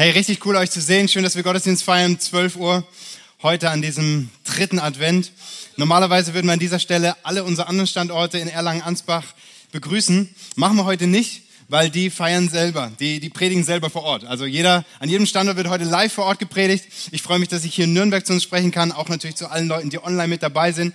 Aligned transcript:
Hey, 0.00 0.12
richtig 0.12 0.46
cool 0.46 0.54
euch 0.54 0.70
zu 0.70 0.80
sehen. 0.80 1.08
Schön, 1.08 1.24
dass 1.24 1.34
wir 1.34 1.42
Gottesdienst 1.42 1.82
feiern 1.82 2.12
um 2.12 2.20
12 2.20 2.54
Uhr 2.54 2.86
heute 3.42 3.68
an 3.68 3.82
diesem 3.82 4.30
dritten 4.44 4.78
Advent. 4.78 5.32
Normalerweise 5.76 6.34
würden 6.34 6.46
wir 6.46 6.52
an 6.52 6.60
dieser 6.60 6.78
Stelle 6.78 7.16
alle 7.24 7.42
unsere 7.42 7.66
anderen 7.66 7.88
Standorte 7.88 8.38
in 8.38 8.46
Erlangen-Ansbach 8.46 9.24
begrüßen. 9.72 10.32
Machen 10.54 10.76
wir 10.76 10.84
heute 10.84 11.08
nicht, 11.08 11.42
weil 11.66 11.90
die 11.90 12.10
feiern 12.10 12.48
selber, 12.48 12.92
die, 13.00 13.18
die 13.18 13.28
predigen 13.28 13.64
selber 13.64 13.90
vor 13.90 14.04
Ort. 14.04 14.24
Also 14.24 14.46
jeder, 14.46 14.84
an 15.00 15.08
jedem 15.08 15.26
Standort 15.26 15.56
wird 15.56 15.68
heute 15.68 15.82
live 15.82 16.12
vor 16.12 16.26
Ort 16.26 16.38
gepredigt. 16.38 16.84
Ich 17.10 17.22
freue 17.22 17.40
mich, 17.40 17.48
dass 17.48 17.64
ich 17.64 17.74
hier 17.74 17.86
in 17.86 17.92
Nürnberg 17.92 18.24
zu 18.24 18.34
uns 18.34 18.44
sprechen 18.44 18.70
kann, 18.70 18.92
auch 18.92 19.08
natürlich 19.08 19.34
zu 19.34 19.50
allen 19.50 19.66
Leuten, 19.66 19.90
die 19.90 20.00
online 20.00 20.28
mit 20.28 20.44
dabei 20.44 20.70
sind. 20.70 20.94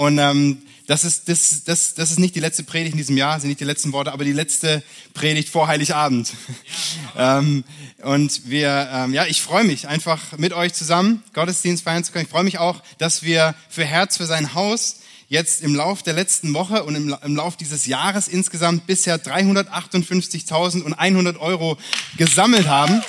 Und 0.00 0.16
ähm, 0.16 0.62
das 0.86 1.04
ist, 1.04 1.28
das, 1.28 1.64
das, 1.64 1.92
das 1.92 2.10
ist 2.10 2.18
nicht 2.18 2.34
die 2.34 2.40
letzte 2.40 2.62
Predigt 2.62 2.92
in 2.92 2.96
diesem 2.96 3.18
Jahr, 3.18 3.38
sind 3.38 3.50
nicht 3.50 3.60
die 3.60 3.66
letzten 3.66 3.92
Worte, 3.92 4.12
aber 4.12 4.24
die 4.24 4.32
letzte 4.32 4.82
Predigt 5.12 5.50
vor 5.50 5.68
Heiligabend. 5.68 6.32
ähm, 7.18 7.64
und 8.02 8.48
wir, 8.48 8.88
ähm, 8.90 9.12
ja, 9.12 9.26
ich 9.26 9.42
freue 9.42 9.64
mich 9.64 9.88
einfach 9.88 10.38
mit 10.38 10.54
euch 10.54 10.72
zusammen 10.72 11.22
Gottesdienst 11.34 11.84
feiern 11.84 12.02
zu 12.02 12.12
können. 12.12 12.24
Ich 12.24 12.30
freue 12.30 12.44
mich 12.44 12.58
auch, 12.58 12.82
dass 12.96 13.24
wir 13.24 13.54
für 13.68 13.84
Herz 13.84 14.16
für 14.16 14.24
sein 14.24 14.54
Haus 14.54 15.00
jetzt 15.28 15.60
im 15.60 15.74
Lauf 15.74 16.02
der 16.02 16.14
letzten 16.14 16.54
Woche 16.54 16.82
und 16.84 16.94
im, 16.94 17.14
im 17.22 17.36
Lauf 17.36 17.58
dieses 17.58 17.84
Jahres 17.84 18.26
insgesamt 18.26 18.86
bisher 18.86 19.22
358.100 19.22 21.38
Euro 21.40 21.76
gesammelt 22.16 22.68
haben. 22.68 23.02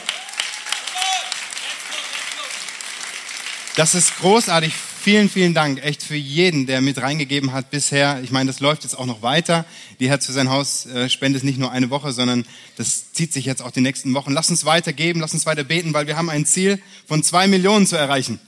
Das 3.78 3.96
ist 3.96 4.18
großartig. 4.18 4.74
Vielen, 5.04 5.30
vielen 5.30 5.56
Dank 5.56 5.84
echt 5.84 6.04
für 6.04 6.16
jeden, 6.16 6.68
der 6.68 6.80
mit 6.80 7.02
reingegeben 7.02 7.54
hat 7.54 7.72
bisher. 7.72 8.22
Ich 8.22 8.30
meine, 8.30 8.52
das 8.52 8.60
läuft 8.60 8.84
jetzt 8.84 8.94
auch 8.94 9.08
noch 9.08 9.24
weiter. 9.24 9.66
Die 10.00 10.08
Herz 10.08 10.28
für 10.28 10.32
sein 10.32 10.52
Haus 10.52 10.86
äh, 10.86 11.10
spendet 11.10 11.44
nicht 11.44 11.58
nur 11.58 11.72
eine 11.72 11.90
Woche, 11.90 12.14
sondern 12.14 12.46
das 12.76 13.12
zieht 13.12 13.34
sich 13.34 13.46
jetzt 13.46 13.64
auch 13.64 13.72
die 13.72 13.82
nächsten 13.82 14.14
Wochen. 14.14 14.32
Lass 14.32 14.52
uns 14.52 14.64
weitergeben, 14.64 15.20
lass 15.20 15.34
uns 15.34 15.48
weiter 15.48 15.64
beten, 15.64 15.96
weil 15.96 16.06
wir 16.06 16.18
haben 16.18 16.30
ein 16.30 16.46
Ziel 16.46 16.80
von 17.08 17.24
zwei 17.24 17.48
Millionen 17.48 17.88
zu 17.88 17.96
erreichen. 17.96 18.40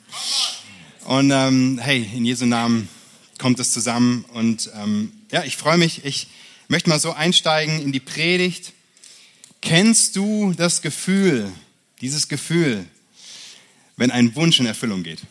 Und 1.06 1.32
ähm, 1.32 1.80
hey, 1.82 2.08
in 2.14 2.24
Jesu 2.24 2.46
Namen 2.46 2.88
kommt 3.40 3.60
es 3.60 3.72
zusammen. 3.72 4.24
Und 4.34 4.70
ähm, 4.76 5.12
ja, 5.32 5.44
ich 5.46 5.58
freue 5.58 5.80
mich. 5.80 6.06
Ich 6.06 6.28
möchte 6.68 6.88
mal 6.88 7.00
so 7.00 7.14
einsteigen 7.14 7.82
in 7.82 7.92
die 7.92 8.00
Predigt. 8.00 8.74
Kennst 9.64 10.16
du 10.16 10.54
das 10.56 10.84
Gefühl, 10.84 11.52
dieses 12.00 12.28
Gefühl, 12.28 12.86
wenn 13.98 14.12
ein 14.12 14.36
Wunsch 14.36 14.60
in 14.60 14.68
Erfüllung 14.68 15.02
geht? 15.02 15.24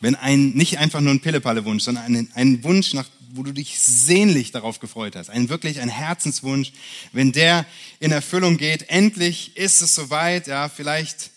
Wenn 0.00 0.14
ein, 0.14 0.50
nicht 0.50 0.78
einfach 0.78 1.00
nur 1.00 1.12
ein 1.12 1.20
Pillepalle-Wunsch, 1.20 1.84
sondern 1.84 2.04
ein, 2.04 2.30
ein 2.34 2.64
Wunsch, 2.64 2.94
nach, 2.94 3.06
wo 3.32 3.42
du 3.42 3.52
dich 3.52 3.78
sehnlich 3.78 4.50
darauf 4.50 4.80
gefreut 4.80 5.14
hast, 5.14 5.30
ein 5.30 5.48
wirklich 5.48 5.80
ein 5.80 5.88
Herzenswunsch, 5.88 6.72
wenn 7.12 7.32
der 7.32 7.66
in 8.00 8.10
Erfüllung 8.10 8.56
geht, 8.56 8.88
endlich 8.88 9.56
ist 9.56 9.82
es 9.82 9.94
soweit, 9.94 10.46
ja, 10.46 10.68
vielleicht 10.68 11.30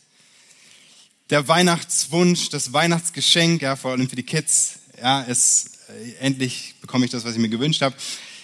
der 1.29 1.47
Weihnachtswunsch, 1.47 2.49
das 2.49 2.73
Weihnachtsgeschenk, 2.73 3.61
ja, 3.61 3.75
vor 3.75 3.91
allem 3.91 4.09
für 4.09 4.15
die 4.15 4.23
Kids, 4.23 4.79
ja, 4.99 5.25
es, 5.27 5.71
äh, 5.89 6.25
endlich 6.25 6.75
bekomme 6.81 7.05
ich 7.05 7.11
das, 7.11 7.25
was 7.25 7.33
ich 7.33 7.39
mir 7.39 7.49
gewünscht 7.49 7.81
habe, 7.81 7.95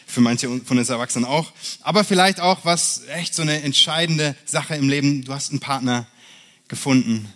für 0.06 0.22
manche 0.22 0.47
von 0.62 0.78
uns 0.78 0.90
Erwachsenen 0.90 1.25
auch, 1.25 1.53
aber 1.81 2.03
vielleicht 2.03 2.42
auch 2.42 2.66
was, 2.66 3.03
echt 3.08 3.36
so 3.36 3.42
eine 3.42 3.62
entscheidende 3.62 4.36
Sache 4.44 4.75
im 4.75 4.90
Leben, 4.90 5.23
du 5.23 5.34
hast 5.34 5.52
einen 5.52 5.59
Partner 5.59 6.08
gefunden, 6.67 7.31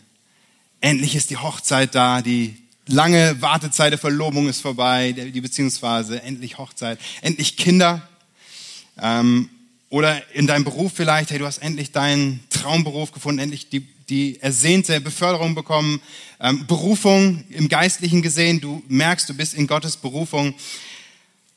endlich 0.81 1.15
ist 1.15 1.29
die 1.29 1.37
Hochzeit 1.37 1.95
da, 1.95 2.21
die 2.21 2.62
lange 2.87 3.41
Wartezeit 3.41 3.91
der 3.91 3.99
Verlobung 3.99 4.47
ist 4.47 4.61
vorbei, 4.61 5.11
die 5.13 5.41
Beziehungsphase, 5.41 6.21
endlich 6.21 6.57
Hochzeit, 6.57 6.99
endlich 7.21 7.57
Kinder. 7.57 8.07
Ähm, 9.01 9.49
oder 9.89 10.21
in 10.33 10.47
deinem 10.47 10.63
Beruf 10.63 10.93
vielleicht, 10.95 11.31
hey, 11.31 11.39
du 11.39 11.45
hast 11.45 11.59
endlich 11.59 11.91
deinen 11.91 12.43
Traumberuf 12.49 13.11
gefunden, 13.11 13.39
endlich 13.39 13.69
die, 13.69 13.81
die 14.09 14.39
ersehnte 14.41 14.99
Beförderung 14.99 15.55
bekommen, 15.55 16.01
ähm, 16.39 16.65
Berufung 16.65 17.43
im 17.49 17.69
Geistlichen 17.69 18.21
gesehen, 18.21 18.59
du 18.59 18.83
merkst, 18.87 19.29
du 19.29 19.33
bist 19.33 19.53
in 19.53 19.67
Gottes 19.67 19.97
Berufung. 19.97 20.55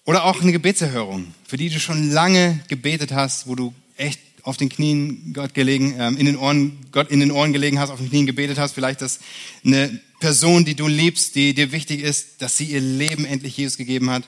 Oder 0.04 0.24
auch 0.24 0.40
eine 0.40 0.52
Gebetserhörung, 0.52 1.34
für 1.44 1.56
die 1.56 1.68
du 1.68 1.80
schon 1.80 2.12
lange 2.12 2.60
gebetet 2.68 3.10
hast, 3.10 3.48
wo 3.48 3.56
du 3.56 3.74
echt 3.96 4.20
auf 4.42 4.56
den 4.56 4.68
Knien 4.68 5.32
Gott 5.32 5.54
gelegen, 5.54 5.96
ähm, 5.98 6.16
in 6.16 6.26
den 6.26 6.36
Ohren, 6.36 6.78
Gott 6.92 7.10
in 7.10 7.18
den 7.18 7.32
Ohren 7.32 7.52
gelegen 7.52 7.80
hast, 7.80 7.90
auf 7.90 7.98
den 7.98 8.08
Knien 8.08 8.26
gebetet 8.26 8.58
hast, 8.58 8.72
vielleicht, 8.72 9.02
dass 9.02 9.18
eine 9.64 10.00
Person, 10.20 10.64
die 10.64 10.74
du 10.74 10.88
liebst, 10.88 11.34
die 11.34 11.54
dir 11.54 11.72
wichtig 11.72 12.00
ist, 12.00 12.40
dass 12.42 12.56
sie 12.56 12.64
ihr 12.64 12.80
Leben 12.80 13.24
endlich 13.24 13.56
Jesus 13.56 13.76
gegeben 13.76 14.10
hat, 14.10 14.24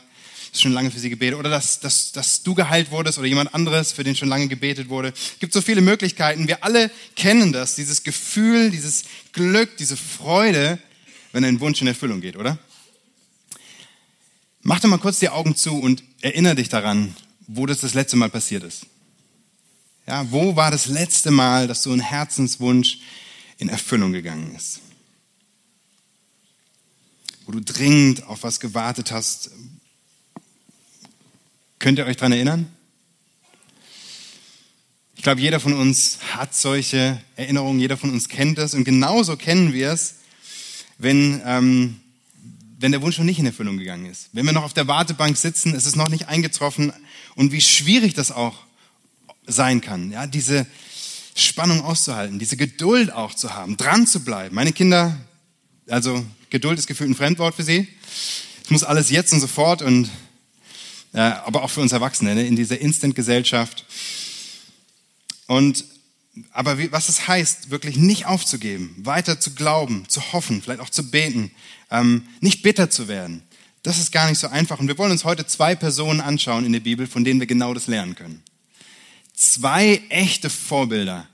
ist 0.52 0.62
schon 0.62 0.72
lange 0.72 0.90
für 0.90 0.98
sie 0.98 1.10
gebetet, 1.10 1.38
oder 1.38 1.50
dass, 1.50 1.80
dass, 1.80 2.12
dass 2.12 2.42
du 2.42 2.54
geheilt 2.54 2.90
wurdest 2.90 3.18
oder 3.18 3.26
jemand 3.26 3.54
anderes, 3.54 3.92
für 3.92 4.04
den 4.04 4.16
schon 4.16 4.28
lange 4.28 4.48
gebetet 4.48 4.88
wurde. 4.88 5.08
Es 5.08 5.38
gibt 5.40 5.52
so 5.52 5.60
viele 5.60 5.80
Möglichkeiten. 5.80 6.48
Wir 6.48 6.64
alle 6.64 6.90
kennen 7.16 7.52
das, 7.52 7.74
dieses 7.74 8.02
Gefühl, 8.02 8.70
dieses 8.70 9.04
Glück, 9.32 9.76
diese 9.76 9.96
Freude, 9.96 10.78
wenn 11.32 11.44
ein 11.44 11.60
Wunsch 11.60 11.80
in 11.80 11.86
Erfüllung 11.86 12.20
geht, 12.20 12.36
oder? 12.36 12.58
Mach 14.62 14.80
doch 14.80 14.88
mal 14.88 14.98
kurz 14.98 15.18
die 15.18 15.28
Augen 15.28 15.54
zu 15.54 15.78
und 15.78 16.02
erinnere 16.20 16.56
dich 16.56 16.68
daran, 16.68 17.14
wo 17.46 17.66
das 17.66 17.80
das 17.80 17.94
letzte 17.94 18.16
Mal 18.16 18.30
passiert 18.30 18.64
ist. 18.64 18.86
Ja, 20.06 20.30
wo 20.30 20.56
war 20.56 20.70
das 20.70 20.86
letzte 20.86 21.30
Mal, 21.30 21.66
dass 21.68 21.82
so 21.82 21.92
ein 21.92 22.00
Herzenswunsch 22.00 22.98
in 23.58 23.68
Erfüllung 23.68 24.12
gegangen 24.12 24.54
ist? 24.56 24.80
Wo 27.48 27.52
du 27.52 27.62
dringend 27.62 28.26
auf 28.26 28.42
was 28.42 28.60
gewartet 28.60 29.10
hast. 29.10 29.50
Könnt 31.78 31.98
ihr 31.98 32.04
euch 32.04 32.18
daran 32.18 32.32
erinnern? 32.32 32.70
Ich 35.16 35.22
glaube, 35.22 35.40
jeder 35.40 35.58
von 35.58 35.72
uns 35.72 36.18
hat 36.34 36.54
solche 36.54 37.18
Erinnerungen, 37.36 37.80
jeder 37.80 37.96
von 37.96 38.10
uns 38.10 38.28
kennt 38.28 38.58
das 38.58 38.74
und 38.74 38.84
genauso 38.84 39.38
kennen 39.38 39.72
wir 39.72 39.92
es, 39.92 40.16
wenn, 40.98 41.40
ähm, 41.46 42.00
wenn 42.78 42.92
der 42.92 43.00
Wunsch 43.00 43.16
noch 43.16 43.24
nicht 43.24 43.38
in 43.38 43.46
Erfüllung 43.46 43.78
gegangen 43.78 44.04
ist. 44.04 44.28
Wenn 44.34 44.44
wir 44.44 44.52
noch 44.52 44.64
auf 44.64 44.74
der 44.74 44.86
Wartebank 44.86 45.38
sitzen, 45.38 45.74
ist 45.74 45.86
es 45.86 45.96
noch 45.96 46.10
nicht 46.10 46.28
eingetroffen 46.28 46.92
und 47.34 47.50
wie 47.50 47.62
schwierig 47.62 48.12
das 48.12 48.30
auch 48.30 48.58
sein 49.46 49.80
kann. 49.80 50.12
Ja, 50.12 50.26
diese 50.26 50.66
Spannung 51.34 51.80
auszuhalten, 51.80 52.38
diese 52.38 52.58
Geduld 52.58 53.10
auch 53.10 53.32
zu 53.32 53.54
haben, 53.54 53.78
dran 53.78 54.06
zu 54.06 54.20
bleiben. 54.20 54.54
Meine 54.54 54.74
Kinder, 54.74 55.16
also 55.88 56.26
Geduld 56.50 56.78
ist 56.78 56.86
gefühlt 56.86 57.10
ein 57.10 57.14
Fremdwort 57.14 57.54
für 57.54 57.62
sie. 57.62 57.88
Es 58.64 58.70
muss 58.70 58.84
alles 58.84 59.10
jetzt 59.10 59.32
und 59.32 59.40
sofort 59.40 59.82
und 59.82 60.10
äh, 61.12 61.20
aber 61.20 61.62
auch 61.62 61.70
für 61.70 61.80
uns 61.80 61.92
Erwachsene 61.92 62.34
ne, 62.34 62.46
in 62.46 62.56
dieser 62.56 62.80
Instant-Gesellschaft. 62.80 63.84
Und 65.46 65.84
aber 66.52 66.78
wie, 66.78 66.92
was 66.92 67.08
es 67.08 67.26
heißt, 67.26 67.70
wirklich 67.70 67.96
nicht 67.96 68.26
aufzugeben, 68.26 68.94
weiter 68.98 69.40
zu 69.40 69.54
glauben, 69.54 70.04
zu 70.08 70.32
hoffen, 70.32 70.62
vielleicht 70.62 70.80
auch 70.80 70.90
zu 70.90 71.10
beten, 71.10 71.50
ähm, 71.90 72.24
nicht 72.40 72.62
bitter 72.62 72.90
zu 72.90 73.08
werden, 73.08 73.42
das 73.82 73.98
ist 73.98 74.12
gar 74.12 74.28
nicht 74.28 74.38
so 74.38 74.48
einfach. 74.48 74.78
Und 74.78 74.88
wir 74.88 74.98
wollen 74.98 75.10
uns 75.10 75.24
heute 75.24 75.46
zwei 75.46 75.74
Personen 75.74 76.20
anschauen 76.20 76.64
in 76.64 76.72
der 76.72 76.80
Bibel, 76.80 77.06
von 77.06 77.24
denen 77.24 77.40
wir 77.40 77.46
genau 77.46 77.74
das 77.74 77.86
lernen 77.86 78.14
können 78.14 78.42
zwei 79.38 80.02
echte 80.08 80.50
Vorbilder, 80.50 81.28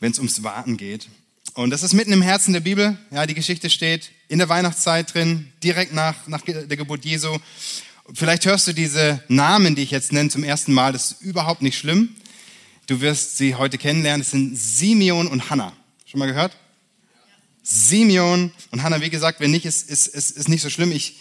wenn 0.00 0.12
es 0.12 0.18
ums 0.18 0.42
Warten 0.42 0.76
geht. 0.76 1.08
Und 1.54 1.68
das 1.68 1.82
ist 1.82 1.92
mitten 1.92 2.12
im 2.12 2.22
Herzen 2.22 2.54
der 2.54 2.60
Bibel. 2.60 2.96
Ja, 3.10 3.26
die 3.26 3.34
Geschichte 3.34 3.68
steht 3.68 4.10
in 4.28 4.38
der 4.38 4.48
Weihnachtszeit 4.48 5.12
drin, 5.12 5.52
direkt 5.62 5.92
nach, 5.92 6.26
nach 6.26 6.40
der 6.40 6.76
Geburt 6.78 7.04
Jesu. 7.04 7.38
Vielleicht 8.14 8.46
hörst 8.46 8.68
du 8.68 8.72
diese 8.72 9.22
Namen, 9.28 9.74
die 9.74 9.82
ich 9.82 9.90
jetzt 9.90 10.12
nenne, 10.14 10.30
zum 10.30 10.44
ersten 10.44 10.72
Mal. 10.72 10.94
Das 10.94 11.10
ist 11.10 11.20
überhaupt 11.20 11.60
nicht 11.60 11.76
schlimm. 11.76 12.16
Du 12.86 13.02
wirst 13.02 13.36
sie 13.36 13.54
heute 13.54 13.76
kennenlernen. 13.76 14.22
Es 14.22 14.30
sind 14.30 14.56
Simeon 14.56 15.26
und 15.26 15.50
Hannah. 15.50 15.74
Schon 16.06 16.20
mal 16.20 16.26
gehört? 16.26 16.56
Simeon 17.62 18.50
und 18.70 18.82
Hannah, 18.82 19.02
wie 19.02 19.10
gesagt, 19.10 19.40
wenn 19.40 19.50
nicht, 19.50 19.66
ist, 19.66 19.90
ist, 19.90 20.06
ist, 20.06 20.30
ist 20.30 20.48
nicht 20.48 20.62
so 20.62 20.70
schlimm. 20.70 20.90
Ich 20.90 21.16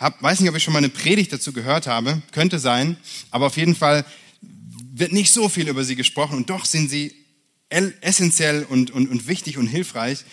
hab, 0.00 0.20
weiß 0.20 0.40
nicht, 0.40 0.50
ob 0.50 0.56
ich 0.56 0.64
schon 0.64 0.72
mal 0.72 0.78
eine 0.78 0.88
Predigt 0.88 1.32
dazu 1.32 1.52
gehört 1.52 1.86
habe. 1.86 2.22
Könnte 2.32 2.58
sein. 2.58 2.96
Aber 3.30 3.46
auf 3.46 3.56
jeden 3.56 3.76
Fall 3.76 4.04
wird 4.92 5.12
nicht 5.12 5.32
so 5.32 5.48
viel 5.48 5.68
über 5.68 5.84
sie 5.84 5.94
gesprochen 5.94 6.38
und 6.38 6.50
doch 6.50 6.64
sind 6.64 6.90
sie 6.90 7.14
essentiell 7.68 8.64
und, 8.64 8.90
und, 8.90 9.08
und 9.08 9.26
wichtig 9.26 9.58
und 9.58 9.66
hilfreich. 9.66 10.24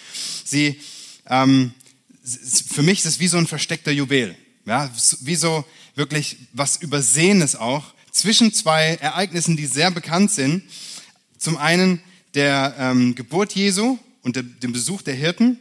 Sie, 0.43 0.79
ähm, 1.27 1.73
für 2.69 2.83
mich 2.83 2.99
ist 2.99 3.05
es 3.05 3.19
wie 3.19 3.27
so 3.27 3.37
ein 3.37 3.47
versteckter 3.47 3.91
Juwel. 3.91 4.35
Ja, 4.65 4.89
wie 5.21 5.35
so 5.35 5.65
wirklich 5.95 6.37
was 6.53 6.77
Übersehenes 6.77 7.55
auch 7.55 7.93
zwischen 8.11 8.53
zwei 8.53 8.95
Ereignissen, 8.95 9.57
die 9.57 9.65
sehr 9.65 9.91
bekannt 9.91 10.31
sind. 10.31 10.63
Zum 11.37 11.57
einen 11.57 12.01
der 12.33 12.75
ähm, 12.77 13.15
Geburt 13.15 13.53
Jesu 13.53 13.97
und 14.21 14.35
der, 14.35 14.43
dem 14.43 14.71
Besuch 14.71 15.01
der 15.01 15.15
Hirten 15.15 15.59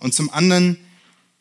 und 0.00 0.12
zum 0.14 0.30
anderen 0.30 0.76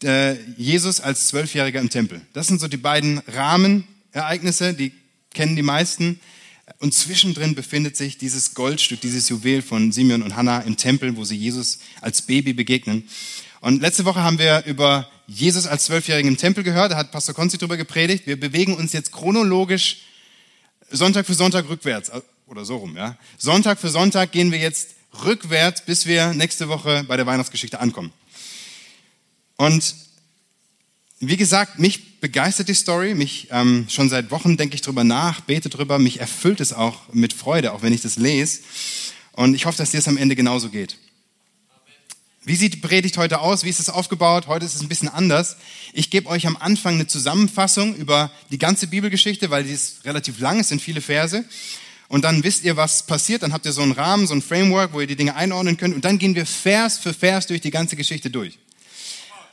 der 0.01 0.37
Jesus 0.57 0.99
als 0.99 1.27
Zwölfjähriger 1.27 1.79
im 1.79 1.89
Tempel. 1.89 2.21
Das 2.33 2.47
sind 2.47 2.59
so 2.59 2.67
die 2.67 2.77
beiden 2.77 3.19
Rahmenereignisse, 3.27 4.73
die 4.73 4.93
kennen 5.33 5.55
die 5.55 5.61
meisten. 5.61 6.19
Und 6.81 6.95
zwischendrin 6.95 7.53
befindet 7.53 7.95
sich 7.95 8.17
dieses 8.17 8.55
Goldstück, 8.55 9.01
dieses 9.01 9.29
Juwel 9.29 9.61
von 9.61 9.91
Simeon 9.91 10.23
und 10.23 10.35
Hannah 10.35 10.61
im 10.61 10.77
Tempel, 10.77 11.15
wo 11.15 11.23
sie 11.23 11.35
Jesus 11.35 11.77
als 12.01 12.23
Baby 12.23 12.53
begegnen. 12.53 13.07
Und 13.59 13.83
letzte 13.83 14.03
Woche 14.03 14.23
haben 14.23 14.39
wir 14.39 14.65
über 14.65 15.07
Jesus 15.27 15.67
als 15.67 15.83
Zwölfjährigen 15.83 16.31
im 16.31 16.37
Tempel 16.37 16.63
gehört. 16.63 16.91
Da 16.91 16.97
hat 16.97 17.11
Pastor 17.11 17.35
Konzi 17.35 17.59
drüber 17.59 17.77
gepredigt. 17.77 18.25
Wir 18.25 18.39
bewegen 18.39 18.73
uns 18.73 18.93
jetzt 18.93 19.11
chronologisch 19.11 19.99
Sonntag 20.89 21.27
für 21.27 21.35
Sonntag 21.35 21.69
rückwärts. 21.69 22.11
Oder 22.47 22.65
so 22.65 22.77
rum, 22.77 22.97
ja. 22.97 23.15
Sonntag 23.37 23.77
für 23.77 23.89
Sonntag 23.89 24.31
gehen 24.31 24.51
wir 24.51 24.57
jetzt 24.57 24.95
rückwärts, 25.23 25.85
bis 25.85 26.07
wir 26.07 26.33
nächste 26.33 26.67
Woche 26.67 27.03
bei 27.07 27.15
der 27.15 27.27
Weihnachtsgeschichte 27.27 27.79
ankommen. 27.79 28.11
Und 29.55 29.95
wie 31.19 31.37
gesagt, 31.37 31.77
mich 31.77 32.10
begeistert 32.21 32.69
die 32.69 32.73
Story. 32.73 33.13
Mich 33.15 33.49
ähm, 33.51 33.87
schon 33.89 34.07
seit 34.07 34.31
Wochen 34.31 34.55
denke 34.55 34.75
ich 34.75 34.81
drüber 34.81 35.03
nach, 35.03 35.41
bete 35.41 35.67
drüber. 35.67 35.99
Mich 35.99 36.21
erfüllt 36.21 36.61
es 36.61 36.71
auch 36.71 37.11
mit 37.11 37.33
Freude, 37.33 37.73
auch 37.73 37.81
wenn 37.81 37.91
ich 37.91 38.01
das 38.01 38.15
lese. 38.15 38.61
Und 39.33 39.55
ich 39.55 39.65
hoffe, 39.65 39.79
dass 39.79 39.91
dir 39.91 39.97
es 39.97 40.07
am 40.07 40.17
Ende 40.17 40.35
genauso 40.35 40.69
geht. 40.69 40.97
Wie 42.43 42.55
sieht 42.55 42.73
die 42.73 42.77
Predigt 42.77 43.17
heute 43.17 43.39
aus? 43.39 43.63
Wie 43.63 43.69
ist 43.69 43.79
es 43.79 43.89
aufgebaut? 43.89 44.47
Heute 44.47 44.65
ist 44.65 44.75
es 44.75 44.81
ein 44.81 44.87
bisschen 44.87 45.09
anders. 45.09 45.57
Ich 45.93 46.09
gebe 46.09 46.27
euch 46.27 46.47
am 46.47 46.57
Anfang 46.57 46.95
eine 46.95 47.05
Zusammenfassung 47.05 47.95
über 47.95 48.31
die 48.49 48.57
ganze 48.57 48.87
Bibelgeschichte, 48.87 49.51
weil 49.51 49.63
die 49.63 49.73
ist 49.73 50.05
relativ 50.05 50.39
lang, 50.39 50.59
es 50.59 50.69
sind 50.69 50.81
viele 50.81 51.01
Verse. 51.01 51.45
Und 52.07 52.23
dann 52.23 52.43
wisst 52.43 52.63
ihr, 52.63 52.77
was 52.77 53.03
passiert. 53.03 53.43
Dann 53.43 53.53
habt 53.53 53.65
ihr 53.65 53.71
so 53.71 53.81
einen 53.81 53.93
Rahmen, 53.93 54.27
so 54.27 54.33
ein 54.33 54.41
Framework, 54.41 54.93
wo 54.93 55.01
ihr 55.01 55.07
die 55.07 55.15
Dinge 55.15 55.35
einordnen 55.35 55.77
könnt. 55.77 55.95
Und 55.95 56.03
dann 56.03 56.17
gehen 56.17 56.35
wir 56.35 56.45
Vers 56.45 56.97
für 56.97 57.13
Vers 57.13 57.47
durch 57.47 57.61
die 57.61 57.71
ganze 57.71 57.95
Geschichte 57.95 58.29
durch. 58.29 58.57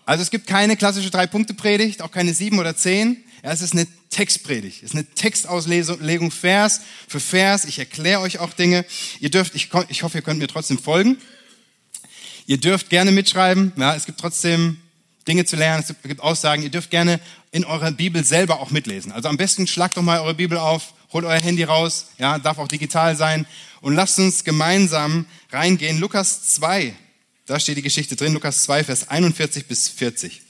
Also 0.08 0.22
es 0.22 0.30
gibt 0.30 0.46
keine 0.46 0.74
klassische 0.78 1.10
Drei-Punkte-Predigt, 1.10 2.00
auch 2.00 2.10
keine 2.10 2.32
sieben 2.32 2.58
oder 2.58 2.74
zehn. 2.74 3.22
Ja, 3.44 3.52
es 3.52 3.60
ist 3.60 3.74
eine 3.74 3.86
Textpredigt, 4.08 4.78
es 4.78 4.92
ist 4.92 4.94
eine 4.94 5.04
Textauslegung 5.04 6.30
Vers 6.30 6.80
für 7.06 7.20
Vers. 7.20 7.66
Ich 7.66 7.78
erkläre 7.78 8.22
euch 8.22 8.38
auch 8.38 8.54
Dinge. 8.54 8.86
Ihr 9.20 9.28
dürft, 9.28 9.54
ich, 9.54 9.68
ich 9.90 10.02
hoffe, 10.02 10.16
ihr 10.16 10.22
könnt 10.22 10.38
mir 10.38 10.46
trotzdem 10.46 10.78
folgen. 10.78 11.18
Ihr 12.46 12.56
dürft 12.56 12.88
gerne 12.88 13.12
mitschreiben. 13.12 13.74
Ja, 13.76 13.94
es 13.94 14.06
gibt 14.06 14.18
trotzdem 14.18 14.78
Dinge 15.28 15.44
zu 15.44 15.56
lernen. 15.56 15.84
Es 15.86 15.94
gibt 16.02 16.22
Aussagen. 16.22 16.62
Ihr 16.62 16.70
dürft 16.70 16.90
gerne 16.90 17.20
in 17.50 17.66
eurer 17.66 17.90
Bibel 17.90 18.24
selber 18.24 18.60
auch 18.60 18.70
mitlesen. 18.70 19.12
Also 19.12 19.28
am 19.28 19.36
besten 19.36 19.66
schlagt 19.66 19.98
doch 19.98 20.02
mal 20.02 20.20
eure 20.20 20.36
Bibel 20.36 20.56
auf, 20.56 20.94
holt 21.12 21.26
euer 21.26 21.38
Handy 21.38 21.64
raus. 21.64 22.12
Ja, 22.16 22.38
darf 22.38 22.56
auch 22.56 22.68
digital 22.68 23.14
sein. 23.14 23.44
Und 23.82 23.94
lasst 23.94 24.18
uns 24.18 24.42
gemeinsam 24.42 25.26
reingehen. 25.52 25.98
Lukas 25.98 26.54
2. 26.54 26.94
Da 27.48 27.58
steht 27.58 27.78
die 27.78 27.82
Geschichte 27.82 28.14
drin. 28.14 28.34
Lukas 28.34 28.64
2, 28.64 28.84
Vers 28.84 29.08
41 29.08 29.64
bis 29.64 29.88
40. 29.88 30.42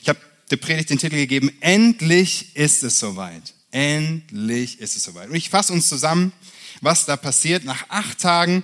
Ich 0.00 0.08
habe 0.08 0.18
der 0.50 0.56
Predigt 0.56 0.88
den 0.88 0.96
Titel 0.96 1.16
gegeben. 1.16 1.52
Endlich 1.60 2.56
ist 2.56 2.82
es 2.82 2.98
soweit. 2.98 3.52
Endlich 3.70 4.80
ist 4.80 4.96
es 4.96 5.02
soweit. 5.02 5.28
Und 5.28 5.34
ich 5.34 5.50
fasse 5.50 5.74
uns 5.74 5.90
zusammen, 5.90 6.32
was 6.80 7.04
da 7.04 7.18
passiert. 7.18 7.64
Nach 7.64 7.84
acht 7.90 8.18
Tagen 8.18 8.62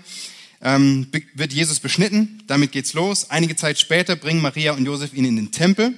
ähm, 0.62 1.09
wird 1.35 1.53
Jesus 1.53 1.79
beschnitten. 1.79 2.43
Damit 2.47 2.73
geht's 2.73 2.94
los. 2.94 3.29
Einige 3.29 3.55
Zeit 3.55 3.79
später 3.79 4.17
bringen 4.17 4.41
Maria 4.41 4.73
und 4.73 4.87
Josef 4.87 5.12
ihn 5.12 5.26
in 5.26 5.37
den 5.37 5.53
Tempel. 5.53 5.93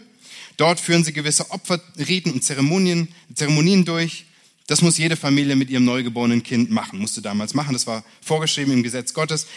Dort 0.57 0.81
führen 0.81 1.05
sie 1.05 1.13
gewisse 1.13 1.53
Opferriten 1.53 2.33
und 2.33 2.43
Zeremonien, 2.43 3.07
Zeremonien 3.33 3.85
durch. 3.85 4.25
Das 4.71 4.83
muss 4.83 4.99
jede 4.99 5.17
Familie 5.17 5.57
mit 5.57 5.69
ihrem 5.69 5.85
neugeborenen 5.85 6.45
Kind 6.45 6.71
machen, 6.71 7.01
musste 7.01 7.21
damals 7.21 7.55
machen. 7.55 7.73
Das 7.73 7.89
war 7.89 8.05
vorgeschrieben 8.23 8.73
im 8.73 8.85
Gesetz 8.85 9.15
Gottes. 9.15 9.49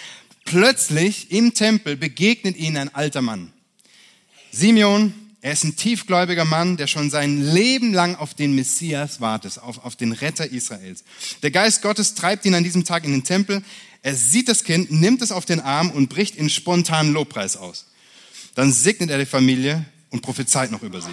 Plötzlich 0.46 1.32
im 1.32 1.54
Tempel 1.54 1.96
begegnet 1.96 2.58
ihnen 2.58 2.78
ein 2.78 2.96
alter 2.96 3.22
Mann. 3.22 3.54
Simeon, 4.52 5.14
er 5.42 5.52
ist 5.52 5.64
ein 5.64 5.76
tiefgläubiger 5.76 6.46
Mann, 6.46 6.78
der 6.78 6.88
schon 6.88 7.10
sein 7.10 7.42
Leben 7.42 7.94
lang 7.94 8.16
auf 8.16 8.34
den 8.34 8.56
Messias 8.56 9.20
wartet, 9.20 9.60
auf, 9.60 9.84
auf 9.84 9.96
den 9.96 10.14
Retter 10.14 10.50
Israels. 10.50 11.04
Der 11.42 11.52
Geist 11.52 11.82
Gottes 11.82 12.16
treibt 12.16 12.46
ihn 12.46 12.56
an 12.56 12.64
diesem 12.64 12.86
Tag 12.86 13.04
in 13.04 13.12
den 13.12 13.24
Tempel. 13.26 13.62
Er 14.04 14.16
sieht 14.16 14.48
das 14.48 14.64
Kind, 14.64 14.92
nimmt 14.92 15.22
es 15.22 15.32
auf 15.32 15.46
den 15.46 15.60
Arm 15.60 15.92
und 15.92 16.08
bricht 16.08 16.36
in 16.36 16.50
spontanen 16.50 17.12
Lobpreis 17.12 17.58
aus. 17.58 17.88
Dann 18.56 18.72
segnet 18.72 19.10
er 19.10 19.18
die 19.18 19.26
Familie 19.26 19.86
und 20.12 20.22
prophezeit 20.22 20.72
noch 20.72 20.84
über 20.84 21.02
sie. 21.02 21.12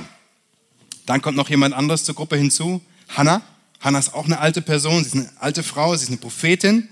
Dann 1.06 1.22
kommt 1.22 1.36
noch 1.36 1.50
jemand 1.50 1.74
anderes 1.74 2.04
zur 2.04 2.14
Gruppe 2.14 2.36
hinzu, 2.36 2.80
Hannah. 3.08 3.42
Hannah 3.80 3.98
ist 3.98 4.14
auch 4.14 4.26
eine 4.26 4.38
alte 4.38 4.62
Person, 4.62 5.02
sie 5.02 5.08
ist 5.08 5.14
eine 5.14 5.32
alte 5.40 5.62
Frau, 5.62 5.96
sie 5.96 6.04
ist 6.04 6.10
eine 6.10 6.18
Prophetin. 6.18 6.88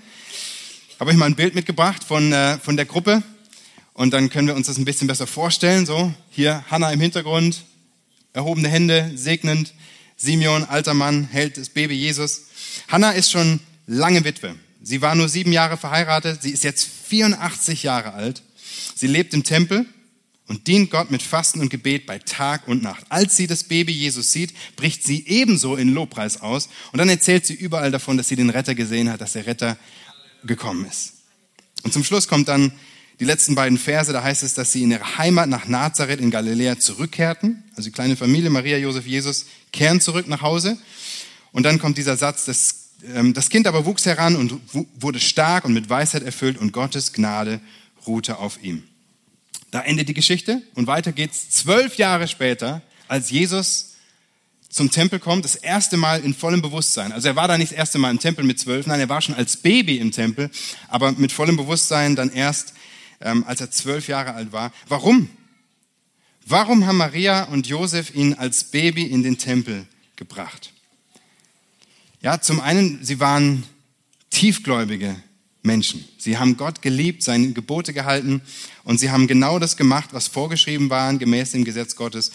Habe 0.98 1.12
euch 1.12 1.16
mal 1.16 1.26
ein 1.26 1.36
Bild 1.36 1.54
mitgebracht 1.54 2.02
von, 2.02 2.32
äh, 2.32 2.58
von 2.58 2.76
der 2.76 2.84
Gruppe 2.84 3.22
und 3.92 4.12
dann 4.12 4.30
können 4.30 4.48
wir 4.48 4.56
uns 4.56 4.66
das 4.66 4.78
ein 4.78 4.84
bisschen 4.84 5.06
besser 5.06 5.28
vorstellen. 5.28 5.86
So, 5.86 6.12
hier 6.28 6.64
Hannah 6.72 6.90
im 6.90 7.00
Hintergrund, 7.00 7.62
erhobene 8.32 8.68
Hände, 8.68 9.12
segnend. 9.14 9.74
Simeon, 10.16 10.64
alter 10.64 10.94
Mann, 10.94 11.28
hält 11.30 11.56
das 11.56 11.68
Baby 11.68 11.94
Jesus. 11.94 12.46
Hannah 12.88 13.12
ist 13.12 13.30
schon 13.30 13.60
lange 13.86 14.24
Witwe. 14.24 14.56
Sie 14.82 15.00
war 15.00 15.14
nur 15.14 15.28
sieben 15.28 15.52
Jahre 15.52 15.76
verheiratet, 15.76 16.42
sie 16.42 16.50
ist 16.50 16.64
jetzt 16.64 16.88
84 17.06 17.84
Jahre 17.84 18.14
alt. 18.14 18.42
Sie 18.96 19.06
lebt 19.06 19.34
im 19.34 19.44
Tempel 19.44 19.86
und 20.48 20.66
dient 20.66 20.90
Gott 20.90 21.12
mit 21.12 21.22
Fasten 21.22 21.60
und 21.60 21.68
Gebet 21.68 22.06
bei 22.06 22.18
Tag 22.18 22.66
und 22.66 22.82
Nacht. 22.82 23.06
Als 23.08 23.36
sie 23.36 23.46
das 23.46 23.62
Baby 23.62 23.92
Jesus 23.92 24.32
sieht, 24.32 24.52
bricht 24.74 25.04
sie 25.04 25.28
ebenso 25.28 25.76
in 25.76 25.94
Lobpreis 25.94 26.40
aus 26.40 26.68
und 26.90 26.98
dann 26.98 27.08
erzählt 27.08 27.46
sie 27.46 27.54
überall 27.54 27.92
davon, 27.92 28.16
dass 28.16 28.26
sie 28.26 28.36
den 28.36 28.50
Retter 28.50 28.74
gesehen 28.74 29.12
hat, 29.12 29.20
dass 29.20 29.34
der 29.34 29.46
Retter 29.46 29.76
gekommen 30.44 30.87
ist. 30.87 31.14
Und 31.82 31.93
zum 31.93 32.05
Schluss 32.05 32.29
kommt 32.29 32.49
dann 32.49 32.73
die 33.20 33.25
letzten 33.25 33.55
beiden 33.55 33.79
Verse, 33.79 34.12
da 34.12 34.23
heißt 34.23 34.43
es, 34.43 34.55
dass 34.55 34.73
sie 34.73 34.82
in 34.82 34.93
ihre 34.93 35.19
Heimat 35.19 35.49
nach 35.49 35.67
Nazareth 35.67 36.20
in 36.20 36.31
Galiläa 36.31 36.79
zurückkehrten. 36.79 37.64
Also 37.75 37.88
die 37.88 37.93
kleine 37.93 38.17
Familie, 38.17 38.50
Maria, 38.50 38.76
Josef, 38.79 39.06
Jesus, 39.06 39.46
kehren 39.73 40.00
zurück 40.00 40.29
nach 40.29 40.43
Hause. 40.43 40.79
Und 41.52 41.64
dann 41.64 41.79
kommt 41.81 41.99
dieser 41.99 42.17
Satz, 42.17 42.44
dass 42.44 42.90
ähm, 43.14 43.35
das 43.35 43.49
Kind 43.49 43.67
aber 43.67 43.87
wuchs 43.87 44.06
heran 44.06 44.37
und 44.37 44.61
wurde 45.00 45.19
stark 45.19 45.64
und 45.64 45.73
mit 45.73 45.90
Weisheit 45.90 46.23
erfüllt 46.23 46.58
und 46.58 46.73
Gottes 46.73 47.12
Gnade 47.12 47.61
ruhte 48.06 48.38
auf 48.38 48.62
ihm. 48.62 48.85
Da 49.70 49.81
endet 49.82 50.08
die 50.08 50.14
Geschichte 50.14 50.62
und 50.75 50.87
weiter 50.87 51.12
geht's 51.12 51.50
zwölf 51.50 51.96
Jahre 51.96 52.29
später, 52.29 52.82
als 53.06 53.31
Jesus 53.31 53.88
zum 54.68 54.90
Tempel 54.90 55.18
kommt, 55.18 55.44
das 55.44 55.54
erste 55.54 55.96
Mal 55.96 56.20
in 56.20 56.34
vollem 56.34 56.60
Bewusstsein. 56.62 57.12
Also 57.12 57.28
er 57.28 57.36
war 57.36 57.48
da 57.48 57.56
nicht 57.56 57.72
das 57.72 57.78
erste 57.78 57.98
Mal 57.98 58.10
im 58.10 58.18
Tempel 58.18 58.44
mit 58.44 58.58
zwölf, 58.60 58.86
nein, 58.86 59.00
er 59.00 59.08
war 59.08 59.20
schon 59.20 59.34
als 59.34 59.56
Baby 59.56 59.96
im 59.96 60.12
Tempel, 60.12 60.50
aber 60.88 61.12
mit 61.12 61.32
vollem 61.32 61.56
Bewusstsein 61.56 62.16
dann 62.16 62.30
erst, 62.30 62.74
ähm, 63.20 63.44
als 63.46 63.60
er 63.60 63.70
zwölf 63.70 64.08
Jahre 64.08 64.34
alt 64.34 64.52
war. 64.52 64.72
Warum? 64.88 65.30
Warum 66.46 66.86
haben 66.86 66.96
Maria 66.96 67.44
und 67.44 67.66
Josef 67.66 68.14
ihn 68.14 68.34
als 68.34 68.64
Baby 68.64 69.04
in 69.04 69.22
den 69.22 69.38
Tempel 69.38 69.86
gebracht? 70.16 70.72
Ja, 72.20 72.40
zum 72.40 72.60
einen, 72.60 73.04
sie 73.04 73.20
waren 73.20 73.64
tiefgläubige 74.30 75.16
Menschen. 75.62 76.04
Sie 76.18 76.38
haben 76.38 76.56
Gott 76.56 76.82
geliebt, 76.82 77.22
seine 77.22 77.52
Gebote 77.52 77.92
gehalten 77.92 78.40
und 78.84 78.98
sie 78.98 79.10
haben 79.10 79.26
genau 79.26 79.58
das 79.58 79.76
gemacht, 79.76 80.10
was 80.12 80.26
vorgeschrieben 80.26 80.90
war, 80.90 81.12
gemäß 81.14 81.52
dem 81.52 81.64
Gesetz 81.64 81.96
Gottes. 81.96 82.32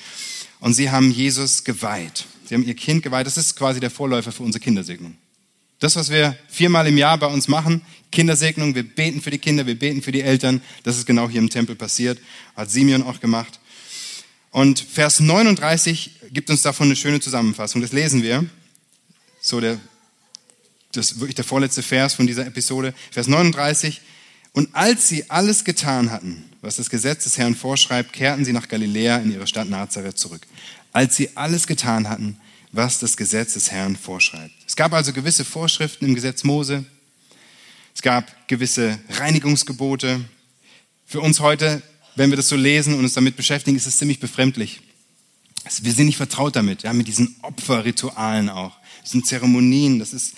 Und 0.64 0.76
sie 0.76 0.92
haben 0.92 1.12
Jesus 1.12 1.66
geweiht. 1.66 2.24
Sie 2.46 2.56
haben 2.56 2.64
ihr 2.64 2.74
Kind 2.74 3.04
geweiht. 3.04 3.28
Das 3.28 3.36
ist 3.36 3.58
quasi 3.58 3.82
der 3.82 3.90
Vorläufer 3.90 4.32
für 4.32 4.44
unsere 4.44 4.64
Kindersegnung. 4.64 5.18
Das, 5.80 5.98
was 5.98 6.10
wir 6.10 6.38
viermal 6.48 6.88
im 6.88 6.98
Jahr 6.98 7.18
bei 7.18 7.28
uns 7.28 7.50
machen, 7.50 7.82
Kindersegnung, 8.14 8.74
wir 8.74 8.84
beten 8.84 9.20
für 9.20 9.30
die 9.30 9.40
Kinder, 9.40 9.68
wir 9.68 9.78
beten 9.78 10.02
für 10.02 10.14
die 10.14 10.22
Eltern, 10.22 10.62
das 10.84 10.98
ist 10.98 11.06
genau 11.06 11.28
hier 11.28 11.42
im 11.42 11.50
Tempel 11.50 11.76
passiert, 11.76 12.18
hat 12.56 12.72
Simeon 12.72 13.04
auch 13.04 13.20
gemacht. 13.20 13.60
Und 14.52 14.80
Vers 14.80 15.20
39 15.20 16.12
gibt 16.32 16.50
uns 16.50 16.62
davon 16.62 16.88
eine 16.88 16.96
schöne 16.96 17.20
Zusammenfassung. 17.20 17.82
Das 17.82 17.92
lesen 17.92 18.24
wir 18.24 18.46
so 19.42 19.60
der, 19.60 19.82
das 20.94 21.12
ist 21.12 21.20
wirklich 21.20 21.36
der 21.36 21.44
vorletzte 21.44 21.84
Vers 21.84 22.14
von 22.14 22.26
dieser 22.26 22.48
Episode, 22.48 22.94
Vers 23.12 23.28
39. 23.28 24.00
Und 24.54 24.74
als 24.74 25.10
sie 25.10 25.30
alles 25.30 25.66
getan 25.66 26.10
hatten, 26.10 26.53
was 26.64 26.78
das 26.78 26.90
Gesetz 26.90 27.26
des 27.26 27.38
Herrn 27.38 27.56
vorschreibt, 27.56 28.14
kehrten 28.14 28.46
sie 28.46 28.54
nach 28.54 28.70
Galiläa 28.70 29.18
in 29.18 29.34
ihre 29.34 29.48
Stadt 29.48 29.68
Nazareth 29.70 30.18
zurück. 30.18 30.48
Als 30.94 31.18
sie 31.18 31.36
alles 31.36 31.68
getan 31.68 32.08
hatten, 32.08 32.38
was 32.72 33.00
das 33.00 33.18
Gesetz 33.18 33.54
des 33.54 33.70
Herrn 33.70 33.98
vorschreibt. 33.98 34.54
Es 34.66 34.78
gab 34.78 34.94
also 34.94 35.12
gewisse 35.12 35.44
Vorschriften 35.44 36.06
im 36.06 36.16
Gesetz 36.16 36.46
Mose. 36.46 36.86
Es 37.94 38.02
gab 38.02 38.48
gewisse 38.48 38.98
Reinigungsgebote. 39.10 40.24
Für 41.06 41.20
uns 41.20 41.42
heute, 41.42 41.84
wenn 42.16 42.30
wir 42.30 42.38
das 42.38 42.48
so 42.48 42.56
lesen 42.56 42.94
und 42.94 43.02
uns 43.02 43.14
damit 43.14 43.36
beschäftigen, 43.36 43.76
ist 43.76 43.86
es 43.86 43.98
ziemlich 43.98 44.22
befremdlich. 44.22 44.80
Wir 45.82 45.92
sind 45.92 46.06
nicht 46.06 46.18
vertraut 46.18 46.56
damit, 46.56 46.84
ja, 46.84 46.94
mit 46.94 47.10
diesen 47.10 47.36
Opferritualen 47.42 48.50
auch. 48.50 48.78
Das 49.02 49.12
sind 49.12 49.28
Zeremonien, 49.28 50.00
das 50.00 50.14
ist, 50.14 50.36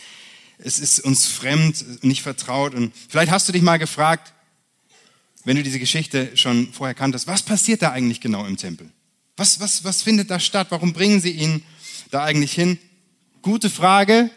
es 0.58 0.80
ist 0.80 1.02
uns 1.02 1.28
fremd, 1.28 2.04
nicht 2.04 2.24
vertraut. 2.24 2.74
Und 2.74 2.94
vielleicht 3.10 3.32
hast 3.32 3.48
du 3.48 3.52
dich 3.52 3.62
mal 3.62 3.78
gefragt, 3.78 4.34
wenn 5.46 5.56
du 5.56 5.64
diese 5.64 5.80
Geschichte 5.80 6.36
schon 6.36 6.74
vorher 6.74 6.96
kanntest, 6.96 7.28
was 7.28 7.44
passiert 7.44 7.82
da 7.82 7.92
eigentlich 7.92 8.20
genau 8.20 8.46
im 8.46 8.58
Tempel? 8.58 8.90
Was, 9.38 9.60
was, 9.60 9.84
was 9.84 10.02
findet 10.02 10.32
da 10.32 10.40
statt? 10.40 10.68
Warum 10.72 10.92
bringen 10.92 11.22
sie 11.22 11.32
ihn 11.32 11.64
da 12.12 12.24
eigentlich 12.24 12.54
hin? 12.54 12.80
Gute 13.42 13.70
Frage. 13.70 14.32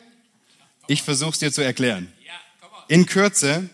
Ich 0.86 1.02
versuche 1.02 1.30
es 1.30 1.38
dir 1.38 1.52
zu 1.52 1.62
erklären. 1.62 2.12
In 2.88 3.06
Kürze. 3.06 3.68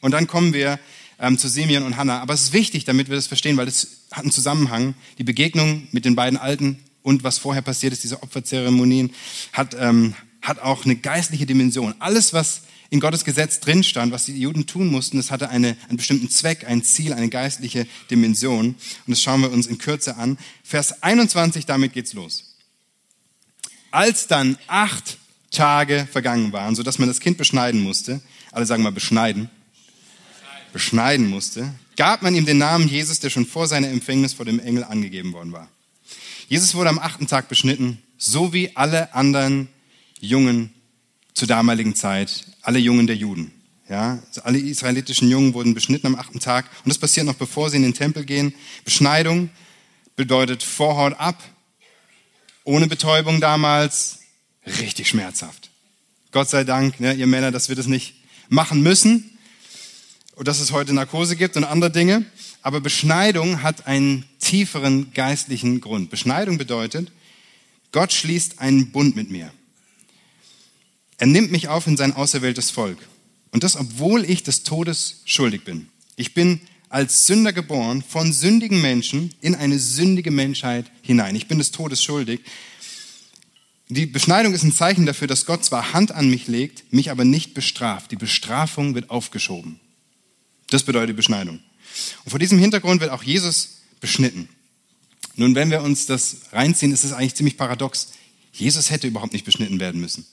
Und 0.00 0.12
dann 0.12 0.26
kommen 0.26 0.52
wir 0.52 0.78
ähm, 1.18 1.38
zu 1.38 1.48
Simeon 1.48 1.82
und 1.82 1.96
Hannah. 1.96 2.20
Aber 2.20 2.34
es 2.34 2.44
ist 2.44 2.52
wichtig, 2.52 2.84
damit 2.84 3.08
wir 3.08 3.16
das 3.16 3.26
verstehen, 3.26 3.56
weil 3.56 3.68
es 3.68 4.04
hat 4.12 4.22
einen 4.22 4.32
Zusammenhang. 4.32 4.94
Die 5.18 5.24
Begegnung 5.24 5.88
mit 5.92 6.04
den 6.04 6.14
beiden 6.14 6.38
Alten 6.38 6.78
und 7.02 7.24
was 7.24 7.38
vorher 7.38 7.62
passiert 7.62 7.92
ist, 7.92 8.04
diese 8.04 8.22
Opferzeremonien, 8.22 9.12
hat, 9.52 9.76
ähm, 9.78 10.14
hat 10.42 10.60
auch 10.60 10.84
eine 10.84 10.96
geistliche 10.96 11.46
Dimension. 11.46 11.94
Alles, 12.00 12.32
was 12.32 12.62
in 12.90 13.00
Gottes 13.00 13.24
Gesetz 13.24 13.60
drin 13.60 13.82
stand, 13.82 14.12
was 14.12 14.26
die 14.26 14.38
Juden 14.38 14.66
tun 14.66 14.88
mussten, 14.88 15.16
das 15.16 15.30
hatte 15.30 15.48
eine, 15.48 15.76
einen 15.88 15.96
bestimmten 15.96 16.30
Zweck, 16.30 16.64
ein 16.68 16.82
Ziel, 16.82 17.12
eine 17.12 17.28
geistliche 17.28 17.86
Dimension. 18.10 18.68
Und 18.68 18.76
das 19.06 19.20
schauen 19.20 19.40
wir 19.40 19.50
uns 19.50 19.66
in 19.66 19.78
Kürze 19.78 20.16
an. 20.16 20.38
Vers 20.62 21.02
21, 21.02 21.66
damit 21.66 21.92
geht's 21.92 22.12
los. 22.12 22.54
Als 23.90 24.26
dann 24.26 24.58
acht 24.66 25.18
Tage 25.50 26.06
vergangen 26.10 26.52
waren, 26.52 26.74
so 26.74 26.82
dass 26.82 26.98
man 26.98 27.08
das 27.08 27.20
Kind 27.20 27.38
beschneiden 27.38 27.80
musste, 27.80 28.20
alle 28.52 28.66
sagen 28.66 28.82
mal 28.82 28.92
beschneiden, 28.92 29.50
beschneiden 30.72 31.28
musste, 31.28 31.74
gab 31.96 32.22
man 32.22 32.34
ihm 32.34 32.46
den 32.46 32.58
Namen 32.58 32.88
Jesus, 32.88 33.20
der 33.20 33.30
schon 33.30 33.46
vor 33.46 33.66
seiner 33.66 33.88
Empfängnis 33.88 34.34
vor 34.34 34.44
dem 34.44 34.60
Engel 34.60 34.84
angegeben 34.84 35.32
worden 35.32 35.52
war. 35.52 35.68
Jesus 36.48 36.74
wurde 36.74 36.90
am 36.90 36.98
achten 36.98 37.26
Tag 37.26 37.48
beschnitten, 37.48 38.02
so 38.18 38.52
wie 38.52 38.76
alle 38.76 39.14
anderen 39.14 39.68
Jungen 40.20 40.72
zur 41.34 41.48
damaligen 41.48 41.94
Zeit, 41.94 42.46
alle 42.66 42.80
Jungen 42.80 43.06
der 43.06 43.16
Juden. 43.16 43.52
Ja, 43.88 44.18
also 44.26 44.42
alle 44.42 44.58
israelitischen 44.58 45.30
Jungen 45.30 45.54
wurden 45.54 45.72
beschnitten 45.72 46.08
am 46.08 46.16
achten 46.16 46.40
Tag 46.40 46.68
und 46.84 46.88
das 46.88 46.98
passiert 46.98 47.24
noch 47.24 47.36
bevor 47.36 47.70
sie 47.70 47.76
in 47.76 47.84
den 47.84 47.94
Tempel 47.94 48.24
gehen. 48.24 48.52
Beschneidung 48.84 49.50
bedeutet 50.16 50.64
Vorhaut 50.64 51.14
ab, 51.14 51.40
ohne 52.64 52.88
Betäubung 52.88 53.40
damals, 53.40 54.18
richtig 54.66 55.06
schmerzhaft. 55.08 55.70
Gott 56.32 56.50
sei 56.50 56.64
Dank, 56.64 56.98
ne, 56.98 57.14
ihr 57.14 57.28
Männer, 57.28 57.52
dass 57.52 57.68
wir 57.68 57.76
das 57.76 57.86
nicht 57.86 58.14
machen 58.48 58.82
müssen 58.82 59.38
und 60.34 60.48
dass 60.48 60.58
es 60.58 60.72
heute 60.72 60.92
Narkose 60.92 61.36
gibt 61.36 61.56
und 61.56 61.62
andere 61.62 61.92
Dinge. 61.92 62.24
Aber 62.62 62.80
Beschneidung 62.80 63.62
hat 63.62 63.86
einen 63.86 64.24
tieferen 64.40 65.12
geistlichen 65.14 65.80
Grund. 65.80 66.10
Beschneidung 66.10 66.58
bedeutet, 66.58 67.12
Gott 67.92 68.12
schließt 68.12 68.58
einen 68.58 68.90
Bund 68.90 69.14
mit 69.14 69.30
mir. 69.30 69.52
Er 71.18 71.26
nimmt 71.26 71.50
mich 71.50 71.68
auf 71.68 71.86
in 71.86 71.96
sein 71.96 72.12
auserwähltes 72.12 72.70
Volk. 72.70 72.98
Und 73.50 73.64
das, 73.64 73.76
obwohl 73.76 74.24
ich 74.24 74.42
des 74.42 74.64
Todes 74.64 75.22
schuldig 75.24 75.64
bin. 75.64 75.88
Ich 76.16 76.34
bin 76.34 76.60
als 76.88 77.26
Sünder 77.26 77.52
geboren, 77.52 78.02
von 78.06 78.32
sündigen 78.32 78.80
Menschen 78.80 79.34
in 79.40 79.54
eine 79.54 79.78
sündige 79.78 80.30
Menschheit 80.30 80.90
hinein. 81.02 81.34
Ich 81.36 81.48
bin 81.48 81.58
des 81.58 81.70
Todes 81.70 82.02
schuldig. 82.02 82.40
Die 83.88 84.06
Beschneidung 84.06 84.52
ist 84.52 84.64
ein 84.64 84.72
Zeichen 84.72 85.06
dafür, 85.06 85.28
dass 85.28 85.46
Gott 85.46 85.64
zwar 85.64 85.92
Hand 85.92 86.12
an 86.12 86.28
mich 86.28 86.48
legt, 86.48 86.92
mich 86.92 87.10
aber 87.10 87.24
nicht 87.24 87.54
bestraft. 87.54 88.10
Die 88.10 88.16
Bestrafung 88.16 88.94
wird 88.94 89.10
aufgeschoben. 89.10 89.80
Das 90.70 90.82
bedeutet 90.82 91.10
die 91.10 91.14
Beschneidung. 91.14 91.60
Und 92.24 92.30
vor 92.30 92.38
diesem 92.38 92.58
Hintergrund 92.58 93.00
wird 93.00 93.10
auch 93.10 93.22
Jesus 93.22 93.78
beschnitten. 94.00 94.48
Nun, 95.36 95.54
wenn 95.54 95.70
wir 95.70 95.82
uns 95.82 96.06
das 96.06 96.38
reinziehen, 96.52 96.92
ist 96.92 97.04
es 97.04 97.12
eigentlich 97.12 97.34
ziemlich 97.34 97.56
paradox. 97.56 98.12
Jesus 98.52 98.90
hätte 98.90 99.06
überhaupt 99.06 99.32
nicht 99.32 99.44
beschnitten 99.44 99.78
werden 99.78 100.00
müssen. 100.00 100.26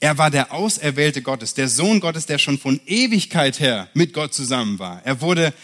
Er 0.00 0.18
war 0.18 0.30
der 0.30 0.52
Auserwählte 0.52 1.22
Gottes, 1.22 1.54
der 1.54 1.68
Sohn 1.68 2.00
Gottes, 2.00 2.26
der 2.26 2.38
schon 2.38 2.58
von 2.58 2.80
Ewigkeit 2.86 3.60
her 3.60 3.88
mit 3.94 4.12
Gott 4.12 4.34
zusammen 4.34 4.78
war. 4.78 5.00
Er 5.04 5.20
wurde 5.20 5.54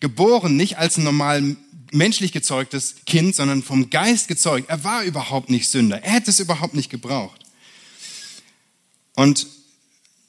geboren 0.00 0.56
nicht 0.56 0.78
als 0.78 0.96
ein 0.96 1.04
normal 1.04 1.56
menschlich 1.92 2.32
gezeugtes 2.32 2.96
Kind, 3.06 3.34
sondern 3.34 3.62
vom 3.62 3.90
Geist 3.90 4.28
gezeugt. 4.28 4.70
Er 4.70 4.84
war 4.84 5.02
überhaupt 5.02 5.50
nicht 5.50 5.68
Sünder. 5.68 6.02
Er 6.02 6.12
hätte 6.12 6.30
es 6.30 6.40
überhaupt 6.40 6.74
nicht 6.74 6.90
gebraucht. 6.90 7.44
Und 9.14 9.46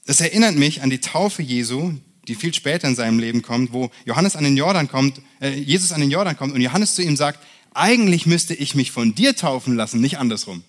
das 0.05 0.19
erinnert 0.19 0.55
mich 0.55 0.81
an 0.81 0.89
die 0.89 0.99
Taufe 0.99 1.41
Jesu, 1.41 1.93
die 2.27 2.35
viel 2.35 2.53
später 2.53 2.87
in 2.87 2.95
seinem 2.95 3.19
Leben 3.19 3.41
kommt, 3.41 3.73
wo 3.73 3.91
Johannes 4.05 4.35
an 4.35 4.43
den 4.43 4.57
Jordan 4.57 4.87
kommt, 4.87 5.21
äh, 5.39 5.53
Jesus 5.53 5.91
an 5.91 6.01
den 6.01 6.11
Jordan 6.11 6.35
kommt 6.35 6.53
und 6.53 6.61
Johannes 6.61 6.95
zu 6.95 7.01
ihm 7.01 7.15
sagt, 7.15 7.39
eigentlich 7.73 8.25
müsste 8.25 8.53
ich 8.53 8.75
mich 8.75 8.91
von 8.91 9.15
dir 9.15 9.35
taufen 9.35 9.75
lassen, 9.75 10.01
nicht 10.01 10.17
andersrum. 10.17 10.63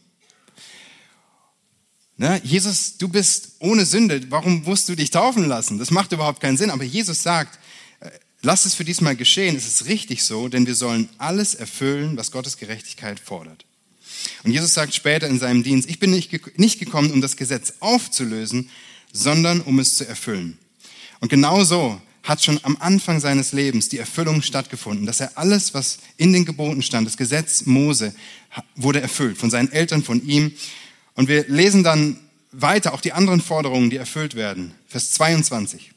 Ne? 2.23 2.41
Jesus, 2.45 2.99
du 2.99 3.09
bist 3.09 3.57
ohne 3.59 3.85
Sünde, 3.85 4.31
warum 4.31 4.63
musst 4.63 4.89
du 4.89 4.95
dich 4.95 5.11
taufen 5.11 5.45
lassen? 5.49 5.81
Das 5.81 5.91
macht 5.91 6.13
überhaupt 6.13 6.41
keinen 6.41 6.57
Sinn. 6.57 6.71
Aber 6.71 6.85
Jesus 6.85 7.21
sagt, 7.21 7.59
äh, 7.99 8.11
lass 8.43 8.65
es 8.65 8.75
für 8.75 8.85
diesmal 8.85 9.17
geschehen, 9.17 9.57
es 9.57 9.67
ist 9.67 9.87
richtig 9.87 10.23
so, 10.23 10.47
denn 10.47 10.65
wir 10.65 10.77
sollen 10.77 11.09
alles 11.19 11.57
erfüllen, 11.57 12.17
was 12.17 12.31
Gottes 12.31 12.59
Gerechtigkeit 12.59 13.19
fordert. 13.19 13.65
Und 14.45 14.53
Jesus 14.53 14.73
sagt 14.73 14.95
später 14.95 15.27
in 15.27 15.41
seinem 15.41 15.65
Dienst, 15.65 15.91
ich 15.91 15.99
bin 15.99 16.13
nicht, 16.13 16.31
gekommen, 16.79 17.11
um 17.11 17.21
das 17.21 17.37
Gesetz 17.37 17.75
aufzulösen, 17.81 18.71
sondern 19.13 19.61
um 19.61 19.81
es 19.81 19.97
zu 19.97 20.07
erfüllen. 20.07 20.59
Und 21.19 21.29
genau 21.29 21.65
so 21.65 22.01
hat 22.23 22.41
schon 22.41 22.61
am 22.63 22.77
Anfang 22.79 23.19
seines 23.19 23.51
Lebens 23.51 23.89
die 23.89 23.99
Erfüllung 23.99 24.43
stattgefunden, 24.43 25.07
dass 25.07 25.19
er 25.19 25.37
alles, 25.37 25.75
was 25.75 25.99
in 26.19 26.33
den 26.33 26.45
Geboten 26.45 26.83
stand, 26.83 27.05
das 27.05 27.17
Gesetz 27.17 27.67
Mose, 27.67 28.15
wurde 28.77 29.01
erfüllt, 29.01 29.39
von 29.39 29.51
seinen 29.51 29.73
Eltern, 29.73 30.05
von 30.05 30.25
ihm 30.25 30.53
und 31.15 31.29
wir 31.29 31.47
lesen 31.49 31.83
dann 31.83 32.19
weiter 32.53 32.93
auch 32.95 33.01
die 33.01 33.13
anderen 33.13 33.41
Forderungen, 33.41 33.91
die 33.91 33.97
erfüllt 33.97 34.35
werden. 34.35 34.73
Vers 34.87 35.13
22. 35.13 35.93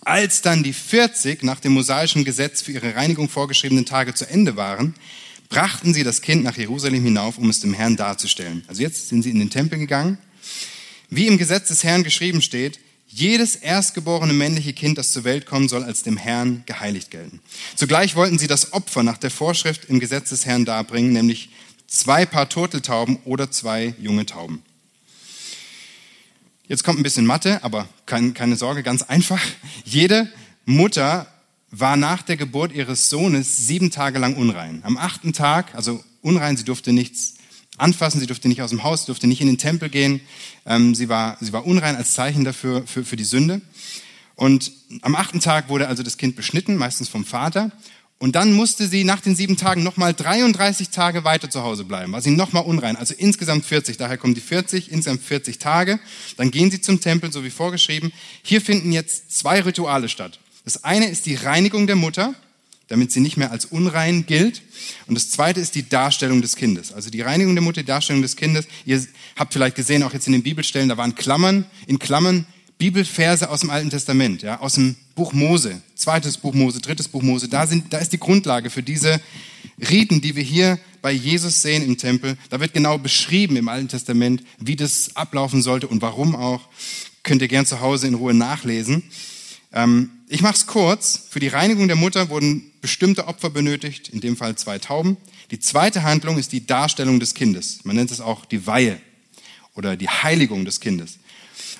Als 0.00 0.42
dann 0.42 0.62
die 0.62 0.72
40 0.72 1.42
nach 1.42 1.60
dem 1.60 1.72
mosaischen 1.72 2.24
Gesetz 2.24 2.60
für 2.60 2.72
ihre 2.72 2.94
Reinigung 2.94 3.28
vorgeschriebenen 3.28 3.86
Tage 3.86 4.14
zu 4.14 4.28
Ende 4.28 4.56
waren, 4.56 4.94
brachten 5.48 5.94
sie 5.94 6.04
das 6.04 6.20
Kind 6.20 6.42
nach 6.42 6.56
Jerusalem 6.56 7.02
hinauf, 7.04 7.38
um 7.38 7.48
es 7.48 7.60
dem 7.60 7.74
Herrn 7.74 7.96
darzustellen. 7.96 8.64
Also 8.66 8.82
jetzt 8.82 9.08
sind 9.08 9.22
sie 9.22 9.30
in 9.30 9.38
den 9.38 9.50
Tempel 9.50 9.78
gegangen. 9.78 10.18
Wie 11.08 11.26
im 11.26 11.38
Gesetz 11.38 11.68
des 11.68 11.84
Herrn 11.84 12.04
geschrieben 12.04 12.42
steht, 12.42 12.80
jedes 13.06 13.54
erstgeborene 13.54 14.32
männliche 14.32 14.72
Kind, 14.72 14.98
das 14.98 15.12
zur 15.12 15.22
Welt 15.22 15.46
kommen 15.46 15.68
soll, 15.68 15.84
als 15.84 16.02
dem 16.02 16.16
Herrn 16.16 16.64
geheiligt 16.66 17.12
gelten. 17.12 17.40
Zugleich 17.76 18.16
wollten 18.16 18.38
sie 18.38 18.48
das 18.48 18.72
Opfer 18.72 19.04
nach 19.04 19.18
der 19.18 19.30
Vorschrift 19.30 19.84
im 19.84 20.00
Gesetz 20.00 20.30
des 20.30 20.46
Herrn 20.46 20.64
darbringen, 20.64 21.12
nämlich 21.12 21.50
zwei 21.94 22.26
Paar 22.26 22.48
Turteltauben 22.48 23.18
oder 23.24 23.50
zwei 23.50 23.94
junge 24.00 24.26
Tauben. 24.26 24.62
Jetzt 26.66 26.82
kommt 26.82 26.98
ein 26.98 27.02
bisschen 27.02 27.26
Mathe, 27.26 27.62
aber 27.62 27.88
keine, 28.06 28.56
Sorge, 28.56 28.82
ganz 28.82 29.02
einfach. 29.02 29.40
Jede 29.84 30.28
Mutter 30.64 31.26
war 31.70 31.96
nach 31.96 32.22
der 32.22 32.36
Geburt 32.36 32.72
ihres 32.72 33.10
Sohnes 33.10 33.66
sieben 33.66 33.90
Tage 33.90 34.18
lang 34.18 34.34
unrein. 34.36 34.80
Am 34.84 34.96
achten 34.96 35.32
Tag, 35.32 35.74
also 35.74 36.02
unrein, 36.22 36.56
sie 36.56 36.64
durfte 36.64 36.92
nichts 36.92 37.34
anfassen, 37.76 38.20
sie 38.20 38.26
durfte 38.26 38.48
nicht 38.48 38.62
aus 38.62 38.70
dem 38.70 38.82
Haus, 38.82 39.04
durfte 39.04 39.26
nicht 39.26 39.40
in 39.40 39.48
den 39.48 39.58
Tempel 39.58 39.88
gehen. 39.88 40.20
Ähm, 40.64 40.94
sie, 40.94 41.08
war, 41.08 41.36
sie 41.40 41.52
war 41.52 41.66
unrein 41.66 41.96
als 41.96 42.14
Zeichen 42.14 42.44
dafür, 42.44 42.86
für, 42.86 43.04
für 43.04 43.16
die 43.16 43.24
Sünde. 43.24 43.60
Und 44.36 44.72
am 45.02 45.14
achten 45.14 45.40
Tag 45.40 45.68
wurde 45.68 45.86
also 45.86 46.02
das 46.02 46.16
Kind 46.16 46.34
beschnitten, 46.34 46.76
meistens 46.76 47.08
vom 47.08 47.24
Vater. 47.24 47.70
Und 48.18 48.36
dann 48.36 48.52
musste 48.52 48.86
sie 48.86 49.04
nach 49.04 49.20
den 49.20 49.36
sieben 49.36 49.56
Tagen 49.56 49.82
nochmal 49.82 50.14
33 50.14 50.90
Tage 50.90 51.24
weiter 51.24 51.50
zu 51.50 51.62
Hause 51.62 51.84
bleiben. 51.84 52.12
War 52.12 52.22
sie 52.22 52.30
nochmal 52.30 52.64
unrein. 52.64 52.96
Also 52.96 53.14
insgesamt 53.16 53.64
40. 53.64 53.96
Daher 53.96 54.16
kommen 54.16 54.34
die 54.34 54.40
40, 54.40 54.90
insgesamt 54.90 55.22
40 55.22 55.58
Tage. 55.58 55.98
Dann 56.36 56.50
gehen 56.50 56.70
sie 56.70 56.80
zum 56.80 57.00
Tempel, 57.00 57.32
so 57.32 57.44
wie 57.44 57.50
vorgeschrieben. 57.50 58.12
Hier 58.42 58.60
finden 58.60 58.92
jetzt 58.92 59.36
zwei 59.36 59.60
Rituale 59.60 60.08
statt. 60.08 60.38
Das 60.64 60.84
eine 60.84 61.08
ist 61.08 61.26
die 61.26 61.34
Reinigung 61.34 61.86
der 61.86 61.96
Mutter, 61.96 62.34
damit 62.88 63.12
sie 63.12 63.20
nicht 63.20 63.36
mehr 63.36 63.50
als 63.50 63.66
unrein 63.66 64.24
gilt. 64.26 64.62
Und 65.06 65.16
das 65.16 65.30
zweite 65.30 65.60
ist 65.60 65.74
die 65.74 65.86
Darstellung 65.86 66.40
des 66.40 66.56
Kindes. 66.56 66.92
Also 66.92 67.10
die 67.10 67.20
Reinigung 67.20 67.54
der 67.54 67.62
Mutter, 67.62 67.82
die 67.82 67.86
Darstellung 67.86 68.22
des 68.22 68.36
Kindes. 68.36 68.66
Ihr 68.86 69.04
habt 69.36 69.52
vielleicht 69.52 69.76
gesehen, 69.76 70.02
auch 70.02 70.14
jetzt 70.14 70.26
in 70.26 70.32
den 70.32 70.42
Bibelstellen, 70.42 70.88
da 70.88 70.96
waren 70.96 71.14
Klammern, 71.14 71.66
in 71.86 71.98
Klammern 71.98 72.46
Bibelverse 72.78 73.48
aus 73.50 73.60
dem 73.60 73.70
Alten 73.70 73.90
Testament, 73.90 74.42
ja, 74.42 74.60
aus 74.60 74.74
dem 74.74 74.96
Buch 75.14 75.32
Mose, 75.32 75.80
zweites 75.94 76.38
Buch 76.38 76.54
Mose, 76.54 76.80
drittes 76.80 77.08
Buch 77.08 77.22
Mose. 77.22 77.48
Da, 77.48 77.66
sind, 77.66 77.92
da 77.92 77.98
ist 77.98 78.12
die 78.12 78.18
Grundlage 78.18 78.70
für 78.70 78.82
diese 78.82 79.20
Riten, 79.78 80.20
die 80.20 80.36
wir 80.36 80.42
hier 80.42 80.78
bei 81.00 81.12
Jesus 81.12 81.62
sehen 81.62 81.84
im 81.84 81.98
Tempel. 81.98 82.36
Da 82.50 82.60
wird 82.60 82.72
genau 82.72 82.98
beschrieben 82.98 83.56
im 83.56 83.68
Alten 83.68 83.88
Testament, 83.88 84.42
wie 84.58 84.76
das 84.76 85.14
ablaufen 85.14 85.62
sollte 85.62 85.86
und 85.86 86.02
warum 86.02 86.34
auch. 86.34 86.68
Könnt 87.22 87.42
ihr 87.42 87.48
gern 87.48 87.64
zu 87.64 87.80
Hause 87.80 88.06
in 88.06 88.14
Ruhe 88.14 88.34
nachlesen. 88.34 89.02
Ähm, 89.72 90.10
ich 90.28 90.42
mache 90.42 90.54
es 90.54 90.66
kurz. 90.66 91.26
Für 91.30 91.40
die 91.40 91.48
Reinigung 91.48 91.86
der 91.86 91.96
Mutter 91.96 92.28
wurden 92.28 92.70
bestimmte 92.80 93.28
Opfer 93.28 93.50
benötigt, 93.50 94.08
in 94.08 94.20
dem 94.20 94.36
Fall 94.36 94.56
zwei 94.56 94.78
Tauben. 94.78 95.16
Die 95.50 95.60
zweite 95.60 96.02
Handlung 96.02 96.38
ist 96.38 96.52
die 96.52 96.66
Darstellung 96.66 97.20
des 97.20 97.34
Kindes. 97.34 97.80
Man 97.84 97.96
nennt 97.96 98.10
es 98.10 98.20
auch 98.20 98.44
die 98.44 98.66
Weihe 98.66 98.98
oder 99.74 99.96
die 99.96 100.08
Heiligung 100.08 100.64
des 100.64 100.80
Kindes. 100.80 101.18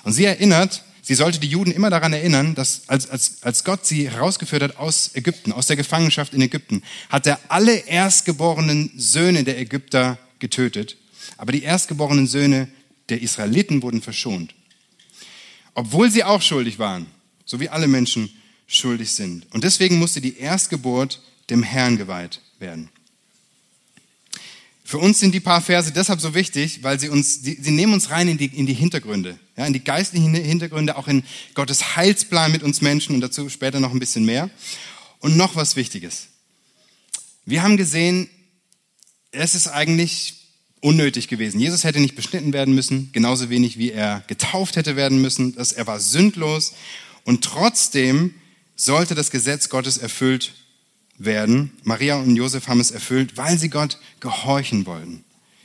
Und 0.05 0.13
sie 0.13 0.23
erinnert, 0.23 0.83
sie 1.01 1.15
sollte 1.15 1.39
die 1.39 1.47
Juden 1.49 1.71
immer 1.71 1.89
daran 1.89 2.13
erinnern, 2.13 2.55
dass 2.55 2.87
als, 2.87 3.09
als, 3.09 3.41
als 3.41 3.63
Gott 3.63 3.85
sie 3.85 4.09
herausgeführt 4.09 4.61
hat 4.61 4.77
aus 4.77 5.11
Ägypten, 5.15 5.51
aus 5.51 5.67
der 5.67 5.75
Gefangenschaft 5.75 6.33
in 6.33 6.41
Ägypten, 6.41 6.83
hat 7.09 7.27
er 7.27 7.39
alle 7.49 7.75
erstgeborenen 7.75 8.91
Söhne 8.95 9.43
der 9.43 9.59
Ägypter 9.59 10.19
getötet, 10.39 10.95
aber 11.37 11.51
die 11.51 11.63
erstgeborenen 11.63 12.27
Söhne 12.27 12.69
der 13.09 13.21
Israeliten 13.21 13.81
wurden 13.81 14.01
verschont. 14.01 14.53
Obwohl 15.73 16.09
sie 16.11 16.23
auch 16.23 16.41
schuldig 16.41 16.77
waren, 16.79 17.07
so 17.45 17.59
wie 17.59 17.69
alle 17.69 17.87
Menschen 17.87 18.29
schuldig 18.67 19.11
sind. 19.11 19.51
Und 19.53 19.63
deswegen 19.63 19.97
musste 19.97 20.21
die 20.21 20.37
Erstgeburt 20.37 21.21
dem 21.49 21.63
Herrn 21.63 21.97
geweiht 21.97 22.41
werden. 22.59 22.89
Für 24.87 24.99
uns 24.99 25.19
sind 25.19 25.33
die 25.33 25.39
paar 25.39 25.61
Verse 25.61 25.91
deshalb 25.91 26.21
so 26.21 26.35
wichtig, 26.35 26.83
weil 26.83 26.99
sie 26.99 27.09
uns, 27.09 27.41
sie, 27.41 27.57
sie 27.59 27.71
nehmen 27.71 27.93
uns 27.93 28.11
rein 28.11 28.27
in 28.27 28.37
die, 28.37 28.45
in 28.45 28.67
die 28.67 28.75
Hintergründe, 28.75 29.39
ja, 29.57 29.65
in 29.65 29.73
die 29.73 29.83
geistlichen 29.83 30.35
Hintergründe, 30.35 30.95
auch 30.95 31.07
in 31.07 31.23
Gottes 31.55 31.95
Heilsplan 31.95 32.51
mit 32.51 32.61
uns 32.61 32.81
Menschen 32.81 33.15
und 33.15 33.21
dazu 33.21 33.49
später 33.49 33.79
noch 33.79 33.91
ein 33.91 33.97
bisschen 33.97 34.25
mehr. 34.25 34.51
Und 35.21 35.37
noch 35.37 35.55
was 35.55 35.75
Wichtiges. 35.75 36.27
Wir 37.45 37.63
haben 37.63 37.77
gesehen, 37.77 38.29
es 39.31 39.55
ist 39.55 39.67
eigentlich 39.67 40.35
unnötig 40.81 41.29
gewesen. 41.29 41.59
Jesus 41.59 41.83
hätte 41.83 41.99
nicht 41.99 42.15
beschnitten 42.15 42.53
werden 42.53 42.75
müssen, 42.75 43.09
genauso 43.11 43.49
wenig 43.49 43.79
wie 43.79 43.91
er 43.91 44.23
getauft 44.27 44.75
hätte 44.75 44.95
werden 44.95 45.19
müssen. 45.19 45.55
Dass 45.55 45.71
er 45.71 45.87
war 45.87 45.99
sündlos 45.99 46.73
und 47.23 47.43
trotzdem 47.43 48.35
sollte 48.75 49.15
das 49.15 49.31
Gesetz 49.31 49.69
Gottes 49.69 49.97
erfüllt 49.97 50.53
werden. 51.17 51.71
Maria 51.83 52.15
und 52.15 52.35
Josef 52.35 52.67
haben 52.67 52.79
es 52.79 52.91
erfüllt, 52.91 53.37
weil 53.37 53.57
sie 53.57 53.69
Gott 53.69 53.99
gehorchen 54.19 54.85
wollten. 54.85 55.23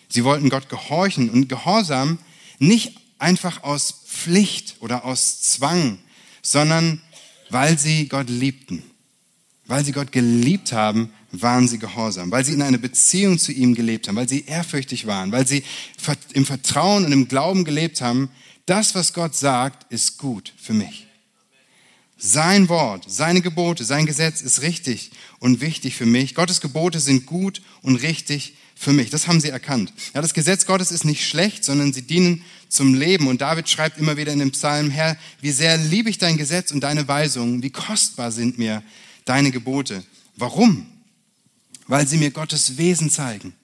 Sie 0.09 0.25
wollten 0.25 0.51
Gott 0.51 0.69
gehorchen 0.69 1.31
und 1.31 1.49
Gehorsam 1.49 2.19
nicht 2.59 2.99
einfach 3.19 3.63
aus 3.63 4.03
Pflicht 4.07 4.77
oder 4.81 5.05
aus 5.05 5.41
Zwang, 5.41 5.99
sondern 6.43 7.01
Weil 7.53 7.77
sie 7.79 8.07
Gott 8.07 8.31
liebten. 8.31 8.85
Weil 9.67 9.85
sie 9.85 9.91
Gott 9.91 10.13
geliebt 10.13 10.73
haben, 10.73 11.13
waren 11.33 11.67
sie 11.67 11.79
gehorsam. 11.79 12.31
Weil 12.31 12.45
sie 12.45 12.53
in 12.53 12.63
einer 12.63 12.79
Beziehung 12.79 13.39
zu 13.39 13.51
ihm 13.51 13.75
gelebt 13.75 14.07
haben. 14.07 14.15
Weil 14.15 14.29
sie 14.29 14.45
ehrfürchtig 14.45 15.09
waren. 15.09 15.33
Weil 15.33 15.49
sie 15.49 15.65
im 16.33 16.47
Vertrauen 16.47 17.05
und 17.05 17.13
im 17.13 17.27
Glauben 17.27 17.65
gelebt 17.65 18.01
haben. 18.01 18.31
Das, 18.67 18.95
was 18.95 19.13
Gott 19.13 19.35
sagt, 19.35 19.93
ist 19.93 20.17
gut 20.17 20.53
für 20.57 20.75
mich. 20.75 21.09
Sein 22.23 22.69
Wort, 22.69 23.07
seine 23.09 23.41
Gebote, 23.41 23.83
sein 23.83 24.05
Gesetz 24.05 24.43
ist 24.43 24.61
richtig 24.61 25.11
und 25.39 25.63
wichtig 25.63 25.95
für 25.97 26.05
mich. 26.05 26.35
Gottes 26.35 26.61
Gebote 26.61 27.01
sind 27.01 27.25
gut 27.25 27.63
und 27.81 27.97
richtig 27.97 28.57
für 28.77 28.93
mich. 28.93 29.09
Das 29.09 29.27
haben 29.27 29.41
sie 29.41 29.49
erkannt. 29.49 29.91
Ja, 30.13 30.21
das 30.21 30.35
Gesetz 30.35 30.67
Gottes 30.67 30.91
ist 30.91 31.07
nicht 31.07 31.27
schlecht, 31.27 31.65
sondern 31.65 31.95
sie 31.95 32.03
dienen 32.03 32.45
zum 32.69 32.93
Leben. 32.93 33.27
Und 33.27 33.41
David 33.41 33.71
schreibt 33.71 33.97
immer 33.97 34.19
wieder 34.19 34.35
in 34.35 34.39
dem 34.39 34.51
Psalm, 34.51 34.91
Herr, 34.91 35.17
wie 35.41 35.51
sehr 35.51 35.79
liebe 35.79 36.11
ich 36.11 36.19
dein 36.19 36.37
Gesetz 36.37 36.73
und 36.73 36.81
deine 36.81 37.09
Weisungen, 37.09 37.63
wie 37.63 37.71
kostbar 37.71 38.33
sind 38.33 38.59
mir 38.59 38.83
deine 39.25 39.51
Gebote. 39.51 40.05
Warum? 40.37 40.87
Weil 41.87 42.07
sie 42.07 42.19
mir 42.19 42.33
Gottes 42.33 42.77
Wesen 42.77 43.09
zeigen. 43.09 43.55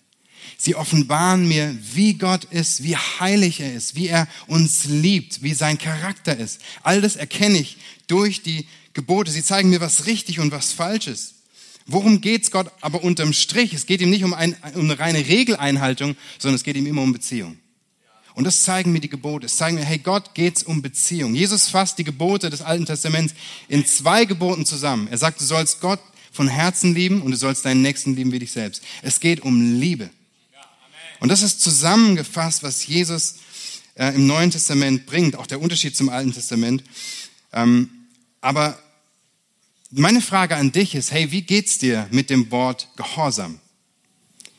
Sie 0.58 0.74
offenbaren 0.74 1.46
mir, 1.46 1.76
wie 1.92 2.14
Gott 2.14 2.44
ist, 2.44 2.82
wie 2.82 2.96
heilig 2.96 3.60
er 3.60 3.74
ist, 3.74 3.94
wie 3.94 4.08
er 4.08 4.26
uns 4.46 4.86
liebt, 4.86 5.42
wie 5.42 5.52
sein 5.52 5.76
Charakter 5.76 6.36
ist. 6.36 6.60
All 6.82 7.00
das 7.02 7.16
erkenne 7.16 7.58
ich 7.58 7.76
durch 8.06 8.42
die 8.42 8.66
Gebote. 8.92 9.30
Sie 9.30 9.44
zeigen 9.44 9.70
mir, 9.70 9.80
was 9.80 10.06
richtig 10.06 10.40
und 10.40 10.52
was 10.52 10.72
falsch 10.72 11.06
ist. 11.06 11.34
Worum 11.86 12.20
geht's 12.20 12.50
Gott 12.50 12.70
aber 12.80 13.04
unterm 13.04 13.32
Strich? 13.32 13.72
Es 13.72 13.86
geht 13.86 14.00
ihm 14.00 14.10
nicht 14.10 14.24
um, 14.24 14.34
ein, 14.34 14.56
um 14.74 14.84
eine 14.84 14.98
reine 14.98 15.18
Regeleinhaltung, 15.18 16.16
sondern 16.38 16.56
es 16.56 16.64
geht 16.64 16.76
ihm 16.76 16.86
immer 16.86 17.02
um 17.02 17.12
Beziehung. 17.12 17.58
Und 18.34 18.44
das 18.44 18.64
zeigen 18.64 18.92
mir 18.92 19.00
die 19.00 19.08
Gebote. 19.08 19.46
Es 19.46 19.56
zeigen 19.56 19.76
mir, 19.76 19.84
hey, 19.84 19.98
Gott 19.98 20.34
geht's 20.34 20.62
um 20.62 20.82
Beziehung. 20.82 21.34
Jesus 21.34 21.68
fasst 21.68 21.98
die 21.98 22.04
Gebote 22.04 22.50
des 22.50 22.60
Alten 22.60 22.84
Testaments 22.84 23.34
in 23.68 23.86
zwei 23.86 24.24
Geboten 24.24 24.66
zusammen. 24.66 25.08
Er 25.08 25.16
sagt, 25.16 25.40
du 25.40 25.44
sollst 25.44 25.80
Gott 25.80 26.00
von 26.32 26.48
Herzen 26.48 26.94
lieben 26.94 27.22
und 27.22 27.30
du 27.30 27.36
sollst 27.36 27.64
deinen 27.64 27.80
Nächsten 27.80 28.14
lieben 28.14 28.32
wie 28.32 28.40
dich 28.40 28.52
selbst. 28.52 28.82
Es 29.00 29.20
geht 29.20 29.40
um 29.40 29.78
Liebe. 29.80 30.10
Und 31.20 31.30
das 31.30 31.42
ist 31.42 31.62
zusammengefasst, 31.62 32.62
was 32.62 32.86
Jesus 32.86 33.36
äh, 33.94 34.14
im 34.14 34.26
Neuen 34.26 34.50
Testament 34.50 35.06
bringt, 35.06 35.36
auch 35.36 35.46
der 35.46 35.62
Unterschied 35.62 35.96
zum 35.96 36.10
Alten 36.10 36.34
Testament. 36.34 36.84
Ähm, 37.54 37.88
aber 38.46 38.78
meine 39.90 40.20
Frage 40.20 40.54
an 40.54 40.70
dich 40.70 40.94
ist, 40.94 41.10
hey, 41.10 41.32
wie 41.32 41.42
geht's 41.42 41.78
dir 41.78 42.06
mit 42.12 42.30
dem 42.30 42.48
Wort 42.52 42.88
Gehorsam? 42.94 43.58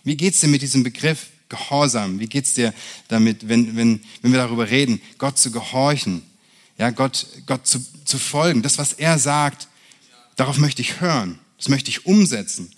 Wie 0.03 0.17
geht's 0.17 0.41
dir 0.41 0.49
mit 0.49 0.61
diesem 0.61 0.83
Begriff 0.83 1.27
Gehorsam? 1.47 2.19
Wie 2.19 2.27
geht's 2.27 2.53
dir 2.53 2.73
damit, 3.07 3.47
wenn, 3.47 3.77
wenn, 3.77 4.03
wenn 4.21 4.31
wir 4.33 4.39
darüber 4.39 4.69
reden, 4.69 5.01
Gott 5.17 5.39
zu 5.39 5.51
gehorchen? 5.51 6.21
Ja, 6.77 6.89
Gott, 6.89 7.27
Gott 7.45 7.65
zu, 7.65 7.79
zu 8.03 8.19
folgen. 8.19 8.61
Das, 8.61 8.77
was 8.77 8.91
er 8.91 9.19
sagt, 9.19 9.69
darauf 10.35 10.57
möchte 10.57 10.81
ich 10.81 10.99
hören. 10.99 11.39
Das 11.55 11.69
möchte 11.69 11.89
ich 11.89 12.05
umsetzen. 12.05 12.69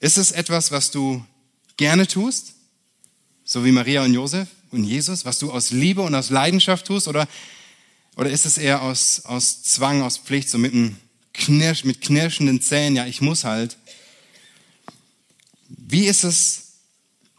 Ist 0.00 0.18
es 0.18 0.32
etwas, 0.32 0.72
was 0.72 0.90
du 0.90 1.24
gerne 1.76 2.08
tust, 2.08 2.54
so 3.44 3.64
wie 3.64 3.70
Maria 3.70 4.02
und 4.02 4.14
Josef 4.14 4.48
und 4.72 4.82
Jesus, 4.82 5.24
was 5.24 5.38
du 5.38 5.52
aus 5.52 5.70
Liebe 5.70 6.02
und 6.02 6.16
aus 6.16 6.30
Leidenschaft 6.30 6.86
tust, 6.86 7.06
oder, 7.06 7.28
oder 8.16 8.30
ist 8.30 8.46
es 8.46 8.58
eher 8.58 8.82
aus, 8.82 9.22
aus 9.24 9.62
Zwang, 9.62 10.02
aus 10.02 10.18
Pflicht, 10.18 10.48
so 10.48 10.58
mit, 10.58 10.72
einem 10.72 10.96
Knirsch, 11.32 11.84
mit 11.84 12.00
knirschenden 12.00 12.60
Zähnen, 12.60 12.96
ja, 12.96 13.06
ich 13.06 13.20
muss 13.20 13.44
halt. 13.44 13.76
Wie 15.68 16.06
ist 16.06 16.24
es 16.24 16.72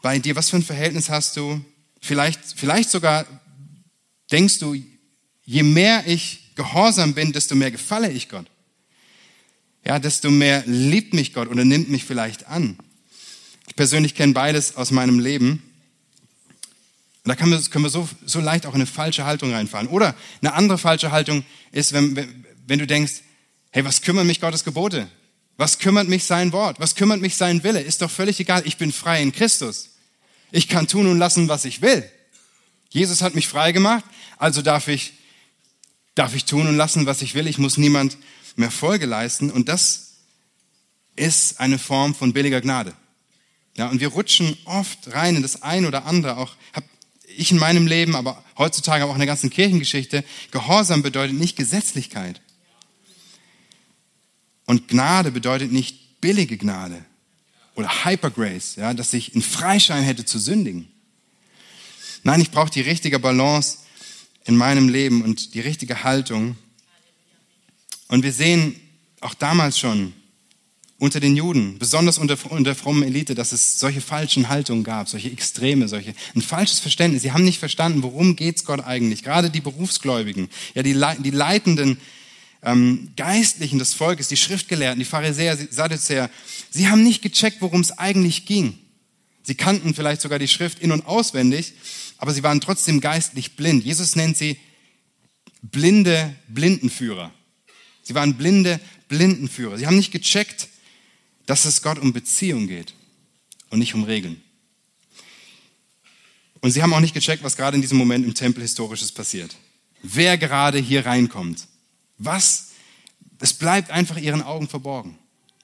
bei 0.02 0.18
dir? 0.18 0.36
Was 0.36 0.50
für 0.50 0.56
ein 0.56 0.62
Verhältnis 0.62 1.08
hast 1.08 1.36
du? 1.36 1.64
Vielleicht, 2.00 2.40
vielleicht 2.54 2.90
sogar 2.90 3.26
denkst 4.30 4.58
du, 4.58 4.76
je 5.44 5.62
mehr 5.62 6.06
ich 6.06 6.54
gehorsam 6.56 7.14
bin, 7.14 7.32
desto 7.32 7.54
mehr 7.54 7.70
gefalle 7.70 8.10
ich 8.10 8.28
Gott. 8.28 8.46
Ja, 9.84 9.98
desto 9.98 10.30
mehr 10.30 10.64
liebt 10.66 11.14
mich 11.14 11.32
Gott 11.32 11.48
oder 11.48 11.64
nimmt 11.64 11.88
mich 11.88 12.04
vielleicht 12.04 12.48
an. 12.48 12.76
Ich 13.68 13.76
persönlich 13.76 14.14
kenne 14.14 14.32
beides 14.32 14.76
aus 14.76 14.90
meinem 14.90 15.20
Leben. 15.20 15.62
Und 17.26 17.30
da 17.30 17.34
können 17.34 17.50
wir, 17.50 17.90
so, 17.90 18.08
so 18.24 18.38
leicht 18.38 18.66
auch 18.66 18.74
in 18.74 18.76
eine 18.76 18.86
falsche 18.86 19.24
Haltung 19.24 19.52
reinfahren. 19.52 19.88
Oder 19.88 20.14
eine 20.42 20.54
andere 20.54 20.78
falsche 20.78 21.10
Haltung 21.10 21.44
ist, 21.72 21.92
wenn, 21.92 22.44
wenn 22.68 22.78
du 22.78 22.86
denkst, 22.86 23.14
hey, 23.72 23.84
was 23.84 24.00
kümmern 24.00 24.28
mich 24.28 24.40
Gottes 24.40 24.62
Gebote? 24.62 25.08
Was 25.56 25.80
kümmert 25.80 26.06
mich 26.06 26.22
sein 26.22 26.52
Wort? 26.52 26.78
Was 26.78 26.94
kümmert 26.94 27.20
mich 27.20 27.34
sein 27.34 27.64
Wille? 27.64 27.80
Ist 27.80 28.00
doch 28.00 28.12
völlig 28.12 28.38
egal. 28.38 28.62
Ich 28.64 28.76
bin 28.76 28.92
frei 28.92 29.20
in 29.20 29.32
Christus. 29.32 29.88
Ich 30.52 30.68
kann 30.68 30.86
tun 30.86 31.08
und 31.08 31.18
lassen, 31.18 31.48
was 31.48 31.64
ich 31.64 31.82
will. 31.82 32.08
Jesus 32.90 33.22
hat 33.22 33.34
mich 33.34 33.48
frei 33.48 33.72
gemacht, 33.72 34.04
also 34.38 34.62
darf 34.62 34.86
ich, 34.86 35.14
darf 36.14 36.32
ich 36.36 36.44
tun 36.44 36.68
und 36.68 36.76
lassen, 36.76 37.06
was 37.06 37.22
ich 37.22 37.34
will. 37.34 37.48
Ich 37.48 37.58
muss 37.58 37.76
niemand 37.76 38.18
mehr 38.54 38.70
Folge 38.70 39.06
leisten. 39.06 39.50
Und 39.50 39.68
das 39.68 40.12
ist 41.16 41.58
eine 41.58 41.80
Form 41.80 42.14
von 42.14 42.32
billiger 42.32 42.60
Gnade. 42.60 42.94
Ja, 43.76 43.88
und 43.88 43.98
wir 43.98 44.08
rutschen 44.08 44.56
oft 44.64 45.12
rein 45.12 45.34
in 45.34 45.42
das 45.42 45.62
ein 45.62 45.86
oder 45.86 46.06
andere. 46.06 46.36
Auch 46.36 46.54
habe 46.72 46.86
ich 47.36 47.52
in 47.52 47.58
meinem 47.58 47.86
Leben, 47.86 48.16
aber 48.16 48.42
heutzutage 48.58 49.04
auch 49.04 49.12
in 49.12 49.18
der 49.18 49.26
ganzen 49.26 49.50
Kirchengeschichte. 49.50 50.24
Gehorsam 50.50 51.02
bedeutet 51.02 51.36
nicht 51.36 51.56
Gesetzlichkeit. 51.56 52.40
Und 54.66 54.88
Gnade 54.88 55.30
bedeutet 55.30 55.72
nicht 55.72 56.20
billige 56.20 56.58
Gnade 56.58 57.04
oder 57.76 58.04
Hypergrace, 58.04 58.76
ja, 58.76 58.94
dass 58.94 59.12
ich 59.12 59.34
einen 59.34 59.42
Freischein 59.42 60.02
hätte 60.02 60.24
zu 60.24 60.38
sündigen. 60.38 60.88
Nein, 62.24 62.40
ich 62.40 62.50
brauche 62.50 62.70
die 62.70 62.80
richtige 62.80 63.18
Balance 63.18 63.78
in 64.44 64.56
meinem 64.56 64.88
Leben 64.88 65.22
und 65.22 65.54
die 65.54 65.60
richtige 65.60 66.02
Haltung. 66.02 66.56
Und 68.08 68.24
wir 68.24 68.32
sehen 68.32 68.80
auch 69.20 69.34
damals 69.34 69.78
schon, 69.78 70.12
unter 70.98 71.20
den 71.20 71.36
Juden, 71.36 71.78
besonders 71.78 72.16
unter, 72.16 72.38
unter 72.50 72.74
frommen 72.74 73.02
Elite, 73.02 73.34
dass 73.34 73.52
es 73.52 73.78
solche 73.78 74.00
falschen 74.00 74.48
Haltungen 74.48 74.82
gab, 74.82 75.08
solche 75.08 75.30
Extreme, 75.30 75.88
solche, 75.88 76.14
ein 76.34 76.40
falsches 76.40 76.78
Verständnis. 76.78 77.22
Sie 77.22 77.32
haben 77.32 77.44
nicht 77.44 77.58
verstanden, 77.58 78.02
worum 78.02 78.34
geht's 78.34 78.64
Gott 78.64 78.80
eigentlich. 78.80 79.22
Gerade 79.22 79.50
die 79.50 79.60
Berufsgläubigen, 79.60 80.48
ja, 80.74 80.82
die, 80.82 80.98
die 81.22 81.30
leitenden 81.30 81.98
ähm, 82.62 83.10
Geistlichen 83.16 83.78
des 83.78 83.92
Volkes, 83.92 84.28
die 84.28 84.38
Schriftgelehrten, 84.38 84.98
die 84.98 85.04
Pharisäer, 85.04 85.58
Sadduzäer, 85.70 86.30
sie 86.70 86.88
haben 86.88 87.02
nicht 87.02 87.22
gecheckt, 87.22 87.60
worum 87.60 87.82
es 87.82 87.98
eigentlich 87.98 88.46
ging. 88.46 88.78
Sie 89.42 89.54
kannten 89.54 89.94
vielleicht 89.94 90.22
sogar 90.22 90.38
die 90.38 90.48
Schrift 90.48 90.80
in- 90.80 90.92
und 90.92 91.06
auswendig, 91.06 91.74
aber 92.16 92.32
sie 92.32 92.42
waren 92.42 92.62
trotzdem 92.62 93.02
geistlich 93.02 93.54
blind. 93.54 93.84
Jesus 93.84 94.16
nennt 94.16 94.36
sie 94.36 94.56
blinde 95.62 96.34
Blindenführer. 96.48 97.32
Sie 98.02 98.14
waren 98.14 98.36
blinde 98.36 98.80
Blindenführer. 99.08 99.76
Sie 99.78 99.86
haben 99.86 99.96
nicht 99.96 100.10
gecheckt, 100.10 100.68
dass 101.46 101.64
es 101.64 101.82
Gott 101.82 101.98
um 101.98 102.12
Beziehung 102.12 102.66
geht 102.66 102.94
und 103.70 103.78
nicht 103.78 103.94
um 103.94 104.04
Regeln. 104.04 104.42
Und 106.60 106.72
sie 106.72 106.82
haben 106.82 106.92
auch 106.92 107.00
nicht 107.00 107.14
gecheckt, 107.14 107.42
was 107.42 107.56
gerade 107.56 107.76
in 107.76 107.82
diesem 107.82 107.98
Moment 107.98 108.24
im 108.24 108.34
Tempel 108.34 108.62
historisches 108.62 109.12
passiert. 109.12 109.56
Wer 110.02 110.36
gerade 110.38 110.78
hier 110.78 111.06
reinkommt. 111.06 111.66
Was? 112.18 112.70
Es 113.40 113.54
bleibt 113.54 113.90
einfach 113.90 114.16
ihren 114.16 114.42
Augen 114.42 114.68
verborgen. 114.68 115.18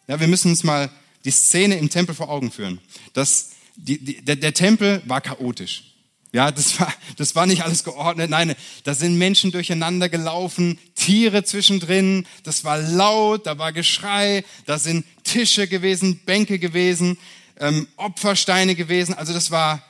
Ja, 0.07 0.21
wir 0.21 0.29
müssen 0.29 0.51
uns 0.51 0.64
mal 0.64 0.90
die 1.25 1.31
Szene 1.31 1.77
im 1.77 1.90
Tempel 1.90 2.14
vor 2.14 2.29
Augen 2.29 2.51
führen. 2.51 2.81
Das, 3.12 3.51
die, 3.77 3.99
die, 3.99 4.23
der, 4.23 4.37
der 4.37 4.55
Tempel 4.55 5.03
war 5.07 5.21
chaotisch. 5.21 5.91
Ja, 6.35 6.51
das 6.51 6.81
war, 6.81 6.92
das 7.18 7.35
war 7.35 7.45
nicht 7.45 7.62
alles 7.62 7.85
geordnet. 7.85 8.31
Nein, 8.31 8.55
da 8.85 8.95
sind 8.95 9.18
Menschen 9.18 9.53
durcheinander 9.53 10.09
gelaufen, 10.09 10.79
Tiere 10.95 11.45
zwischendrin. 11.45 12.27
Das 12.42 12.64
war 12.64 12.79
laut, 12.79 13.47
da 13.47 13.59
war 13.59 13.73
Geschrei, 13.73 14.42
da 14.64 14.79
sind 14.79 15.05
Tische 15.25 15.68
gewesen, 15.68 16.21
Bänke 16.25 16.59
gewesen, 16.59 17.18
ähm, 17.61 17.87
Opfersteine 17.97 18.75
gewesen. 18.75 19.12
Also 19.14 19.35
das 19.35 19.51
war 19.51 19.85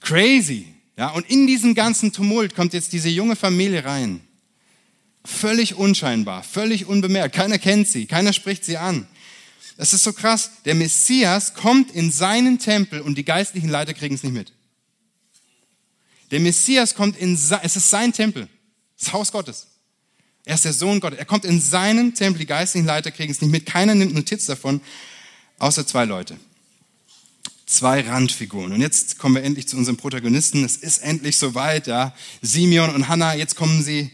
crazy. 0.00 0.66
Ja, 0.98 1.08
und 1.10 1.30
in 1.30 1.46
diesem 1.46 1.74
ganzen 1.74 2.12
Tumult 2.12 2.56
kommt 2.56 2.74
jetzt 2.74 2.92
diese 2.92 3.08
junge 3.08 3.36
Familie 3.36 3.84
rein. 3.84 4.20
Völlig 5.24 5.76
unscheinbar, 5.76 6.42
völlig 6.42 6.86
unbemerkt. 6.86 7.36
Keiner 7.36 7.58
kennt 7.58 7.86
sie, 7.86 8.06
keiner 8.06 8.32
spricht 8.32 8.64
sie 8.64 8.76
an. 8.76 9.06
Das 9.76 9.94
ist 9.94 10.02
so 10.02 10.12
krass. 10.12 10.50
Der 10.64 10.74
Messias 10.74 11.54
kommt 11.54 11.92
in 11.92 12.10
seinen 12.10 12.58
Tempel 12.58 13.00
und 13.00 13.16
die 13.16 13.24
geistlichen 13.24 13.68
Leiter 13.68 13.94
kriegen 13.94 14.16
es 14.16 14.24
nicht 14.24 14.34
mit. 14.34 14.52
Der 16.32 16.40
Messias 16.40 16.94
kommt 16.94 17.16
in, 17.18 17.34
es 17.34 17.76
ist 17.76 17.90
sein 17.90 18.12
Tempel, 18.12 18.48
das 18.98 19.12
Haus 19.12 19.30
Gottes. 19.30 19.68
Er 20.44 20.54
ist 20.56 20.64
der 20.64 20.72
Sohn 20.72 20.98
Gottes. 20.98 21.18
Er 21.18 21.24
kommt 21.24 21.44
in 21.44 21.60
seinen 21.60 22.14
Tempel. 22.14 22.40
Die 22.40 22.46
geistlichen 22.46 22.86
Leiter 22.86 23.10
kriegen 23.10 23.30
es 23.30 23.40
nicht 23.40 23.50
mit. 23.50 23.66
Keiner 23.66 23.94
nimmt 23.94 24.14
Notiz 24.14 24.46
davon, 24.46 24.80
außer 25.58 25.86
zwei 25.86 26.04
Leute. 26.04 26.36
Zwei 27.66 28.00
Randfiguren. 28.00 28.72
Und 28.72 28.80
jetzt 28.80 29.18
kommen 29.18 29.36
wir 29.36 29.44
endlich 29.44 29.68
zu 29.68 29.76
unserem 29.76 29.98
Protagonisten. 29.98 30.64
Es 30.64 30.76
ist 30.76 30.98
endlich 30.98 31.36
soweit, 31.36 31.86
ja. 31.86 32.14
Simeon 32.40 32.90
und 32.94 33.08
Hannah, 33.08 33.34
jetzt 33.34 33.54
kommen 33.54 33.82
sie 33.82 34.10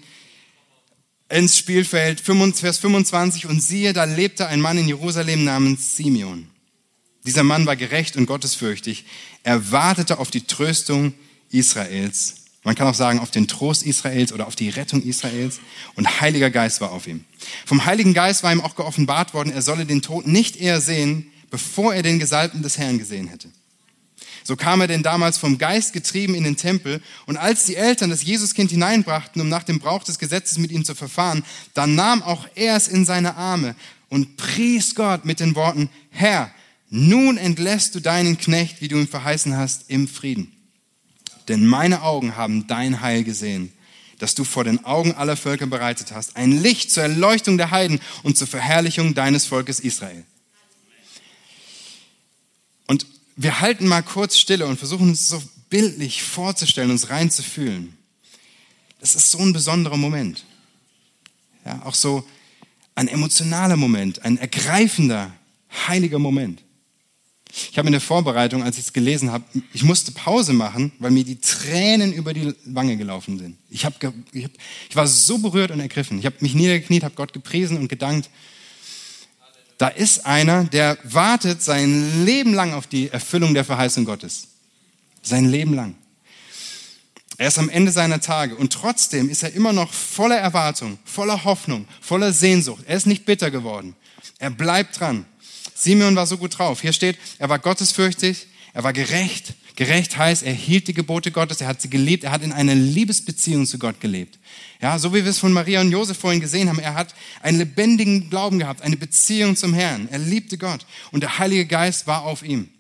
ins 1.31 1.57
Spielfeld. 1.57 2.21
Vers 2.21 2.79
25. 2.79 3.47
Und 3.47 3.63
siehe, 3.63 3.95
da 3.95 4.05
lebte 4.05 4.49
ein 4.49 4.61
Mann 4.61 4.77
in 4.77 4.87
Jerusalem 4.87 5.45
namens 5.45 5.97
Simeon. 5.97 6.51
Dieser 7.25 7.43
Mann 7.43 7.65
war 7.65 7.77
gerecht 7.77 8.17
und 8.17 8.27
gottesfürchtig. 8.27 9.07
Er 9.45 9.71
wartete 9.73 10.19
auf 10.19 10.31
die 10.31 10.47
Tröstung 10.47 11.15
Israels 11.51 12.35
Man 12.65 12.75
kann 12.75 12.87
auch 12.87 12.95
sagen, 12.95 13.19
auf 13.21 13.31
den 13.31 13.49
Trost 13.49 13.83
Israels 13.85 14.33
oder 14.33 14.47
auf 14.47 14.55
die 14.55 14.69
Rettung 14.69 15.03
Israels. 15.03 15.61
Und 15.95 16.21
Heiliger 16.21 16.51
Geist 16.51 16.81
war 16.81 16.93
auf 16.93 17.07
ihm. 17.07 17.25
Vom 17.65 17.87
Heiligen 17.87 18.13
Geist 18.13 18.43
war 18.43 18.53
ihm 18.53 18.61
auch 18.61 18.77
geoffenbart 18.77 19.33
worden, 19.33 19.51
er 19.51 19.63
solle 19.63 19.87
den 19.87 20.03
Tod 20.03 20.27
nicht 20.27 20.57
eher 20.57 20.81
sehen, 20.81 21.31
bevor 21.51 21.95
er 21.95 22.03
den 22.03 22.19
Gesalbten 22.19 22.63
des 22.63 22.77
Herrn 22.77 22.99
gesehen 22.99 23.29
hätte. 23.29 23.49
So 24.45 24.57
kam 24.57 24.81
er 24.81 24.87
denn 24.87 25.03
damals 25.03 25.39
vom 25.39 25.59
Geist 25.59 25.93
getrieben 25.93 26.35
in 26.35 26.45
den 26.45 26.57
Tempel. 26.57 27.03
Und 27.27 27.37
als 27.37 27.65
die 27.65 27.77
Eltern 27.77 28.11
das 28.11 28.25
Jesuskind 28.25 28.71
hineinbrachten, 28.71 29.41
um 29.41 29.49
nach 29.49 29.63
dem 29.63 29.79
Brauch 29.79 30.05
des 30.05 30.19
Gesetzes 30.19 30.59
mit 30.59 30.71
ihm 30.71 30.85
zu 30.85 30.95
verfahren, 30.95 31.45
dann 31.75 31.95
nahm 31.95 32.23
auch 32.23 32.47
er 32.55 32.77
es 32.77 32.89
in 32.89 33.05
seine 33.05 33.37
Arme 33.37 33.77
und 34.09 34.37
pries 34.37 34.95
Gott 34.95 35.25
mit 35.25 35.41
den 35.41 35.55
Worten, 35.55 35.91
Herr, 36.11 36.51
nun 36.91 37.37
entlässt 37.37 37.95
du 37.95 38.01
deinen 38.01 38.39
Knecht, 38.39 38.81
wie 38.81 38.89
du 38.89 38.99
ihn 38.99 39.09
verheißen 39.09 39.57
hast, 39.57 39.91
im 39.91 40.09
Frieden. 40.09 40.53
Denn 41.49 41.67
meine 41.67 42.03
Augen 42.03 42.37
haben 42.37 42.67
dein 42.67 43.01
Heil 43.01 43.25
gesehen, 43.25 43.73
das 44.19 44.35
du 44.35 44.45
vor 44.45 44.65
den 44.65 44.85
Augen 44.85 45.15
aller 45.15 45.37
Völker 45.37 45.67
bereitet 45.67 46.13
hast, 46.13 46.37
ein 46.37 46.53
Licht 46.61 46.91
zur 46.91 47.05
Erleuchtung 47.05 47.57
der 47.57 47.71
Heiden 47.71 48.01
und 48.23 48.37
zur 48.37 48.47
Verherrlichung 48.47 49.15
deines 49.15 49.47
Volkes 49.47 49.81
Israel. 49.81 50.25
Und 52.87 53.07
wir 53.37 53.61
halten 53.61 53.87
mal 53.87 54.03
kurz 54.03 54.37
Stille 54.37 54.67
und 54.67 54.79
versuchen 54.79 55.11
uns 55.11 55.29
so 55.29 55.43
bildlich 55.71 56.23
vorzustellen, 56.23 56.91
uns 56.91 57.11
reinzufühlen. 57.11 57.97
Das 59.01 59.15
ist 59.15 59.31
so 59.31 59.39
ein 59.39 59.53
besonderer 59.53 59.97
Moment. 59.97 60.45
Ja, 61.65 61.83
auch 61.85 61.95
so 61.95 62.27
ein 62.95 63.07
emotionaler 63.07 63.77
Moment, 63.77 64.25
ein 64.25 64.39
ergreifender, 64.39 65.33
heiliger 65.87 66.19
Moment. 66.19 66.65
Ich 67.71 67.79
habe 67.79 67.89
in 67.89 67.93
der 67.93 68.01
Vorbereitung, 68.01 68.63
als 68.63 68.79
ich 68.79 68.85
es 68.85 68.93
gelesen 68.93 69.33
habe, 69.33 69.45
ich 69.73 69.83
musste 69.83 70.13
Pause 70.13 70.53
machen, 70.53 70.93
weil 70.99 71.11
mir 71.11 71.25
die 71.25 71.41
Tränen 71.41 72.13
über 72.13 72.33
die 72.33 72.55
Wange 72.65 72.97
gelaufen 72.97 73.39
sind. 73.39 73.57
Ich, 73.71 73.85
habe, 73.85 73.95
ich, 74.33 74.45
hab, 74.45 74.53
ich 74.89 74.97
war 74.97 75.07
so 75.07 75.39
berührt 75.39 75.71
und 75.71 75.81
ergriffen. 75.81 76.19
Ich 76.19 76.27
habe 76.27 76.37
mich 76.41 76.55
niedergekniet, 76.55 77.05
habe 77.05 77.15
Gott 77.15 77.33
gepriesen 77.33 77.79
und 77.79 77.89
gedankt 77.89 78.31
da 79.79 79.87
ist 79.87 80.27
einer, 80.27 80.65
der 80.65 80.99
wartet 81.05 81.63
sein 81.63 82.25
Leben 82.25 82.53
lang 82.53 82.73
auf 82.73 82.89
die 82.89 83.09
Erfüllung 83.09 83.55
der 83.55 83.65
Verheißung 83.65 84.05
Gottes. 84.05 84.49
Sein 85.23 85.47
Leben 85.47 85.73
lang. 85.73 85.95
Er 87.37 87.47
ist 87.47 87.59
am 87.61 87.69
Ende 87.69 87.93
seiner 87.93 88.21
Tage 88.21 88.57
und 88.57 88.73
trotzdem 88.73 89.31
ist 89.31 89.45
er 89.45 89.53
immer 89.53 89.73
noch 89.73 89.93
voller 89.93 90.37
Erwartung, 90.37 90.99
voller 91.05 91.45
Hoffnung, 91.45 91.87
voller 92.01 92.33
Sehnsucht. 92.33 92.83
Er 92.89 92.97
ist 92.97 93.07
nicht 93.07 93.25
bitter 93.25 93.53
geworden. 93.53 93.95
Er 94.41 94.51
bleibt 94.51 94.99
dran. 94.99 95.25
Simeon 95.79 96.17
war 96.17 96.27
so 96.27 96.37
gut 96.37 96.59
drauf. 96.59 96.81
Hier 96.81 96.93
steht, 96.93 97.17
er 97.39 97.49
war 97.49 97.59
gottesfürchtig, 97.59 98.47
er 98.73 98.85
war 98.85 98.93
gerecht. 98.93 99.55
Gerecht 99.77 100.19
heißt, 100.19 100.43
er 100.43 100.53
hielt 100.53 100.89
die 100.89 100.93
Gebote 100.93 101.31
Gottes, 101.31 101.61
er 101.61 101.69
hat 101.69 101.81
sie 101.81 101.89
geliebt, 101.89 102.25
er 102.25 102.33
hat 102.33 102.43
in 102.43 102.53
einer 102.53 102.75
Liebesbeziehung 102.75 103.65
zu 103.65 103.79
Gott 103.79 104.01
gelebt. 104.01 104.41
Ja, 104.83 104.99
so 104.99 105.15
wie 105.15 105.23
wir 105.23 105.31
es 105.31 105.39
von 105.39 105.53
Maria 105.53 105.81
und 105.81 105.93
Josef 105.93 106.19
vorhin 106.19 106.41
gesehen 106.41 106.69
haben, 106.69 106.81
er 106.81 106.95
hat 106.95 107.15
einen 107.43 107.59
lebendigen 107.59 108.29
Glauben 108.29 108.59
gehabt, 108.59 108.83
eine 108.83 108.97
Beziehung 108.97 109.55
zum 109.55 109.75
Herrn. 109.75 110.09
Er 110.11 110.19
liebte 110.19 110.59
Gott 110.59 110.85
und 111.13 111.23
der 111.23 111.39
Heilige 111.39 111.67
Geist 111.67 112.09
war 112.09 112.23
auf 112.23 112.43
ihm. 112.43 112.71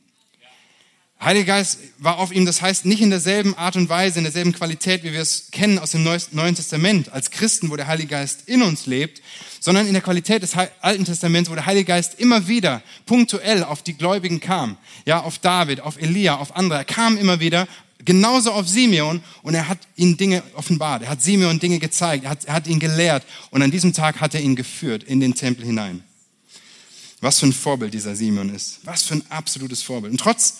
Heiliger 1.20 1.46
Geist 1.46 1.80
war 1.98 2.18
auf 2.18 2.30
ihm, 2.30 2.46
das 2.46 2.62
heißt 2.62 2.84
nicht 2.84 3.00
in 3.00 3.10
derselben 3.10 3.56
Art 3.56 3.74
und 3.74 3.88
Weise, 3.88 4.18
in 4.18 4.24
derselben 4.24 4.52
Qualität, 4.52 5.02
wie 5.02 5.12
wir 5.12 5.20
es 5.20 5.50
kennen 5.50 5.80
aus 5.80 5.90
dem 5.90 6.04
Neuen 6.04 6.54
Testament, 6.54 7.12
als 7.12 7.32
Christen, 7.32 7.70
wo 7.70 7.76
der 7.76 7.88
Heilige 7.88 8.10
Geist 8.10 8.42
in 8.46 8.62
uns 8.62 8.86
lebt, 8.86 9.20
sondern 9.58 9.88
in 9.88 9.94
der 9.94 10.02
Qualität 10.02 10.44
des 10.44 10.54
Alten 10.54 11.04
Testaments, 11.04 11.50
wo 11.50 11.54
der 11.54 11.66
Heilige 11.66 11.86
Geist 11.86 12.20
immer 12.20 12.46
wieder 12.46 12.82
punktuell 13.04 13.64
auf 13.64 13.82
die 13.82 13.94
Gläubigen 13.94 14.38
kam, 14.38 14.76
ja, 15.06 15.20
auf 15.20 15.38
David, 15.38 15.80
auf 15.80 16.00
Elia, 16.00 16.36
auf 16.36 16.54
andere. 16.54 16.78
Er 16.78 16.84
kam 16.84 17.16
immer 17.16 17.40
wieder 17.40 17.66
genauso 18.04 18.52
auf 18.52 18.68
Simeon 18.68 19.20
und 19.42 19.54
er 19.54 19.68
hat 19.68 19.78
ihnen 19.96 20.16
Dinge 20.16 20.44
offenbart. 20.54 21.02
Er 21.02 21.08
hat 21.08 21.20
Simeon 21.20 21.58
Dinge 21.58 21.80
gezeigt, 21.80 22.24
er 22.24 22.30
hat, 22.30 22.44
er 22.44 22.54
hat 22.54 22.68
ihn 22.68 22.78
gelehrt 22.78 23.24
und 23.50 23.60
an 23.60 23.72
diesem 23.72 23.92
Tag 23.92 24.20
hat 24.20 24.34
er 24.34 24.40
ihn 24.40 24.54
geführt 24.54 25.02
in 25.02 25.18
den 25.18 25.34
Tempel 25.34 25.64
hinein. 25.64 26.04
Was 27.20 27.40
für 27.40 27.46
ein 27.46 27.52
Vorbild 27.52 27.92
dieser 27.92 28.14
Simeon 28.14 28.54
ist. 28.54 28.78
Was 28.84 29.02
für 29.02 29.14
ein 29.14 29.24
absolutes 29.28 29.82
Vorbild. 29.82 30.12
Und 30.12 30.20
trotz, 30.20 30.58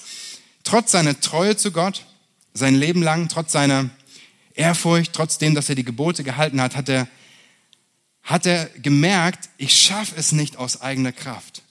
trotz 0.69 0.93
seiner 0.93 1.19
Treue 1.19 1.57
zu 1.57 1.73
Gott, 1.73 2.05
sein 2.53 2.75
Leben 2.75 3.03
lang, 3.03 3.29
trotz 3.29 3.53
seiner 3.53 3.89
Ehrfurcht, 4.55 5.15
trotzdem, 5.15 5.55
dass 5.55 5.71
er 5.71 5.75
die 5.75 5.85
Gebote 5.85 6.25
gehalten 6.25 6.61
hat, 6.61 6.77
hat 6.77 6.91
er, 6.91 7.09
hat 8.23 8.45
er 8.45 8.67
gemerkt, 8.83 9.49
ich 9.57 9.75
schaffe 9.75 10.15
es 10.17 10.33
nicht 10.33 10.59
aus 10.59 10.83
eigener 10.83 11.13
Kraft. 11.13 11.63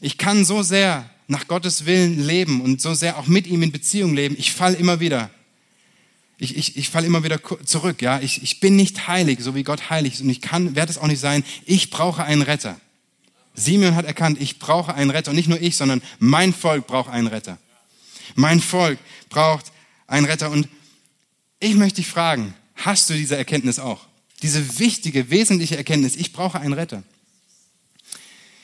Ich 0.00 0.16
kann 0.16 0.46
so 0.46 0.62
sehr 0.62 1.10
nach 1.26 1.46
Gottes 1.46 1.84
Willen 1.84 2.18
leben 2.24 2.62
und 2.62 2.80
so 2.80 2.94
sehr 2.94 3.18
auch 3.18 3.26
mit 3.26 3.46
ihm 3.46 3.62
in 3.62 3.70
Beziehung 3.70 4.14
leben, 4.14 4.34
ich 4.38 4.52
falle 4.52 4.76
immer 4.76 5.00
wieder. 5.00 5.28
Ich, 6.38 6.56
ich, 6.56 6.78
ich 6.78 6.88
falle 6.88 7.06
immer 7.06 7.22
wieder 7.22 7.38
zurück, 7.66 8.00
ja. 8.00 8.18
Ich, 8.20 8.42
ich 8.42 8.60
bin 8.60 8.76
nicht 8.76 9.08
heilig, 9.08 9.40
so 9.42 9.54
wie 9.54 9.62
Gott 9.62 9.90
heilig 9.90 10.14
ist. 10.14 10.22
Und 10.22 10.30
ich 10.30 10.40
kann, 10.40 10.74
werde 10.74 10.90
es 10.90 10.96
auch 10.96 11.06
nicht 11.06 11.20
sein. 11.20 11.44
Ich 11.66 11.90
brauche 11.90 12.24
einen 12.24 12.40
Retter. 12.40 12.80
Simeon 13.52 13.94
hat 13.94 14.06
erkannt, 14.06 14.40
ich 14.40 14.58
brauche 14.58 14.94
einen 14.94 15.10
Retter. 15.10 15.32
Und 15.32 15.36
nicht 15.36 15.50
nur 15.50 15.60
ich, 15.60 15.76
sondern 15.76 16.00
mein 16.18 16.54
Volk 16.54 16.86
braucht 16.86 17.10
einen 17.10 17.26
Retter. 17.26 17.58
Mein 18.34 18.60
Volk 18.60 18.98
braucht 19.28 19.72
einen 20.06 20.26
Retter. 20.26 20.50
Und 20.50 20.68
ich 21.58 21.74
möchte 21.74 21.96
dich 21.96 22.08
fragen, 22.08 22.54
hast 22.76 23.10
du 23.10 23.14
diese 23.14 23.36
Erkenntnis 23.36 23.78
auch? 23.78 24.06
Diese 24.42 24.78
wichtige, 24.78 25.30
wesentliche 25.30 25.76
Erkenntnis, 25.76 26.16
ich 26.16 26.32
brauche 26.32 26.58
einen 26.58 26.72
Retter. 26.72 27.02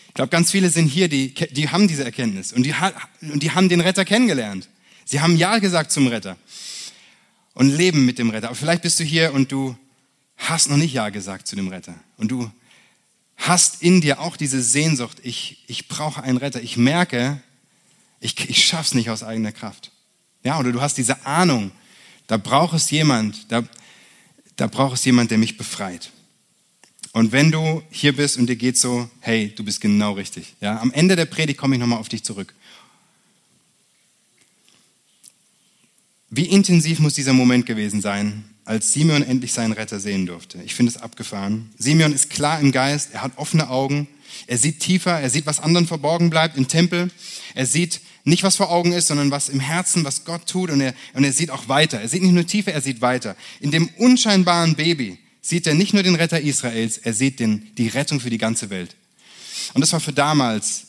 Ich 0.09 0.15
glaube, 0.15 0.31
ganz 0.31 0.51
viele 0.51 0.71
sind 0.71 0.87
hier, 0.87 1.09
die, 1.09 1.35
die 1.35 1.69
haben 1.69 1.89
diese 1.89 2.05
Erkenntnis 2.05 2.53
und 2.53 2.63
die, 2.63 2.75
und 3.21 3.43
die 3.43 3.51
haben 3.51 3.69
den 3.69 3.83
Retter 3.83 4.05
kennengelernt. 4.07 4.69
Sie 5.05 5.21
haben 5.21 5.37
Ja 5.37 5.59
gesagt 5.59 5.93
zum 5.93 6.07
Retter 6.07 6.37
und 7.53 7.69
leben 7.69 8.07
mit 8.07 8.19
dem 8.19 8.31
Retter. 8.31 8.49
Aber 8.49 8.57
vielleicht 8.57 8.83
bist 8.83 8.99
du 8.99 9.05
hier 9.05 9.35
und 9.35 9.53
du 9.53 9.77
hast 10.37 10.69
noch 10.69 10.77
nicht 10.79 10.95
Ja 10.95 11.11
gesagt 11.11 11.47
zu 11.47 11.55
dem 11.55 11.69
Retter. 11.69 11.95
Und 12.17 12.31
du 12.31 12.51
hast 13.37 13.83
in 13.83 14.01
dir 14.01 14.21
auch 14.21 14.37
diese 14.37 14.63
Sehnsucht, 14.63 15.19
ich, 15.23 15.65
ich 15.67 15.89
brauche 15.89 16.23
einen 16.23 16.39
Retter. 16.39 16.63
Ich 16.63 16.77
merke, 16.77 17.41
ich, 18.21 18.49
ich 18.49 18.65
schaff's 18.65 18.95
nicht 18.95 19.11
aus 19.11 19.23
eigener 19.23 19.53
Kraft. 19.53 19.91
Ja, 20.43 20.59
oder 20.59 20.73
du 20.73 20.81
hast 20.81 20.97
diese 20.97 21.27
Ahnung, 21.27 21.73
da 22.27 22.37
braucht 22.37 22.75
es 22.75 22.91
jemand, 22.91 23.51
da, 23.51 23.63
da 24.57 24.67
braucht 24.67 24.95
es 24.95 25.05
jemand, 25.05 25.31
der 25.31 25.39
mich 25.39 25.57
befreit. 25.57 26.11
Und 27.13 27.33
wenn 27.33 27.51
du 27.51 27.83
hier 27.91 28.15
bist 28.15 28.37
und 28.37 28.47
dir 28.47 28.57
geht 28.57 28.77
so, 28.77 29.09
hey, 29.21 29.53
du 29.57 29.65
bist 29.65 29.81
genau 29.81 30.13
richtig. 30.13 30.55
Ja, 30.61 30.79
am 30.81 30.93
Ende 30.93 31.17
der 31.17 31.25
Predigt 31.25 31.59
komme 31.59 31.77
ich 31.77 31.81
nochmal 31.81 31.99
auf 31.99 32.09
dich 32.09 32.23
zurück. 32.23 32.55
Wie 36.29 36.47
intensiv 36.47 36.99
muss 36.99 37.15
dieser 37.15 37.33
Moment 37.33 37.65
gewesen 37.65 38.01
sein, 38.03 38.45
als 38.65 38.93
Simeon 38.93 39.23
endlich 39.23 39.53
seinen 39.53 39.73
Retter 39.73 40.01
sehen 40.01 40.27
durfte? 40.27 40.61
Ich 40.65 40.75
finde 40.75 40.91
es 40.91 40.99
abgefahren. 40.99 41.71
Simeon 41.79 42.13
ist 42.13 42.31
klar 42.31 42.61
im 42.61 42.73
Geist, 42.73 43.15
er 43.15 43.23
hat 43.23 43.33
offene 43.37 43.71
Augen, 43.71 44.09
er 44.47 44.59
sieht 44.59 44.81
tiefer, 44.81 45.21
er 45.21 45.31
sieht, 45.31 45.47
was 45.47 45.61
anderen 45.61 45.87
verborgen 45.87 46.31
bleibt 46.31 46.57
im 46.57 46.69
Tempel. 46.69 47.11
Er 47.55 47.67
sieht 47.67 48.01
nicht, 48.25 48.43
was 48.43 48.57
vor 48.57 48.71
Augen 48.71 48.93
ist, 48.93 49.07
sondern 49.07 49.31
was 49.31 49.49
im 49.49 49.61
Herzen, 49.61 50.05
was 50.05 50.25
Gott 50.25 50.47
tut 50.47 50.71
und 50.71 50.81
er, 50.81 50.95
und 51.15 51.25
er 51.25 51.33
sieht 51.33 51.51
auch 51.51 51.69
weiter. 51.69 52.01
Er 52.01 52.09
sieht 52.09 52.23
nicht 52.23 52.33
nur 52.33 52.47
tiefer, 52.47 52.73
er 52.73 52.81
sieht 52.81 53.01
weiter. 53.01 53.37
In 53.61 53.71
dem 53.71 53.89
unscheinbaren 53.99 54.75
Baby, 54.75 55.19
sieht 55.41 55.67
er 55.67 55.75
nicht 55.75 55.95
nur 55.95 56.03
den 56.03 56.17
Retter 56.17 56.41
Israels, 56.41 56.99
er 56.99 57.15
sieht 57.15 57.39
den, 57.39 57.71
die 57.77 57.89
Rettung 57.89 58.19
für 58.19 58.31
die 58.31 58.39
ganze 58.39 58.69
Welt. 58.69 58.97
Und 59.75 59.81
das 59.81 59.93
war 59.93 60.01
für 60.01 60.13
damals 60.13 60.86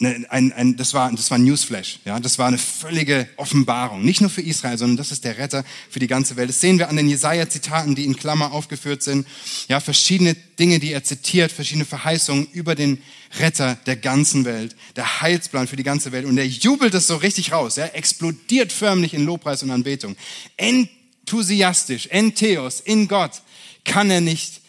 ein, 0.00 0.26
ein, 0.26 0.52
ein, 0.52 0.76
das 0.76 0.94
war, 0.94 1.10
das 1.10 1.30
war 1.30 1.38
Newsflash. 1.38 1.98
Ja, 2.04 2.20
das 2.20 2.38
war 2.38 2.46
eine 2.46 2.58
völlige 2.58 3.28
Offenbarung. 3.36 4.04
Nicht 4.04 4.20
nur 4.20 4.30
für 4.30 4.42
Israel, 4.42 4.78
sondern 4.78 4.96
das 4.96 5.10
ist 5.10 5.24
der 5.24 5.38
Retter 5.38 5.64
für 5.90 5.98
die 5.98 6.06
ganze 6.06 6.36
Welt. 6.36 6.48
Das 6.48 6.60
sehen 6.60 6.78
wir 6.78 6.88
an 6.88 6.96
den 6.96 7.08
Jesaja-Zitaten, 7.08 7.96
die 7.96 8.04
in 8.04 8.16
Klammer 8.16 8.52
aufgeführt 8.52 9.02
sind. 9.02 9.26
Ja, 9.66 9.80
verschiedene 9.80 10.34
Dinge, 10.34 10.78
die 10.78 10.92
er 10.92 11.02
zitiert, 11.02 11.50
verschiedene 11.50 11.84
Verheißungen 11.84 12.46
über 12.52 12.76
den 12.76 13.02
Retter 13.40 13.74
der 13.86 13.96
ganzen 13.96 14.44
Welt, 14.44 14.76
der 14.94 15.20
Heilsplan 15.20 15.66
für 15.66 15.76
die 15.76 15.82
ganze 15.82 16.12
Welt. 16.12 16.26
Und 16.26 16.38
er 16.38 16.46
jubelt 16.46 16.94
es 16.94 17.08
so 17.08 17.16
richtig 17.16 17.50
raus. 17.50 17.76
Er 17.76 17.96
explodiert 17.96 18.72
förmlich 18.72 19.14
in 19.14 19.24
Lobpreis 19.24 19.64
und 19.64 19.72
Anbetung. 19.72 20.16
Enthusiastisch, 20.56 22.06
entheos, 22.06 22.80
in 22.80 23.08
Gott, 23.08 23.42
kann 23.84 24.10
er 24.10 24.20
nicht 24.20 24.60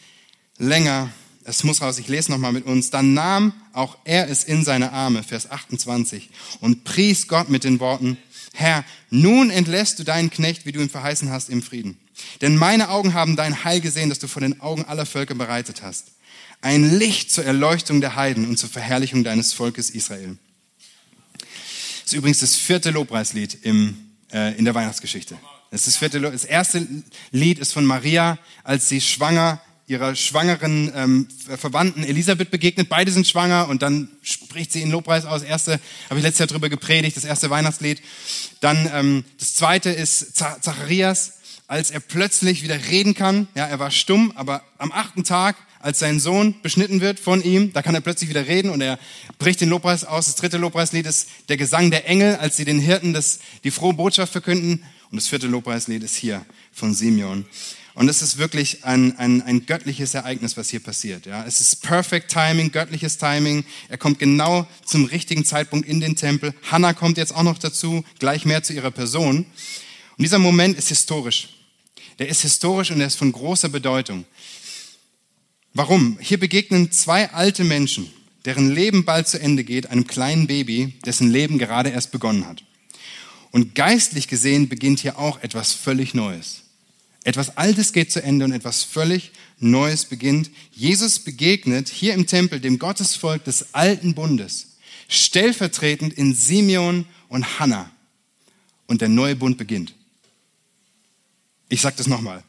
länger, 0.58 1.12
es 1.50 1.64
muss 1.64 1.82
raus, 1.82 2.00
ich 2.00 2.08
lese 2.08 2.32
nochmal 2.32 2.54
mit 2.54 2.66
uns, 2.66 2.90
dann 2.90 3.14
nahm 3.14 3.54
auch 3.74 3.98
er 4.04 4.30
es 4.30 4.44
in 4.44 4.64
seine 4.64 4.92
Arme, 4.92 5.24
Vers 5.24 5.50
28, 5.50 6.30
und 6.62 6.84
pries 6.84 7.28
Gott 7.28 7.50
mit 7.50 7.64
den 7.64 7.80
Worten, 7.80 8.18
Herr, 8.54 8.84
nun 9.10 9.50
entlässt 9.50 10.00
du 10.00 10.04
deinen 10.04 10.30
Knecht, 10.30 10.66
wie 10.66 10.72
du 10.72 10.82
ihn 10.82 10.90
verheißen 10.90 11.30
hast, 11.30 11.50
im 11.50 11.62
Frieden. 11.62 11.98
Denn 12.42 12.58
meine 12.58 12.90
Augen 12.90 13.14
haben 13.14 13.36
dein 13.36 13.64
Heil 13.64 13.80
gesehen, 13.80 14.10
das 14.10 14.20
du 14.20 14.28
vor 14.28 14.42
den 14.42 14.60
Augen 14.60 14.86
aller 14.86 15.06
Völker 15.06 15.36
bereitet 15.36 15.82
hast. 15.82 16.12
Ein 16.62 16.98
Licht 16.98 17.32
zur 17.32 17.46
Erleuchtung 17.46 18.02
der 18.02 18.16
Heiden 18.16 18.48
und 18.48 18.58
zur 18.58 18.70
Verherrlichung 18.70 19.24
deines 19.24 19.54
Volkes 19.54 19.90
Israel. 19.92 20.38
Das 21.38 22.14
ist 22.14 22.14
übrigens 22.14 22.40
das 22.40 22.56
vierte 22.56 22.92
Lobpreislied 22.92 23.60
im, 23.64 23.98
äh, 24.34 24.58
in 24.58 24.66
der 24.66 24.76
Weihnachtsgeschichte. 24.76 25.38
Das, 25.72 25.88
ist 25.88 25.98
vierte, 25.98 26.20
das 26.20 26.44
erste 26.44 26.86
Lied 27.32 27.60
ist 27.60 27.72
von 27.72 27.86
Maria, 27.86 28.40
als 28.64 28.90
sie 28.90 29.00
schwanger 29.00 29.62
ihrer 29.90 30.16
schwangeren 30.16 30.92
ähm, 30.96 31.28
Verwandten 31.58 32.04
Elisabeth 32.04 32.52
begegnet. 32.52 32.90
Beide 32.90 33.12
sind 33.12 33.28
schwanger 33.28 33.68
und 33.68 33.82
dann 33.82 34.10
spricht 34.22 34.72
sie 34.72 34.84
in 34.84 34.92
Lobpreis 34.92 35.26
aus. 35.26 35.42
Erste 35.42 35.80
habe 36.10 36.20
ich 36.20 36.24
letztes 36.24 36.40
Jahr 36.40 36.48
drüber 36.48 36.70
gepredigt, 36.70 37.18
das 37.18 37.26
erste 37.26 37.50
Weihnachtslied. 37.50 38.00
Dann 38.60 38.90
ähm, 38.94 39.24
das 39.40 39.56
zweite 39.56 39.90
ist 39.90 40.36
Zacharias, 40.36 41.40
als 41.68 41.90
er 41.90 42.02
plötzlich 42.02 42.62
wieder 42.62 42.80
reden 42.90 43.16
kann. 43.16 43.48
Ja, 43.56 43.66
er 43.66 43.80
war 43.80 43.90
stumm, 43.90 44.32
aber 44.36 44.62
am 44.78 44.92
achten 44.92 45.24
Tag, 45.24 45.56
als 45.80 45.98
sein 45.98 46.20
Sohn 46.20 46.56
beschnitten 46.62 47.02
wird 47.02 47.20
von 47.20 47.42
ihm, 47.42 47.74
da 47.74 47.82
kann 47.82 47.96
er 47.96 48.02
plötzlich 48.02 48.30
wieder 48.30 48.46
reden 48.46 48.70
und 48.70 48.82
er 48.82 49.00
bricht 49.40 49.62
den 49.62 49.70
Lobpreis 49.70 50.04
aus. 50.04 50.26
Das 50.26 50.36
dritte 50.36 50.58
Lobpreislied 50.58 51.08
ist 51.08 51.30
der 51.48 51.58
Gesang 51.58 51.90
der 51.90 52.08
Engel, 52.08 52.36
als 52.36 52.58
sie 52.58 52.66
den 52.66 52.80
Hirten 52.80 53.14
das, 53.14 53.40
die 53.64 53.72
frohe 53.72 53.94
Botschaft 53.94 54.34
verkünden. 54.34 54.84
Und 55.10 55.16
das 55.16 55.30
vierte 55.30 55.48
Lobpreislied 55.48 56.04
ist 56.04 56.16
hier 56.16 56.46
von 56.72 56.94
Simeon. 56.94 57.46
Und 58.00 58.08
es 58.08 58.22
ist 58.22 58.38
wirklich 58.38 58.86
ein, 58.86 59.18
ein, 59.18 59.42
ein 59.42 59.66
göttliches 59.66 60.14
Ereignis, 60.14 60.56
was 60.56 60.70
hier 60.70 60.80
passiert. 60.80 61.26
Ja, 61.26 61.44
es 61.46 61.60
ist 61.60 61.82
perfect 61.82 62.32
Timing, 62.32 62.72
göttliches 62.72 63.18
Timing. 63.18 63.66
Er 63.90 63.98
kommt 63.98 64.20
genau 64.20 64.66
zum 64.86 65.04
richtigen 65.04 65.44
Zeitpunkt 65.44 65.86
in 65.86 66.00
den 66.00 66.16
Tempel. 66.16 66.54
Hannah 66.72 66.94
kommt 66.94 67.18
jetzt 67.18 67.36
auch 67.36 67.44
noch 67.44 67.58
dazu, 67.58 68.06
gleich 68.18 68.46
mehr 68.46 68.64
zu 68.64 68.72
ihrer 68.72 68.92
Person. 68.92 69.40
Und 69.40 69.46
dieser 70.18 70.40
Moment 70.40 70.78
ist 70.78 70.88
historisch. 70.88 71.50
Der 72.20 72.30
ist 72.30 72.42
historisch 72.44 72.90
und 72.90 73.02
er 73.02 73.08
ist 73.08 73.18
von 73.18 73.34
großer 73.34 73.68
Bedeutung. 73.68 74.24
Warum? 75.74 76.18
Hier 76.22 76.40
begegnen 76.40 76.94
zwei 76.94 77.30
alte 77.32 77.66
Menschen, 77.66 78.10
deren 78.46 78.72
Leben 78.72 79.04
bald 79.04 79.28
zu 79.28 79.42
Ende 79.42 79.66
geht, 79.66 79.88
einem 79.88 80.08
kleinen 80.08 80.48
Baby, 80.48 80.94
dessen 81.06 81.30
Leben 81.30 81.58
gerade 81.58 81.90
erst 81.90 82.14
begonnen 82.14 82.48
hat. 82.48 82.64
Und 83.52 83.76
geistlich 83.76 84.30
gesehen 84.30 84.70
beginnt 84.70 85.02
hier 85.02 85.20
auch 85.20 85.44
etwas 85.44 85.74
völlig 85.74 86.14
Neues. 86.14 86.64
Etwas 87.24 87.58
Altes 87.58 87.94
geht 87.94 88.12
zu 88.12 88.24
Ende 88.24 88.46
und 88.46 88.52
etwas 88.52 88.84
völlig 88.84 89.32
Neues 89.60 90.06
beginnt. 90.06 90.50
Jesus 90.72 91.20
begegnet 91.20 91.90
hier 91.90 92.14
im 92.14 92.28
Tempel 92.28 92.60
dem 92.60 92.80
Gottesvolk 92.80 93.44
des 93.44 93.74
alten 93.74 94.14
Bundes, 94.14 94.78
stellvertretend 95.10 96.14
in 96.14 96.34
Simeon 96.34 97.06
und 97.28 97.60
Hannah. 97.60 97.92
Und 98.88 99.02
der 99.02 99.10
neue 99.10 99.36
Bund 99.36 99.58
beginnt. 99.58 99.94
Ich 101.68 101.82
sage 101.82 101.98
das 101.98 102.08
nochmal. 102.08 102.44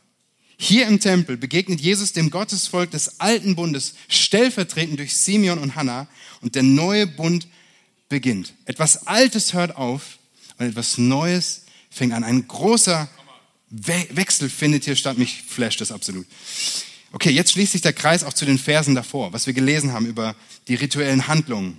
Hier 0.57 0.87
im 0.87 1.01
Tempel 1.01 1.37
begegnet 1.37 1.81
Jesus 1.81 2.13
dem 2.13 2.31
Gottesvolk 2.31 2.91
des 2.91 3.19
alten 3.19 3.57
Bundes, 3.57 3.95
stellvertretend 4.09 4.99
durch 4.99 5.17
Simeon 5.17 5.59
und 5.59 5.75
Hannah, 5.75 6.07
und 6.43 6.55
der 6.55 6.63
neue 6.63 7.07
Bund 7.07 7.49
beginnt. 8.09 8.55
Etwas 8.67 9.07
Altes 9.07 9.53
hört 9.53 9.77
auf 9.77 10.19
und 10.59 10.67
etwas 10.67 10.99
Neues 10.99 11.63
fängt 11.91 12.13
an. 12.13 12.25
Ein 12.25 12.47
großer 12.47 13.09
We 13.71 14.07
Wechsel 14.11 14.51
findet 14.51 14.85
hier 14.85 14.97
statt. 14.97 15.17
Mich 15.17 15.43
flasht 15.47 15.81
das 15.81 15.93
absolut. 15.93 16.27
Okay, 17.13 17.31
jetzt 17.31 17.53
schließt 17.53 17.73
sich 17.73 17.83
der 17.83 17.93
Kreis 17.93 18.25
auch 18.25 18.33
zu 18.33 18.45
den 18.45 18.59
Versen 18.59 18.95
davor, 18.95 19.33
was 19.33 19.47
wir 19.47 19.55
gelesen 19.55 19.93
haben 19.93 20.07
über 20.07 20.37
die 20.69 20.75
rituellen 20.75 21.27
Handlungen. 21.29 21.79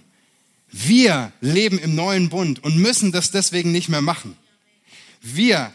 Wir 0.71 1.34
leben 1.41 1.80
im 1.80 1.95
neuen 1.95 2.30
Bund 2.30 2.63
und 2.63 2.77
müssen 2.77 3.12
das 3.12 3.32
deswegen 3.32 3.71
nicht 3.71 3.89
mehr 3.89 4.01
machen. 4.01 4.38
Wir 5.21 5.73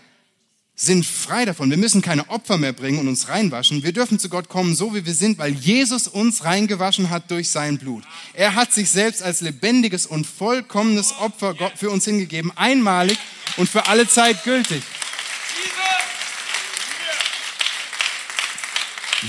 sind 0.74 1.06
frei 1.06 1.46
davon. 1.46 1.70
Wir 1.70 1.78
müssen 1.78 2.02
keine 2.02 2.28
Opfer 2.28 2.58
mehr 2.58 2.74
bringen 2.74 2.98
und 2.98 3.08
uns 3.08 3.28
reinwaschen. 3.28 3.82
Wir 3.82 3.92
dürfen 3.92 4.18
zu 4.18 4.28
Gott 4.28 4.50
kommen, 4.50 4.74
so 4.74 4.94
wie 4.94 5.06
wir 5.06 5.14
sind, 5.14 5.38
weil 5.38 5.54
Jesus 5.54 6.06
uns 6.06 6.44
reingewaschen 6.44 7.08
hat 7.08 7.30
durch 7.30 7.48
sein 7.48 7.78
Blut. 7.78 8.04
Er 8.34 8.54
hat 8.54 8.74
sich 8.74 8.90
selbst 8.90 9.22
als 9.22 9.40
lebendiges 9.40 10.06
und 10.06 10.26
vollkommenes 10.26 11.14
Opfer 11.18 11.54
für 11.76 11.88
uns 11.88 12.04
hingegeben, 12.04 12.52
einmalig 12.56 13.18
und 13.56 13.70
für 13.70 13.86
alle 13.86 14.06
Zeit 14.06 14.44
gültig. 14.44 14.82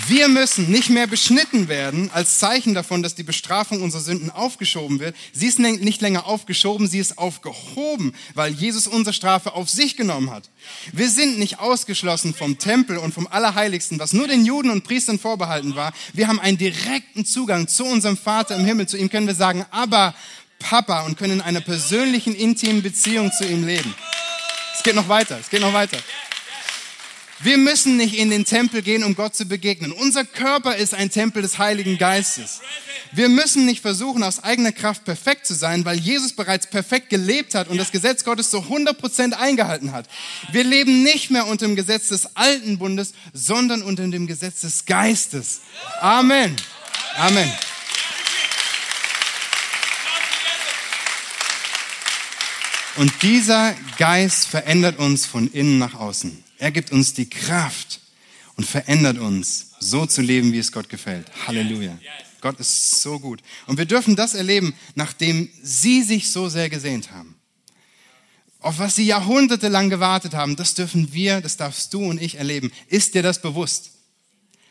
Wir 0.06 0.28
müssen 0.28 0.70
nicht 0.70 0.90
mehr 0.90 1.08
beschnitten 1.08 1.70
werden 1.70 2.12
als 2.14 2.38
Zeichen 2.38 2.76
davon, 2.76 3.02
dass 3.02 3.16
die 3.16 3.24
Bestrafung 3.24 3.82
unserer 3.82 4.02
Sünden 4.02 4.30
aufgeschoben 4.30 5.00
wird. 5.00 5.16
Sie 5.34 5.48
ist 5.48 5.58
nicht 5.58 6.02
länger 6.02 6.28
aufgeschoben, 6.28 6.88
sie 6.88 7.00
ist 7.00 7.18
aufgehoben, 7.18 8.14
weil 8.36 8.54
Jesus 8.54 8.86
unsere 8.86 9.14
Strafe 9.14 9.54
auf 9.54 9.70
sich 9.70 9.98
genommen 9.98 10.30
hat. 10.30 10.50
Wir 10.92 11.10
sind 11.10 11.40
nicht 11.40 11.60
ausgeschlossen 11.60 12.36
vom 12.36 12.60
Tempel 12.60 12.98
und 12.98 13.14
vom 13.14 13.28
Allerheiligsten, 13.28 13.98
was 13.98 14.14
nur 14.14 14.28
den 14.28 14.46
Juden 14.46 14.70
und 14.70 14.84
Priestern 14.84 15.18
vorbehalten 15.18 15.76
war. 15.76 15.94
Wir 16.14 16.28
haben 16.28 16.40
einen 16.40 16.58
direkten 16.58 17.26
Zugang 17.26 17.68
zu 17.68 17.84
unserem 17.86 18.18
Vater 18.18 18.56
im 18.56 18.66
Himmel. 18.66 18.88
Zu 18.88 18.98
ihm 18.98 19.10
können 19.10 19.28
wir 19.28 19.36
sagen, 19.36 19.66
aber 19.72 20.14
Papa 20.60 21.02
und 21.02 21.18
können 21.18 21.34
in 21.34 21.42
einer 21.42 21.62
persönlichen, 21.62 22.36
intimen 22.36 22.84
Beziehung 22.84 23.32
zu 23.32 23.46
ihm 23.46 23.66
leben. 23.66 23.96
Es 24.76 24.84
geht 24.84 24.96
noch 24.96 25.10
weiter, 25.10 25.40
es 25.40 25.50
geht 25.50 25.62
noch 25.62 25.74
weiter. 25.74 25.98
Wir 27.40 27.58
müssen 27.58 27.98
nicht 27.98 28.18
in 28.18 28.32
den 28.32 28.46
Tempel 28.46 28.82
gehen, 28.82 29.04
um 29.04 29.14
Gott 29.14 29.36
zu 29.36 29.46
begegnen. 29.46 29.92
Unser 29.92 30.26
Körper 30.26 30.76
ist 30.76 30.96
ein 30.96 31.12
Tempel 31.12 31.44
des 31.44 31.60
Heiligen 31.60 32.00
Geistes. 32.00 32.62
Wir 33.12 33.30
müssen 33.30 33.66
nicht 33.68 33.82
versuchen, 33.82 34.24
aus 34.24 34.44
eigener 34.44 34.72
Kraft 34.72 35.06
perfekt 35.06 35.46
zu 35.46 35.54
sein, 35.54 35.86
weil 35.86 36.00
Jesus 36.00 36.34
bereits 36.34 36.68
perfekt 36.68 37.10
gelebt 37.12 37.54
hat 37.54 37.68
und 37.68 37.78
das 37.78 37.92
Gesetz 37.92 38.24
Gottes 38.24 38.50
zu 38.50 38.64
100 38.64 38.98
Prozent 38.98 39.40
eingehalten 39.40 39.92
hat. 39.92 40.08
Wir 40.52 40.64
leben 40.64 41.04
nicht 41.04 41.30
mehr 41.30 41.46
unter 41.46 41.68
dem 41.68 41.76
Gesetz 41.76 42.08
des 42.08 42.36
alten 42.36 42.80
Bundes, 42.80 43.14
sondern 43.34 43.84
unter 43.84 44.08
dem 44.08 44.26
Gesetz 44.26 44.62
des 44.62 44.86
Geistes. 44.86 45.62
Amen. 46.02 46.56
Amen. 47.18 47.52
Und 52.96 53.14
dieser 53.22 53.76
Geist 54.00 54.48
verändert 54.48 54.98
uns 54.98 55.28
von 55.28 55.52
innen 55.52 55.78
nach 55.78 55.94
außen. 55.94 56.47
Er 56.60 56.72
gibt 56.72 56.92
uns 56.92 57.14
die 57.14 57.30
Kraft 57.30 58.00
und 58.56 58.66
verändert 58.66 59.18
uns, 59.18 59.72
so 59.80 60.06
zu 60.06 60.22
leben, 60.22 60.52
wie 60.54 60.60
es 60.60 60.72
Gott 60.72 60.90
gefällt. 60.90 61.28
Halleluja. 61.46 61.98
Gott 62.42 62.60
ist 62.60 63.02
so 63.02 63.20
gut. 63.20 63.42
Und 63.66 63.78
wir 63.78 63.86
dürfen 63.86 64.16
das 64.16 64.34
erleben, 64.34 64.74
nachdem 64.96 65.50
Sie 65.62 66.04
sich 66.04 66.30
so 66.30 66.50
sehr 66.50 66.70
gesehnt 66.70 67.12
haben. 67.12 67.36
Auf 68.60 68.80
was 68.80 68.96
Sie 68.96 69.06
jahrhundertelang 69.06 69.90
gewartet 69.90 70.34
haben, 70.34 70.56
das 70.56 70.74
dürfen 70.74 71.14
wir, 71.14 71.42
das 71.42 71.58
darfst 71.58 71.94
du 71.94 72.04
und 72.04 72.22
ich 72.22 72.36
erleben. 72.36 72.72
Ist 72.88 73.14
dir 73.14 73.22
das 73.22 73.42
bewusst? 73.42 73.92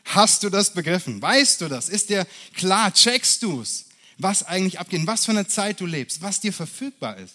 Hast 0.05 0.43
du 0.43 0.51
das 0.51 0.73
begriffen? 0.73 1.21
Weißt 1.21 1.61
du 1.61 1.69
das? 1.69 1.89
Ist 1.89 2.11
dir 2.11 2.27
klar? 2.55 2.93
Checkst 2.93 3.43
du 3.43 3.61
es? 3.61 3.87
Was 4.19 4.43
eigentlich 4.45 4.79
abgeht? 4.79 5.07
Was 5.07 5.25
für 5.25 5.33
eine 5.33 5.47
Zeit 5.47 5.81
du 5.81 5.87
lebst? 5.87 6.23
Was 6.23 6.41
dir 6.41 6.53
verfügbar 6.53 7.17
ist? 7.19 7.35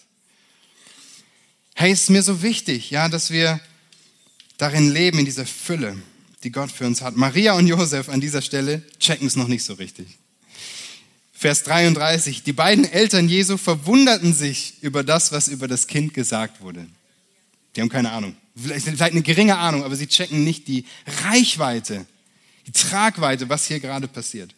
Hey, 1.74 1.92
es 1.92 2.02
ist 2.02 2.10
mir 2.10 2.22
so 2.22 2.42
wichtig, 2.42 2.90
ja, 2.90 3.08
dass 3.08 3.30
wir 3.30 3.60
darin 4.62 4.90
leben, 4.90 5.18
in 5.18 5.24
dieser 5.24 5.44
Fülle, 5.44 5.96
die 6.44 6.52
Gott 6.52 6.70
für 6.70 6.86
uns 6.86 7.02
hat. 7.02 7.16
Maria 7.16 7.54
und 7.54 7.66
Josef 7.66 8.08
an 8.08 8.20
dieser 8.20 8.42
Stelle 8.42 8.82
checken 9.00 9.26
es 9.26 9.34
noch 9.34 9.48
nicht 9.48 9.64
so 9.64 9.74
richtig. 9.74 10.06
Vers 11.32 11.64
33. 11.64 12.44
Die 12.44 12.52
beiden 12.52 12.84
Eltern 12.84 13.28
Jesu 13.28 13.56
verwunderten 13.56 14.32
sich 14.32 14.74
über 14.80 15.02
das, 15.02 15.32
was 15.32 15.48
über 15.48 15.66
das 15.66 15.88
Kind 15.88 16.14
gesagt 16.14 16.60
wurde. 16.60 16.86
Die 17.74 17.80
haben 17.80 17.88
keine 17.88 18.12
Ahnung. 18.12 18.36
Vielleicht, 18.54 19.02
eine 19.02 19.22
geringe 19.22 19.58
Ahnung, 19.58 19.82
aber 19.82 19.96
sie 19.96 20.06
checken 20.06 20.44
nicht 20.44 20.68
die 20.68 20.84
Reichweite, 21.24 22.06
die 22.68 22.72
Tragweite, 22.72 23.48
was 23.48 23.66
hier 23.66 23.80
gerade 23.80 24.06
passiert. 24.06 24.54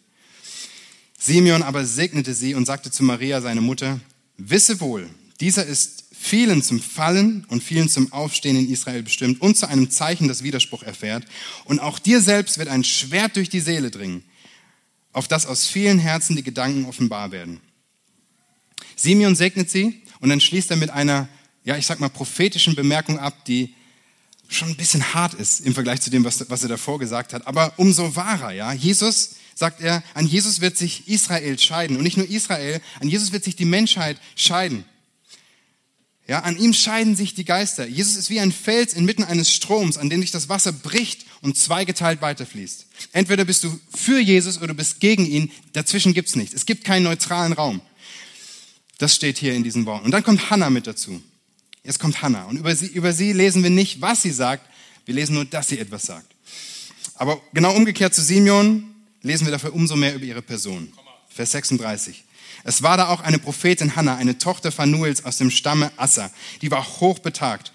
Simeon 1.17 1.63
aber 1.63 1.83
segnete 1.85 2.35
sie 2.35 2.53
und 2.53 2.65
sagte 2.65 2.91
zu 2.91 3.03
Maria, 3.03 3.41
seine 3.41 3.61
Mutter, 3.61 3.99
wisse 4.37 4.79
wohl, 4.81 5.09
dieser 5.39 5.65
ist 5.65 6.04
vielen 6.25 6.63
zum 6.63 6.81
Fallen 6.81 7.45
und 7.49 7.63
vielen 7.63 7.87
zum 7.87 8.11
Aufstehen 8.11 8.57
in 8.57 8.69
Israel 8.69 9.03
bestimmt 9.03 9.41
und 9.41 9.55
zu 9.55 9.67
einem 9.67 9.91
Zeichen, 9.91 10.27
das 10.27 10.41
Widerspruch 10.41 10.81
erfährt. 10.81 11.23
Und 11.65 11.79
auch 11.79 11.99
dir 11.99 12.19
selbst 12.19 12.57
wird 12.57 12.67
ein 12.67 12.83
Schwert 12.83 13.35
durch 13.35 13.49
die 13.49 13.59
Seele 13.59 13.91
dringen, 13.91 14.23
auf 15.13 15.27
das 15.27 15.45
aus 15.45 15.67
vielen 15.67 15.99
Herzen 15.99 16.35
die 16.35 16.43
Gedanken 16.43 16.85
offenbar 16.85 17.31
werden. 17.31 17.61
Simeon 18.95 19.35
segnet 19.35 19.69
sie 19.69 20.01
und 20.19 20.29
dann 20.29 20.41
schließt 20.41 20.71
er 20.71 20.77
mit 20.77 20.89
einer, 20.89 21.29
ja, 21.63 21.77
ich 21.77 21.85
sag 21.85 21.99
mal, 21.99 22.09
prophetischen 22.09 22.73
Bemerkung 22.73 23.19
ab, 23.19 23.45
die 23.45 23.75
schon 24.47 24.69
ein 24.69 24.77
bisschen 24.77 25.13
hart 25.13 25.35
ist 25.35 25.59
im 25.61 25.75
Vergleich 25.75 26.01
zu 26.01 26.09
dem, 26.09 26.23
was, 26.23 26.49
was 26.49 26.63
er 26.63 26.69
davor 26.69 26.97
gesagt 26.97 27.33
hat, 27.33 27.45
aber 27.45 27.73
umso 27.77 28.15
wahrer, 28.15 28.51
ja. 28.51 28.73
Jesus, 28.73 29.35
sagt 29.53 29.79
er, 29.79 30.03
an 30.15 30.25
Jesus 30.25 30.59
wird 30.59 30.75
sich 30.75 31.07
Israel 31.07 31.59
scheiden 31.59 31.97
und 31.97 32.03
nicht 32.03 32.17
nur 32.17 32.27
Israel, 32.27 32.81
an 32.99 33.09
Jesus 33.09 33.31
wird 33.31 33.43
sich 33.43 33.55
die 33.55 33.65
Menschheit 33.65 34.17
scheiden. 34.35 34.85
Ja, 36.27 36.39
an 36.39 36.57
ihm 36.57 36.73
scheiden 36.73 37.15
sich 37.15 37.35
die 37.35 37.45
Geister. 37.45 37.85
Jesus 37.85 38.15
ist 38.15 38.31
wie 38.31 38.39
ein 38.39 38.51
Fels 38.51 38.93
inmitten 38.93 39.23
eines 39.23 39.53
Stroms, 39.53 39.97
an 39.97 40.09
dem 40.09 40.21
sich 40.21 40.31
das 40.31 40.49
Wasser 40.49 40.71
bricht 40.71 41.25
und 41.41 41.55
zweigeteilt 41.55 42.21
weiterfließt. 42.21 42.87
Entweder 43.11 43.45
bist 43.45 43.63
du 43.63 43.79
für 43.93 44.19
Jesus 44.19 44.57
oder 44.57 44.67
du 44.67 44.73
bist 44.73 44.99
gegen 44.99 45.25
ihn. 45.25 45.51
Dazwischen 45.73 46.15
gibt's 46.15 46.35
nichts. 46.35 46.55
Es 46.55 46.65
gibt 46.65 46.83
keinen 46.83 47.03
neutralen 47.03 47.53
Raum. 47.53 47.81
Das 48.97 49.13
steht 49.13 49.37
hier 49.37 49.53
in 49.53 49.63
diesen 49.63 49.85
Worten. 49.85 50.05
Und 50.05 50.11
dann 50.11 50.23
kommt 50.23 50.49
Hannah 50.49 50.71
mit 50.71 50.87
dazu. 50.87 51.21
Jetzt 51.83 51.99
kommt 51.99 52.23
Hannah. 52.23 52.45
Und 52.45 52.57
über 52.57 52.75
sie, 52.75 52.87
über 52.87 53.13
sie 53.13 53.31
lesen 53.31 53.61
wir 53.61 53.69
nicht, 53.69 54.01
was 54.01 54.23
sie 54.23 54.31
sagt. 54.31 54.67
Wir 55.05 55.13
lesen 55.13 55.35
nur, 55.35 55.45
dass 55.45 55.67
sie 55.67 55.77
etwas 55.77 56.03
sagt. 56.03 56.33
Aber 57.13 57.39
genau 57.53 57.75
umgekehrt 57.75 58.15
zu 58.15 58.23
Simeon 58.23 58.95
lesen 59.21 59.45
wir 59.45 59.51
dafür 59.51 59.73
umso 59.73 59.95
mehr 59.95 60.15
über 60.15 60.25
ihre 60.25 60.41
Person. 60.41 60.91
Vers 61.29 61.51
36. 61.51 62.23
Es 62.67 62.81
war 62.81 62.97
da 62.97 63.09
auch 63.09 63.21
eine 63.21 63.37
Prophetin 63.37 63.95
Hannah, 63.95 64.15
eine 64.15 64.39
Tochter 64.39 64.71
Phanuels 64.71 65.23
aus 65.23 65.37
dem 65.37 65.51
Stamme 65.51 65.91
Assa. 65.97 66.31
Die 66.63 66.71
war 66.71 66.83
hochbetagt. 66.99 67.71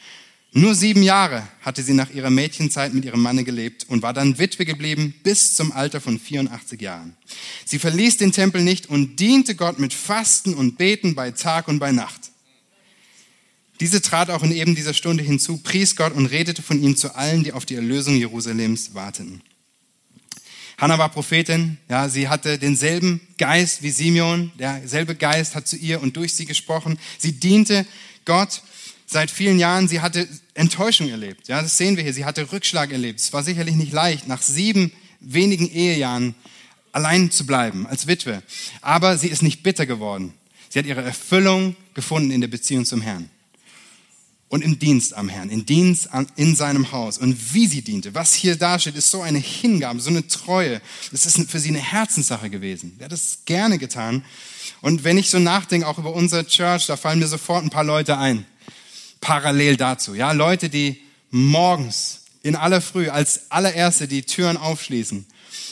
Nur 0.53 0.75
sieben 0.75 1.05
Jahre 1.05 1.47
hatte 1.63 1.85
sie 1.85 1.95
nach 1.95 2.11
ihrer 2.11 2.31
Mädchenzeit 2.31 2.93
mit 2.93 3.05
ihrem 3.05 3.23
Manne 3.23 3.45
gelebt 3.45 3.87
und 3.89 4.03
war 4.03 4.13
dann 4.13 4.41
Witwe 4.41 4.65
geblieben 4.65 5.15
bis 5.23 5.55
zum 5.55 5.71
Alter 5.71 6.01
von 6.01 6.19
84 6.19 6.81
Jahren. 6.81 7.17
Sie 7.65 7.79
verließ 7.79 8.17
den 8.17 8.33
Tempel 8.33 8.63
nicht 8.63 8.89
und 8.89 9.21
diente 9.21 9.55
Gott 9.55 9.79
mit 9.79 9.95
Fasten 9.95 10.55
und 10.55 10.77
Beten 10.77 11.15
bei 11.15 11.31
Tag 11.31 11.69
und 11.69 11.79
bei 11.79 11.93
Nacht. 11.93 12.33
Diese 13.79 14.03
trat 14.03 14.29
auch 14.29 14.43
in 14.43 14.51
eben 14.51 14.75
dieser 14.75 14.93
Stunde 14.93 15.23
hinzu, 15.23 15.59
pries 15.59 15.95
Gott 15.95 16.15
und 16.15 16.27
redete 16.27 16.63
von 16.63 16.83
ihm 16.83 16.97
zu 16.97 17.15
allen, 17.15 17.45
die 17.45 17.53
auf 17.53 17.65
die 17.65 17.77
Erlösung 17.77 18.17
Jerusalems 18.17 18.93
warteten. 18.93 19.41
Hannah 20.81 20.99
war 20.99 21.11
Prophetin, 21.11 21.77
ja, 21.91 22.09
sie 22.09 22.29
hatte 22.31 22.59
denselben 22.59 23.21
Geist 23.37 23.83
wie 23.83 23.91
Simeon, 23.91 24.51
derselbe 24.59 25.15
Geist 25.15 25.55
hat 25.55 25.69
zu 25.69 25.77
ihr 25.77 26.01
und 26.01 26.17
durch 26.17 26.35
sie 26.35 26.47
gesprochen. 26.47 26.99
Sie 27.19 27.33
diente 27.33 27.85
Gott 28.25 28.63
seit 29.07 29.31
vielen 29.31 29.59
Jahren, 29.59 29.89
sie 29.89 30.01
hatte 30.01 30.27
Enttäuschung 30.55 31.11
erlebt. 31.11 31.49
Ja, 31.49 31.61
das 31.61 31.77
sehen 31.77 31.97
wir 31.97 32.03
hier. 32.03 32.15
Sie 32.15 32.25
hatte 32.25 32.51
Rückschlag 32.51 32.93
erlebt. 32.93 33.21
Es 33.21 33.31
war 33.35 33.43
sicherlich 33.43 33.75
nicht 33.75 33.93
leicht, 33.93 34.27
nach 34.27 34.41
sieben 34.41 34.91
wenigen 35.21 35.71
Ehejahren 35.71 36.35
allein 36.93 37.31
zu 37.31 37.45
bleiben 37.45 37.87
als 37.87 38.07
Witwe. 38.07 38.43
Aber 38.81 39.19
sie 39.19 39.29
ist 39.29 39.43
nicht 39.43 39.63
bitter 39.63 39.85
geworden. 39.85 40.33
Sie 40.71 40.79
hat 40.79 40.87
ihre 40.87 41.03
Erfüllung 41.03 41.77
gefunden 41.93 42.31
in 42.31 42.41
der 42.41 42.49
Beziehung 42.49 42.87
zum 42.87 43.03
Herrn 43.03 43.29
und 44.51 44.63
im 44.63 44.81
Dienst 44.81 45.15
am 45.17 45.29
Herrn, 45.29 45.49
im 45.49 45.65
Dienst 45.65 46.13
an, 46.13 46.27
in 46.35 46.57
seinem 46.57 46.91
Haus 46.91 47.19
und 47.19 47.55
wie 47.55 47.69
sie 47.69 47.83
diente. 47.83 48.15
Was 48.17 48.35
hier 48.35 48.57
dasteht, 48.57 48.97
ist 48.97 49.09
so 49.09 49.23
eine 49.23 49.39
Hingabe, 49.39 50.01
so 50.01 50.11
eine 50.11 50.27
Treue. 50.27 50.83
Das 51.13 51.25
ist 51.25 51.49
für 51.49 51.61
sie 51.61 51.69
eine 51.69 51.79
Herzenssache 51.79 52.51
gewesen. 52.51 52.97
Sie 52.99 53.05
hat 53.05 53.13
es 53.13 53.39
gerne 53.45 53.79
getan. 53.79 54.25
Und 54.81 55.05
wenn 55.05 55.19
ich 55.19 55.31
so 55.31 55.39
nachdenke, 55.39 55.87
auch 55.87 55.99
über 55.99 56.13
unser 56.13 56.45
Church, 56.45 56.87
da 56.87 56.97
fallen 56.97 57.21
mir 57.21 57.29
sofort 57.29 57.65
ein 57.65 57.71
paar 57.71 57.85
Leute 57.85 58.19
ein. 58.19 58.45
Parallel 59.21 59.77
dazu. 59.77 60.17
Ja, 60.17 60.33
Leute, 60.33 60.69
die 60.69 61.01
morgens 61.31 62.23
in 62.43 62.57
aller 62.57 62.81
Früh 62.81 63.09
als 63.09 63.53
allererste 63.53 64.09
die 64.09 64.23
Türen 64.23 64.57
aufschließen 64.57 65.27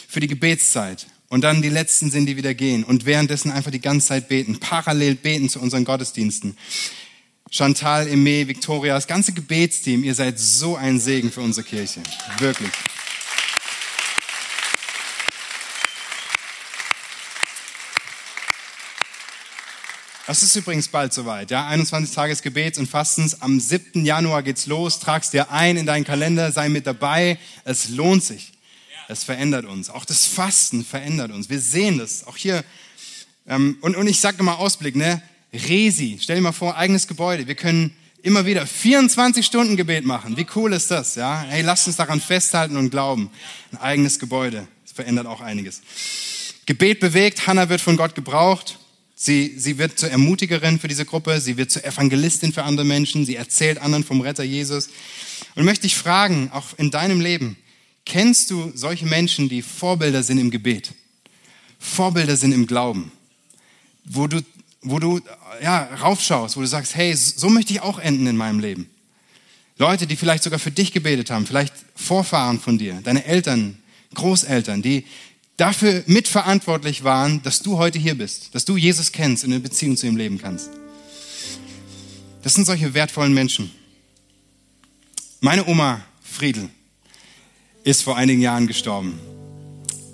für 0.07 0.21
die 0.21 0.29
Gebetszeit. 0.29 1.09
Und 1.29 1.43
dann 1.43 1.63
die 1.63 1.69
letzten 1.69 2.13
sind, 2.13 2.27
die 2.27 2.37
wieder 2.37 2.55
gehen. 2.55 2.85
Und 2.85 3.07
währenddessen 3.07 3.51
einfach 3.51 3.73
die 3.73 3.81
ganze 3.81 4.07
Zeit 4.07 4.29
beten. 4.29 4.61
Parallel 4.61 5.17
beten 5.17 5.49
zu 5.49 5.61
unseren 5.61 5.85
Gottesdiensten. 5.85 6.57
Chantal, 7.51 8.09
Eme, 8.09 8.47
Victoria, 8.47 8.95
das 8.95 9.07
ganze 9.07 9.33
Gebetsteam, 9.33 10.05
ihr 10.05 10.15
seid 10.15 10.39
so 10.39 10.77
ein 10.77 11.01
Segen 11.01 11.33
für 11.33 11.41
unsere 11.41 11.67
Kirche. 11.67 12.03
Wirklich. 12.39 12.71
Das 20.27 20.43
ist 20.43 20.55
übrigens 20.57 20.89
bald 20.89 21.15
soweit, 21.15 21.51
ja. 21.51 21.67
21 21.67 22.15
Tage 22.15 22.35
des 22.35 22.43
Gebets 22.43 22.79
und 22.79 22.87
Fastens. 22.87 23.41
Am 23.41 23.59
7. 23.59 24.05
Januar 24.05 24.43
geht's 24.43 24.67
los. 24.67 25.01
Trag's 25.01 25.31
dir 25.31 25.51
ein 25.51 25.79
in 25.79 25.87
deinen 25.87 26.05
Kalender, 26.05 26.53
sei 26.53 26.69
mit 26.69 26.87
dabei. 26.87 27.39
Es 27.65 27.89
lohnt 27.89 28.23
sich. 28.23 28.53
Es 29.09 29.25
verändert 29.25 29.65
uns. 29.65 29.89
Auch 29.89 30.05
das 30.05 30.27
Fasten 30.27 30.85
verändert 30.85 31.31
uns. 31.31 31.49
Wir 31.49 31.61
sehen 31.61 31.97
das. 31.97 32.27
Auch 32.27 32.37
hier. 32.37 32.63
Ähm, 33.47 33.79
und, 33.81 33.97
und 33.97 34.07
ich 34.07 34.21
sage 34.21 34.43
mal 34.43 34.57
Ausblick, 34.57 34.97
ne? 34.97 35.23
Resi, 35.53 36.19
stell 36.21 36.37
dir 36.37 36.43
mal 36.43 36.53
vor, 36.53 36.77
eigenes 36.77 37.07
Gebäude. 37.07 37.47
Wir 37.47 37.55
können 37.55 37.95
immer 38.23 38.45
wieder 38.45 38.67
24 38.67 39.45
Stunden 39.45 39.77
Gebet 39.77 40.05
machen. 40.05 40.37
Wie 40.37 40.47
cool 40.55 40.73
ist 40.73 40.91
das? 40.91 41.15
Ja, 41.15 41.45
hey, 41.49 41.63
lasst 41.63 41.87
uns 41.87 41.97
daran 41.97 42.21
festhalten 42.21 42.77
und 42.77 42.91
glauben. 42.91 43.31
Ein 43.73 43.79
eigenes 43.79 44.19
Gebäude. 44.19 44.69
Das 44.85 44.93
verändert 44.93 45.27
auch 45.27 45.41
einiges. 45.41 45.81
Gebet 46.67 47.01
bewegt. 47.01 47.47
Hannah 47.47 47.69
wird 47.69 47.81
von 47.81 47.97
Gott 47.97 48.15
gebraucht. 48.15 48.79
Sie, 49.15 49.55
sie 49.57 49.79
wird 49.79 49.99
zur 49.99 50.11
Ermutigerin 50.11 50.79
für 50.79 50.89
diese 50.89 51.05
Gruppe. 51.05 51.41
Sie 51.41 51.57
wird 51.57 51.71
zur 51.71 51.85
Evangelistin 51.85 52.53
für 52.53 52.65
andere 52.65 52.85
Menschen. 52.85 53.25
Sie 53.25 53.37
erzählt 53.37 53.79
anderen 53.79 54.05
vom 54.05 54.21
Retter 54.21 54.45
Jesus. 54.45 54.91
Und 55.55 55.65
möchte 55.65 55.87
ich 55.87 55.97
fragen, 55.97 56.51
auch 56.53 56.67
in 56.77 56.91
deinem 56.91 57.21
Leben, 57.21 57.57
kennst 58.05 58.51
du 58.51 58.71
solche 58.75 59.07
Menschen, 59.07 59.49
die 59.49 59.63
Vorbilder 59.63 60.23
sind 60.23 60.39
im 60.39 60.51
Gebet? 60.51 60.93
Vorbilder 61.79 62.37
sind 62.37 62.53
im 62.53 62.67
Glauben? 62.67 63.11
Wo 64.05 64.27
du 64.27 64.43
wo 64.83 64.99
du 64.99 65.21
ja, 65.63 65.85
raufschaust, 66.03 66.57
wo 66.57 66.61
du 66.61 66.67
sagst, 66.67 66.95
hey, 66.95 67.15
so 67.15 67.49
möchte 67.49 67.73
ich 67.73 67.81
auch 67.81 67.99
enden 67.99 68.27
in 68.27 68.37
meinem 68.37 68.61
Leben. 68.61 68.89
Leute, 69.77 70.07
die 70.07 70.17
vielleicht 70.17 70.43
sogar 70.43 70.59
für 70.59 70.71
dich 70.71 70.93
gebetet 70.93 71.31
haben, 71.31 71.47
vielleicht 71.47 71.73
Vorfahren 71.95 72.61
von 72.61 72.79
dir, 72.79 73.01
deine 73.03 73.25
Eltern, 73.25 73.79
Großeltern, 74.15 74.83
die 74.83 75.05
dafür 75.57 76.03
mitverantwortlich 76.07 77.05
waren, 77.05 77.43
dass 77.43 77.61
du 77.61 77.79
heute 77.79 77.99
hier 77.99 78.17
bist, 78.17 78.55
dass 78.55 78.65
du 78.65 78.77
Jesus 78.77 79.13
kennst 79.13 79.45
und 79.45 79.53
eine 79.53 79.61
Beziehung 79.61 79.97
zu 79.97 80.07
ihm 80.07 80.17
leben 80.17 80.39
kannst. 80.39 80.71
Das 82.43 82.55
sind 82.55 82.65
solche 82.65 82.95
wertvollen 82.95 83.35
Menschen. 83.35 83.71
Meine 85.41 85.67
Oma 85.67 86.01
Friedel 86.23 86.69
ist 87.85 88.03
vor 88.03 88.17
einigen 88.17 88.41
Jahren 88.41 88.67
gestorben. 88.67 89.19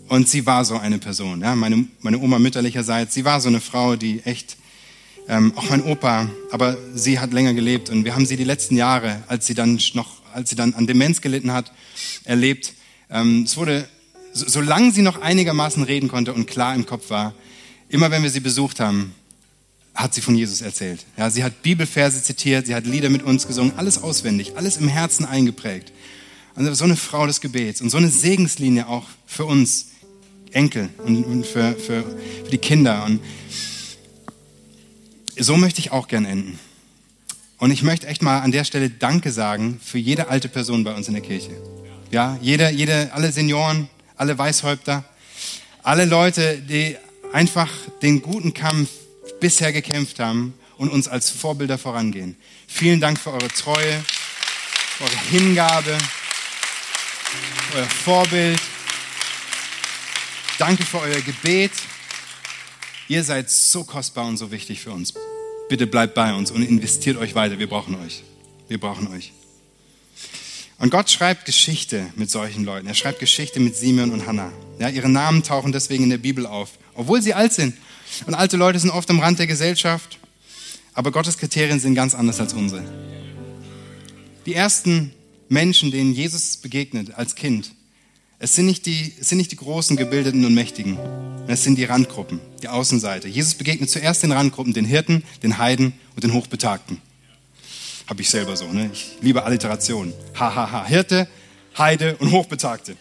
Und 0.08 0.28
sie 0.28 0.46
war 0.46 0.64
so 0.64 0.76
eine 0.76 0.98
Person. 0.98 1.40
Ja? 1.40 1.54
Meine, 1.54 1.86
meine 2.00 2.18
Oma 2.18 2.38
mütterlicherseits, 2.38 3.14
sie 3.14 3.24
war 3.24 3.40
so 3.40 3.48
eine 3.48 3.60
Frau, 3.60 3.96
die 3.96 4.20
echt, 4.24 4.56
ähm, 5.28 5.52
auch 5.56 5.68
mein 5.70 5.82
Opa, 5.82 6.28
aber 6.50 6.76
sie 6.94 7.18
hat 7.18 7.32
länger 7.32 7.54
gelebt 7.54 7.88
und 7.88 8.04
wir 8.04 8.14
haben 8.14 8.26
sie 8.26 8.36
die 8.36 8.44
letzten 8.44 8.76
Jahre, 8.76 9.22
als 9.26 9.46
sie 9.46 9.54
dann 9.54 9.80
noch, 9.94 10.22
als 10.34 10.50
sie 10.50 10.56
dann 10.56 10.74
an 10.74 10.86
Demenz 10.86 11.20
gelitten 11.20 11.52
hat, 11.52 11.72
erlebt. 12.24 12.74
Ähm, 13.10 13.44
es 13.44 13.56
wurde, 13.56 13.88
so, 14.34 14.46
solange 14.46 14.92
sie 14.92 15.02
noch 15.02 15.22
einigermaßen 15.22 15.82
reden 15.82 16.08
konnte 16.08 16.34
und 16.34 16.46
klar 16.46 16.74
im 16.74 16.84
Kopf 16.84 17.08
war, 17.08 17.34
immer 17.88 18.10
wenn 18.10 18.22
wir 18.22 18.30
sie 18.30 18.40
besucht 18.40 18.80
haben, 18.80 19.14
hat 19.94 20.12
sie 20.12 20.20
von 20.20 20.36
Jesus 20.36 20.60
erzählt. 20.60 21.06
Ja, 21.16 21.30
sie 21.30 21.44
hat 21.44 21.62
Bibelverse 21.62 22.22
zitiert, 22.22 22.66
sie 22.66 22.74
hat 22.74 22.84
Lieder 22.84 23.10
mit 23.10 23.22
uns 23.22 23.46
gesungen, 23.46 23.72
alles 23.76 24.02
auswendig, 24.02 24.56
alles 24.56 24.76
im 24.76 24.88
Herzen 24.88 25.24
eingeprägt. 25.24 25.92
Also 26.56 26.74
so 26.74 26.84
eine 26.84 26.96
Frau 26.96 27.26
des 27.26 27.40
Gebets 27.40 27.80
und 27.80 27.90
so 27.90 27.96
eine 27.96 28.08
Segenslinie 28.08 28.88
auch 28.88 29.06
für 29.26 29.44
uns 29.44 29.86
Enkel 30.54 30.88
und, 30.98 31.44
für, 31.46 31.74
für, 31.74 32.02
für 32.02 32.50
die 32.50 32.58
Kinder. 32.58 33.04
Und 33.04 33.20
so 35.36 35.56
möchte 35.56 35.80
ich 35.80 35.90
auch 35.90 36.08
gern 36.08 36.24
enden. 36.24 36.58
Und 37.58 37.70
ich 37.70 37.82
möchte 37.82 38.06
echt 38.06 38.22
mal 38.22 38.40
an 38.40 38.52
der 38.52 38.64
Stelle 38.64 38.90
Danke 38.90 39.30
sagen 39.30 39.80
für 39.82 39.98
jede 39.98 40.28
alte 40.28 40.48
Person 40.48 40.84
bei 40.84 40.94
uns 40.94 41.08
in 41.08 41.14
der 41.14 41.22
Kirche. 41.22 41.50
Ja, 42.10 42.38
jede, 42.40 42.70
jede, 42.70 43.10
alle 43.12 43.32
Senioren, 43.32 43.88
alle 44.16 44.36
Weißhäupter, 44.36 45.04
alle 45.82 46.04
Leute, 46.04 46.58
die 46.58 46.96
einfach 47.32 47.70
den 48.02 48.22
guten 48.22 48.54
Kampf 48.54 48.90
bisher 49.40 49.72
gekämpft 49.72 50.20
haben 50.20 50.54
und 50.76 50.90
uns 50.90 51.08
als 51.08 51.30
Vorbilder 51.30 51.78
vorangehen. 51.78 52.36
Vielen 52.68 53.00
Dank 53.00 53.18
für 53.18 53.32
eure 53.32 53.48
Treue, 53.48 54.04
eure 55.00 55.20
Hingabe, 55.30 55.98
euer 57.74 57.84
Vorbild. 57.84 58.60
Danke 60.58 60.84
für 60.84 61.00
euer 61.00 61.20
Gebet. 61.20 61.72
Ihr 63.08 63.24
seid 63.24 63.50
so 63.50 63.82
kostbar 63.82 64.26
und 64.26 64.36
so 64.36 64.52
wichtig 64.52 64.80
für 64.80 64.92
uns. 64.92 65.12
Bitte 65.68 65.86
bleibt 65.86 66.14
bei 66.14 66.32
uns 66.32 66.52
und 66.52 66.62
investiert 66.62 67.16
euch 67.16 67.34
weiter. 67.34 67.58
Wir 67.58 67.68
brauchen 67.68 67.96
euch. 67.96 68.22
Wir 68.68 68.78
brauchen 68.78 69.08
euch. 69.08 69.32
Und 70.78 70.90
Gott 70.90 71.10
schreibt 71.10 71.44
Geschichte 71.44 72.06
mit 72.14 72.30
solchen 72.30 72.64
Leuten. 72.64 72.86
Er 72.86 72.94
schreibt 72.94 73.18
Geschichte 73.18 73.58
mit 73.58 73.76
Simeon 73.76 74.12
und 74.12 74.26
Hannah. 74.26 74.52
Ja, 74.78 74.88
ihre 74.88 75.08
Namen 75.08 75.42
tauchen 75.42 75.72
deswegen 75.72 76.04
in 76.04 76.10
der 76.10 76.18
Bibel 76.18 76.46
auf, 76.46 76.78
obwohl 76.94 77.20
sie 77.20 77.34
alt 77.34 77.52
sind. 77.52 77.76
Und 78.26 78.34
alte 78.34 78.56
Leute 78.56 78.78
sind 78.78 78.90
oft 78.90 79.10
am 79.10 79.18
Rand 79.18 79.40
der 79.40 79.46
Gesellschaft. 79.48 80.18
Aber 80.92 81.10
Gottes 81.10 81.36
Kriterien 81.36 81.80
sind 81.80 81.96
ganz 81.96 82.14
anders 82.14 82.38
als 82.38 82.52
unsere. 82.52 82.84
Die 84.46 84.54
ersten 84.54 85.12
Menschen, 85.48 85.90
denen 85.90 86.12
Jesus 86.12 86.58
begegnet 86.58 87.14
als 87.14 87.34
Kind, 87.34 87.72
es 88.44 88.52
sind, 88.54 88.66
nicht 88.66 88.84
die, 88.84 89.14
es 89.18 89.30
sind 89.30 89.38
nicht 89.38 89.52
die 89.52 89.56
großen, 89.56 89.96
gebildeten 89.96 90.44
und 90.44 90.52
mächtigen. 90.52 90.98
Es 91.46 91.64
sind 91.64 91.76
die 91.76 91.84
Randgruppen, 91.84 92.40
die 92.60 92.68
Außenseite. 92.68 93.26
Jesus 93.26 93.54
begegnet 93.54 93.88
zuerst 93.88 94.22
den 94.22 94.32
Randgruppen, 94.32 94.74
den 94.74 94.84
Hirten, 94.84 95.24
den 95.42 95.56
Heiden 95.56 95.94
und 96.14 96.24
den 96.24 96.34
Hochbetagten. 96.34 97.00
Habe 98.06 98.20
ich 98.20 98.28
selber 98.28 98.54
so, 98.54 98.70
ne? 98.70 98.90
Ich 98.92 99.16
liebe 99.22 99.44
Alliterationen. 99.44 100.12
Ha, 100.38 100.54
ha, 100.54 100.70
ha. 100.70 100.84
Hirte, 100.84 101.26
Heide 101.78 102.16
und 102.16 102.32
Hochbetagte. 102.32 102.98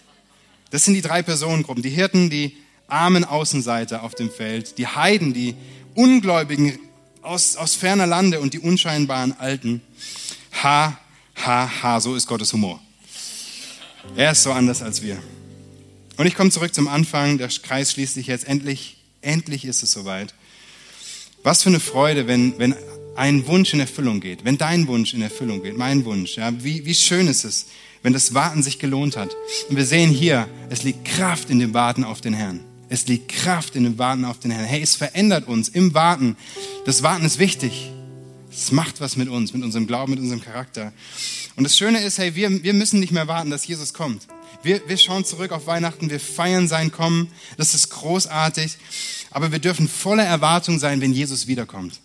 Das 0.69 0.85
sind 0.85 0.93
die 0.93 1.01
drei 1.01 1.21
Personengruppen. 1.21 1.83
Die 1.83 1.89
Hirten, 1.89 2.29
die 2.29 2.55
armen 2.87 3.25
Außenseiter 3.25 4.03
auf 4.03 4.15
dem 4.15 4.31
Feld. 4.31 4.77
Die 4.77 4.87
Heiden, 4.87 5.33
die 5.33 5.55
Ungläubigen 5.93 6.79
aus, 7.21 7.57
aus 7.57 7.75
ferner 7.75 8.07
Lande 8.07 8.39
und 8.39 8.53
die 8.53 8.59
unscheinbaren 8.59 9.37
Alten. 9.37 9.81
Ha, 10.63 10.97
ha, 11.35 11.69
ha. 11.83 11.99
So 11.99 12.15
ist 12.15 12.27
Gottes 12.27 12.53
Humor. 12.53 12.79
Er 14.15 14.31
ist 14.31 14.43
so 14.43 14.53
anders 14.53 14.81
als 14.81 15.01
wir. 15.01 15.21
Und 16.17 16.25
ich 16.27 16.35
komme 16.35 16.51
zurück 16.51 16.73
zum 16.73 16.87
Anfang. 16.87 17.37
Der 17.37 17.47
Kreis 17.47 17.91
schließt 17.91 18.13
sich 18.13 18.27
jetzt. 18.27 18.47
Endlich, 18.47 18.97
endlich 19.21 19.65
ist 19.65 19.83
es 19.83 19.91
soweit. 19.91 20.33
Was 21.43 21.63
für 21.63 21.69
eine 21.69 21.79
Freude, 21.79 22.27
wenn, 22.27 22.57
wenn 22.57 22.75
ein 23.15 23.45
Wunsch 23.47 23.73
in 23.73 23.79
Erfüllung 23.79 24.19
geht, 24.19 24.45
wenn 24.45 24.57
dein 24.57 24.87
Wunsch 24.87 25.13
in 25.13 25.21
Erfüllung 25.21 25.61
geht, 25.61 25.77
mein 25.77 26.05
Wunsch. 26.05 26.37
Ja, 26.37 26.51
wie, 26.63 26.85
wie 26.85 26.95
schön 26.95 27.27
ist 27.27 27.43
es, 27.43 27.67
wenn 28.01 28.13
das 28.13 28.33
Warten 28.33 28.63
sich 28.63 28.79
gelohnt 28.79 29.17
hat. 29.17 29.35
Und 29.69 29.75
wir 29.75 29.85
sehen 29.85 30.09
hier, 30.11 30.47
es 30.69 30.83
liegt 30.83 31.05
Kraft 31.05 31.49
in 31.49 31.59
dem 31.59 31.73
Warten 31.73 32.03
auf 32.03 32.21
den 32.21 32.33
Herrn. 32.33 32.61
Es 32.89 33.07
liegt 33.07 33.29
Kraft 33.29 33.75
in 33.75 33.83
dem 33.83 33.97
Warten 33.97 34.25
auf 34.25 34.39
den 34.39 34.51
Herrn. 34.51 34.65
Hey, 34.65 34.81
es 34.81 34.95
verändert 34.95 35.47
uns 35.47 35.69
im 35.69 35.93
Warten. 35.93 36.37
Das 36.85 37.01
Warten 37.01 37.25
ist 37.25 37.39
wichtig. 37.39 37.89
Es 38.51 38.71
macht 38.71 39.01
was 39.01 39.15
mit 39.15 39.29
uns, 39.29 39.53
mit 39.53 39.63
unserem 39.63 39.87
Glauben, 39.87 40.11
mit 40.11 40.19
unserem 40.19 40.41
Charakter. 40.41 40.93
Und 41.55 41.63
das 41.63 41.75
Schöne 41.77 42.03
ist, 42.03 42.19
hey, 42.19 42.35
wir, 42.35 42.63
wir 42.63 42.73
müssen 42.73 42.99
nicht 42.99 43.11
mehr 43.11 43.27
warten, 43.27 43.49
dass 43.49 43.65
Jesus 43.65 43.93
kommt. 43.93 44.27
Wir, 44.63 44.81
wir 44.87 44.97
schauen 44.97 45.25
zurück 45.25 45.51
auf 45.51 45.67
Weihnachten, 45.67 46.09
wir 46.09 46.21
feiern 46.21 46.69
sein 46.69 46.89
Kommen, 46.89 47.29
das 47.57 47.75
ist 47.75 47.89
großartig. 47.89 48.77
Aber 49.29 49.51
wir 49.51 49.59
dürfen 49.59 49.89
voller 49.89 50.23
Erwartung 50.23 50.79
sein, 50.79 51.01
wenn 51.01 51.11
Jesus 51.11 51.47
wiederkommt. 51.47 51.99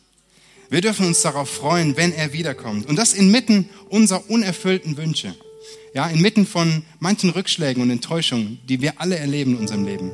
Wir 0.69 0.81
dürfen 0.81 1.07
uns 1.07 1.23
darauf 1.23 1.49
freuen, 1.49 1.97
wenn 1.97 2.13
er 2.13 2.33
wiederkommt. 2.33 2.87
Und 2.87 2.97
das 2.97 3.15
inmitten 3.15 3.71
unserer 3.89 4.29
unerfüllten 4.29 4.97
Wünsche. 4.97 5.35
Ja, 5.95 6.09
inmitten 6.09 6.47
von 6.47 6.85
manchen 6.99 7.31
Rückschlägen 7.31 7.83
und 7.83 7.91
Enttäuschungen, 7.91 8.59
die 8.69 8.83
wir 8.83 9.01
alle 9.01 9.17
erleben 9.17 9.53
in 9.53 9.59
unserem 9.59 9.85
Leben. 9.85 10.11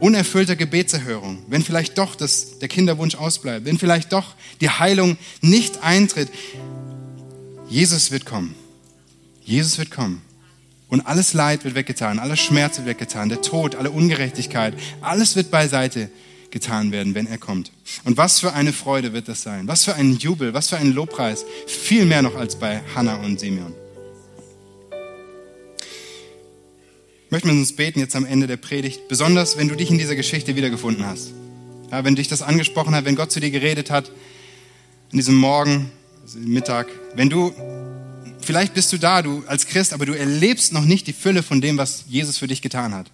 Unerfüllter 0.00 0.56
Gebetserhörung, 0.56 1.42
wenn 1.48 1.62
vielleicht 1.62 1.98
doch 1.98 2.14
das, 2.14 2.58
der 2.60 2.68
Kinderwunsch 2.68 3.16
ausbleibt, 3.16 3.66
wenn 3.66 3.78
vielleicht 3.78 4.12
doch 4.12 4.34
die 4.60 4.70
Heilung 4.70 5.16
nicht 5.40 5.82
eintritt. 5.82 6.28
Jesus 7.68 8.10
wird 8.10 8.24
kommen. 8.24 8.54
Jesus 9.44 9.78
wird 9.78 9.90
kommen. 9.90 10.22
Und 10.92 11.00
alles 11.06 11.32
Leid 11.32 11.64
wird 11.64 11.74
weggetan, 11.74 12.18
alles 12.18 12.38
Schmerz 12.38 12.76
wird 12.76 12.86
weggetan, 12.86 13.30
der 13.30 13.40
Tod, 13.40 13.76
alle 13.76 13.90
Ungerechtigkeit, 13.90 14.74
alles 15.00 15.36
wird 15.36 15.50
beiseite 15.50 16.10
getan 16.50 16.92
werden, 16.92 17.14
wenn 17.14 17.26
er 17.26 17.38
kommt. 17.38 17.72
Und 18.04 18.18
was 18.18 18.40
für 18.40 18.52
eine 18.52 18.74
Freude 18.74 19.14
wird 19.14 19.26
das 19.26 19.40
sein? 19.40 19.66
Was 19.68 19.84
für 19.86 19.94
ein 19.94 20.18
Jubel, 20.18 20.52
was 20.52 20.68
für 20.68 20.76
ein 20.76 20.92
Lobpreis. 20.92 21.46
Viel 21.66 22.04
mehr 22.04 22.20
noch 22.20 22.34
als 22.34 22.56
bei 22.56 22.82
Hannah 22.94 23.14
und 23.14 23.40
Simeon. 23.40 23.72
Ich 27.24 27.30
möchte 27.30 27.48
mit 27.48 27.56
uns 27.56 27.74
beten 27.74 27.98
jetzt 27.98 28.14
am 28.14 28.26
Ende 28.26 28.46
der 28.46 28.58
Predigt, 28.58 29.08
besonders 29.08 29.56
wenn 29.56 29.68
du 29.68 29.76
dich 29.76 29.90
in 29.90 29.96
dieser 29.96 30.14
Geschichte 30.14 30.56
wiedergefunden 30.56 31.06
hast. 31.06 31.32
Ja, 31.90 32.04
wenn 32.04 32.16
dich 32.16 32.28
das 32.28 32.42
angesprochen 32.42 32.94
hat, 32.94 33.06
wenn 33.06 33.16
Gott 33.16 33.32
zu 33.32 33.40
dir 33.40 33.50
geredet 33.50 33.90
hat, 33.90 34.10
an 35.10 35.16
diesem 35.16 35.36
Morgen, 35.36 35.90
also 36.22 36.38
Mittag, 36.38 36.88
wenn 37.14 37.30
du 37.30 37.50
Vielleicht 38.42 38.74
bist 38.74 38.92
du 38.92 38.98
da, 38.98 39.22
du 39.22 39.44
als 39.46 39.66
Christ, 39.66 39.92
aber 39.92 40.06
du 40.06 40.12
erlebst 40.12 40.72
noch 40.72 40.84
nicht 40.84 41.06
die 41.06 41.12
Fülle 41.12 41.42
von 41.42 41.60
dem, 41.60 41.78
was 41.78 42.04
Jesus 42.08 42.38
für 42.38 42.46
dich 42.46 42.62
getan 42.62 42.94
hat. 42.94 43.10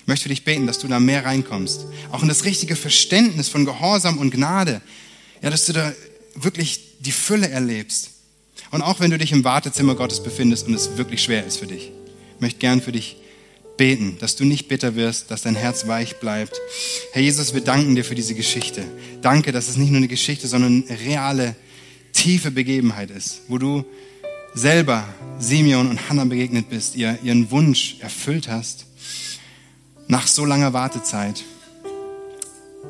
Ich 0.00 0.06
möchte 0.06 0.24
für 0.24 0.28
dich 0.28 0.44
beten, 0.44 0.66
dass 0.66 0.78
du 0.78 0.88
da 0.88 1.00
mehr 1.00 1.24
reinkommst. 1.24 1.86
Auch 2.12 2.22
in 2.22 2.28
das 2.28 2.44
richtige 2.44 2.76
Verständnis 2.76 3.48
von 3.48 3.64
Gehorsam 3.64 4.18
und 4.18 4.30
Gnade. 4.30 4.80
Ja, 5.42 5.50
dass 5.50 5.66
du 5.66 5.72
da 5.72 5.92
wirklich 6.34 6.80
die 7.00 7.12
Fülle 7.12 7.48
erlebst. 7.48 8.10
Und 8.70 8.82
auch 8.82 9.00
wenn 9.00 9.10
du 9.10 9.18
dich 9.18 9.32
im 9.32 9.44
Wartezimmer 9.44 9.94
Gottes 9.94 10.22
befindest 10.22 10.66
und 10.66 10.74
es 10.74 10.96
wirklich 10.96 11.22
schwer 11.22 11.46
ist 11.46 11.58
für 11.58 11.66
dich. 11.66 11.90
Ich 12.36 12.40
möchte 12.40 12.58
gern 12.58 12.80
für 12.80 12.92
dich 12.92 13.16
beten, 13.76 14.18
dass 14.18 14.36
du 14.36 14.44
nicht 14.44 14.68
bitter 14.68 14.96
wirst, 14.96 15.30
dass 15.30 15.42
dein 15.42 15.54
Herz 15.54 15.86
weich 15.86 16.16
bleibt. 16.16 16.60
Herr 17.12 17.22
Jesus, 17.22 17.54
wir 17.54 17.62
danken 17.62 17.94
dir 17.94 18.04
für 18.04 18.14
diese 18.14 18.34
Geschichte. 18.34 18.84
Danke, 19.22 19.52
dass 19.52 19.68
es 19.68 19.76
nicht 19.76 19.90
nur 19.90 19.98
eine 19.98 20.08
Geschichte, 20.08 20.48
sondern 20.48 20.84
eine 20.86 21.00
reale, 21.00 21.56
tiefe 22.12 22.50
Begebenheit 22.50 23.10
ist, 23.10 23.42
wo 23.48 23.58
du 23.58 23.84
selber 24.58 25.04
Simeon 25.38 25.88
und 25.88 26.08
Hannah 26.08 26.24
begegnet 26.24 26.68
bist, 26.68 26.96
ihr 26.96 27.18
ihren 27.22 27.50
Wunsch 27.52 27.96
erfüllt 28.00 28.48
hast, 28.48 28.86
nach 30.08 30.26
so 30.26 30.44
langer 30.44 30.72
Wartezeit. 30.72 31.44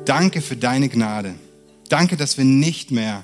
Danke 0.05 0.41
für 0.41 0.55
deine 0.55 0.89
Gnade. 0.89 1.35
Danke, 1.87 2.17
dass 2.17 2.37
wir 2.37 2.45
nicht 2.45 2.89
mehr 2.89 3.23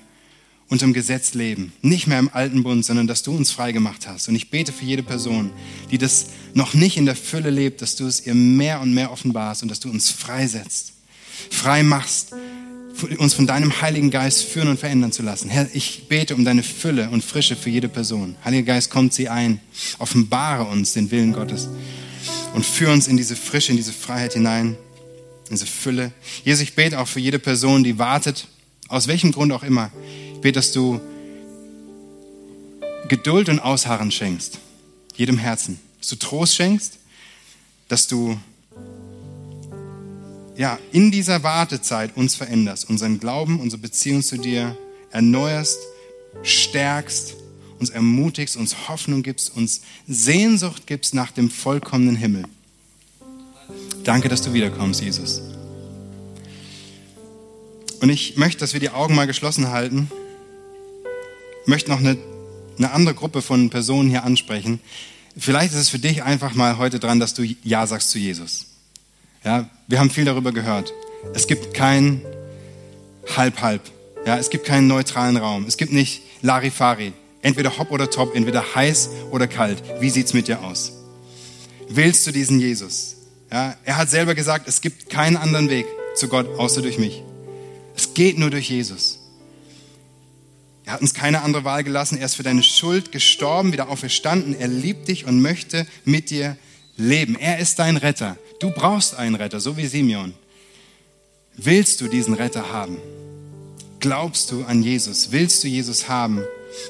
unter 0.68 0.86
dem 0.86 0.94
Gesetz 0.94 1.34
leben, 1.34 1.74
nicht 1.82 2.06
mehr 2.06 2.20
im 2.20 2.30
alten 2.32 2.62
Bund, 2.62 2.86
sondern 2.86 3.08
dass 3.08 3.24
du 3.24 3.36
uns 3.36 3.52
frei 3.52 3.72
gemacht 3.72 4.08
hast. 4.08 4.28
Und 4.28 4.36
ich 4.36 4.52
bete 4.52 4.72
für 4.72 4.86
jede 4.86 5.04
Person, 5.04 5.52
die 5.90 5.98
das 5.98 6.28
noch 6.54 6.74
nicht 6.76 6.98
in 6.98 7.06
der 7.06 7.16
Fülle 7.16 7.50
lebt, 7.50 7.82
dass 7.82 7.96
du 7.96 8.06
es 8.06 8.26
ihr 8.26 8.36
mehr 8.36 8.80
und 8.80 8.94
mehr 8.94 9.12
offenbarst 9.12 9.64
und 9.64 9.70
dass 9.70 9.80
du 9.80 9.90
uns 9.90 10.12
freisetzt, 10.12 10.94
frei 11.50 11.82
machst, 11.82 12.34
uns 13.18 13.34
von 13.34 13.48
deinem 13.48 13.82
Heiligen 13.82 14.10
Geist 14.10 14.44
führen 14.44 14.70
und 14.70 14.80
verändern 14.80 15.12
zu 15.12 15.24
lassen. 15.24 15.50
Herr, 15.50 15.68
ich 15.74 16.08
bete 16.08 16.36
um 16.36 16.46
deine 16.46 16.64
Fülle 16.64 17.10
und 17.10 17.24
Frische 17.24 17.56
für 17.56 17.70
jede 17.70 17.90
Person. 17.90 18.36
Heiliger 18.44 18.74
Geist, 18.74 18.90
kommt 18.90 19.14
sie 19.14 19.30
ein. 19.30 19.60
Offenbare 20.00 20.66
uns 20.66 20.94
den 20.94 21.12
Willen 21.12 21.34
Gottes 21.34 21.68
und 22.54 22.66
führe 22.66 22.94
uns 22.94 23.08
in 23.08 23.18
diese 23.18 23.36
Frische, 23.36 23.72
in 23.72 23.78
diese 23.78 23.94
Freiheit 23.94 24.34
hinein, 24.34 24.78
in 25.50 25.52
diese 25.52 25.66
Fülle. 25.66 26.12
Jesus, 26.44 26.62
ich 26.62 26.76
bete 26.76 27.00
auch 27.00 27.08
für 27.08 27.20
jede 27.20 27.40
Person, 27.40 27.84
die 27.84 28.00
wartet, 28.00 28.48
aus 28.88 29.08
welchem 29.08 29.32
Grund 29.32 29.52
auch 29.52 29.64
immer. 29.64 29.92
Ich 30.34 30.42
bete, 30.42 30.54
dass 30.54 30.72
du 30.72 31.02
Geduld 33.08 33.50
und 33.50 33.60
Ausharren 33.60 34.12
schenkst, 34.12 34.60
jedem 35.16 35.38
Herzen. 35.38 35.80
Dass 36.00 36.10
du 36.10 36.16
Trost 36.16 36.56
schenkst, 36.56 36.98
dass 37.88 38.08
du 38.08 38.38
ja, 40.58 40.80
in 40.92 41.12
dieser 41.12 41.44
Wartezeit 41.44 42.16
uns 42.16 42.36
veränderst, 42.36 42.90
unseren 42.90 43.20
Glauben, 43.20 43.60
unsere 43.60 43.82
Beziehung 43.82 44.22
zu 44.22 44.38
dir 44.38 44.78
erneuerst, 45.12 45.80
stärkst, 46.44 47.36
uns 47.80 47.90
ermutigst, 47.90 48.56
uns 48.56 48.88
Hoffnung 48.88 49.22
gibst, 49.22 49.56
uns 49.56 49.82
Sehnsucht 50.08 50.88
gibst 50.88 51.14
nach 51.14 51.32
dem 51.32 51.50
vollkommenen 51.50 52.16
Himmel. 52.16 52.46
Danke, 54.04 54.30
dass 54.30 54.42
du 54.42 54.54
wiederkommst, 54.54 55.02
Jesus. 55.02 55.42
Und 58.02 58.10
ich 58.10 58.38
möchte, 58.38 58.60
dass 58.60 58.74
wir 58.74 58.80
die 58.80 58.92
Augen 58.92 59.16
mal 59.16 59.28
geschlossen 59.28 59.70
halten. 59.70 60.10
Ich 61.64 61.68
möchte 61.68 61.90
noch 61.90 62.00
eine, 62.00 62.18
eine 62.78 62.92
andere 62.92 63.16
Gruppe 63.16 63.42
von 63.42 63.70
Personen 63.70 64.10
hier 64.10 64.24
ansprechen. 64.24 64.80
Vielleicht 65.38 65.74
ist 65.74 65.80
es 65.80 65.90
für 65.90 66.00
dich 66.00 66.24
einfach 66.24 66.54
mal 66.54 66.78
heute 66.78 67.00
dran, 67.00 67.20
dass 67.20 67.34
du 67.34 67.44
Ja 67.64 67.88
sagst 67.88 68.12
zu 68.12 68.20
Jesus. 68.20 68.68
Ja, 69.46 69.70
wir 69.88 70.00
haben 70.00 70.10
viel 70.10 70.26
darüber 70.26 70.52
gehört. 70.52 70.92
Es 71.36 71.46
gibt 71.46 71.76
kein 71.76 72.22
Halb-Halb. 73.38 73.82
Ja, 74.26 74.40
es 74.40 74.50
gibt 74.50 74.66
keinen 74.66 74.88
neutralen 74.88 75.38
Raum. 75.38 75.66
Es 75.68 75.78
gibt 75.78 75.94
nicht 75.94 76.24
Larifari. 76.42 77.14
Entweder 77.44 77.78
hopp 77.78 77.92
oder 77.92 78.10
top, 78.10 78.36
entweder 78.36 78.74
heiß 78.74 79.10
oder 79.30 79.48
kalt. 79.48 79.84
Wie 80.00 80.10
sieht's 80.10 80.34
mit 80.34 80.48
dir 80.48 80.64
aus? 80.64 80.94
Willst 81.88 82.26
du 82.26 82.32
diesen 82.32 82.60
Jesus? 82.60 83.18
Ja, 83.52 83.76
er 83.84 83.98
hat 83.98 84.10
selber 84.10 84.34
gesagt, 84.34 84.68
es 84.68 84.82
gibt 84.82 85.12
keinen 85.12 85.38
anderen 85.38 85.70
Weg 85.70 85.86
zu 86.16 86.28
Gott 86.28 86.48
außer 86.58 86.82
durch 86.82 86.98
mich. 86.98 87.22
Es 87.96 88.16
geht 88.16 88.40
nur 88.40 88.50
durch 88.50 88.72
Jesus. 88.72 89.20
Er 90.86 90.94
hat 90.94 91.02
uns 91.02 91.14
keine 91.14 91.44
andere 91.44 91.64
Wahl 91.64 91.84
gelassen. 91.84 92.18
Er 92.18 92.26
ist 92.26 92.36
für 92.36 92.44
deine 92.44 92.64
Schuld 92.64 93.12
gestorben, 93.12 93.74
wieder 93.74 93.90
auferstanden. 93.90 94.60
Er 94.60 94.68
liebt 94.68 95.08
dich 95.08 95.26
und 95.26 95.40
möchte 95.40 95.86
mit 96.04 96.32
dir 96.32 96.58
leben. 96.98 97.36
Er 97.36 97.60
ist 97.60 97.78
dein 97.78 97.98
Retter. 97.98 98.38
Du 98.60 98.72
brauchst 98.72 99.16
einen 99.16 99.36
Retter, 99.36 99.60
so 99.60 99.76
wie 99.76 99.86
Simeon. 99.86 100.34
Willst 101.58 102.00
du 102.00 102.08
diesen 102.08 102.34
Retter 102.34 102.72
haben? 102.72 102.98
Glaubst 104.00 104.52
du 104.52 104.64
an 104.64 104.82
Jesus? 104.82 105.32
Willst 105.32 105.64
du 105.64 105.68
Jesus 105.68 106.08
haben? 106.08 106.42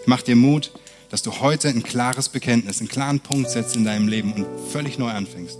Mach 0.05 0.21
dir 0.21 0.35
Mut, 0.35 0.71
dass 1.09 1.23
du 1.23 1.39
heute 1.39 1.69
ein 1.69 1.81
klares 1.81 2.29
Bekenntnis, 2.29 2.79
einen 2.79 2.89
klaren 2.89 3.19
Punkt 3.19 3.49
setzt 3.49 3.75
in 3.75 3.83
deinem 3.83 4.07
Leben 4.07 4.33
und 4.33 4.45
völlig 4.71 4.99
neu 4.99 5.09
anfängst. 5.09 5.57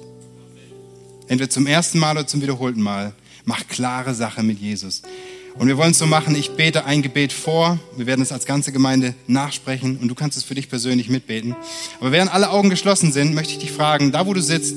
Entweder 1.28 1.50
zum 1.50 1.66
ersten 1.66 1.98
Mal 1.98 2.18
oder 2.18 2.28
zum 2.28 2.42
wiederholten 2.42 2.82
Mal. 2.82 3.14
Mach 3.44 3.68
klare 3.68 4.14
Sache 4.14 4.44
mit 4.44 4.60
Jesus. 4.60 5.02
Und 5.58 5.68
wir 5.68 5.78
wollen 5.78 5.92
es 5.92 6.00
so 6.00 6.06
machen, 6.06 6.36
ich 6.36 6.52
bete 6.52 6.86
ein 6.86 7.02
Gebet 7.02 7.32
vor. 7.32 7.80
Wir 7.96 8.06
werden 8.06 8.22
es 8.22 8.32
als 8.32 8.46
ganze 8.46 8.72
Gemeinde 8.72 9.16
nachsprechen 9.26 9.98
und 9.98 10.08
du 10.08 10.16
kannst 10.16 10.38
es 10.38 10.44
für 10.44 10.54
dich 10.54 10.70
persönlich 10.70 11.10
mitbeten. 11.10 11.56
Aber 12.00 12.12
während 12.12 12.34
alle 12.34 12.50
Augen 12.50 12.70
geschlossen 12.70 13.12
sind, 13.12 13.34
möchte 13.34 13.54
ich 13.54 13.60
dich 13.60 13.72
fragen, 13.72 14.12
da 14.12 14.28
wo 14.28 14.34
du 14.34 14.42
sitzt, 14.42 14.76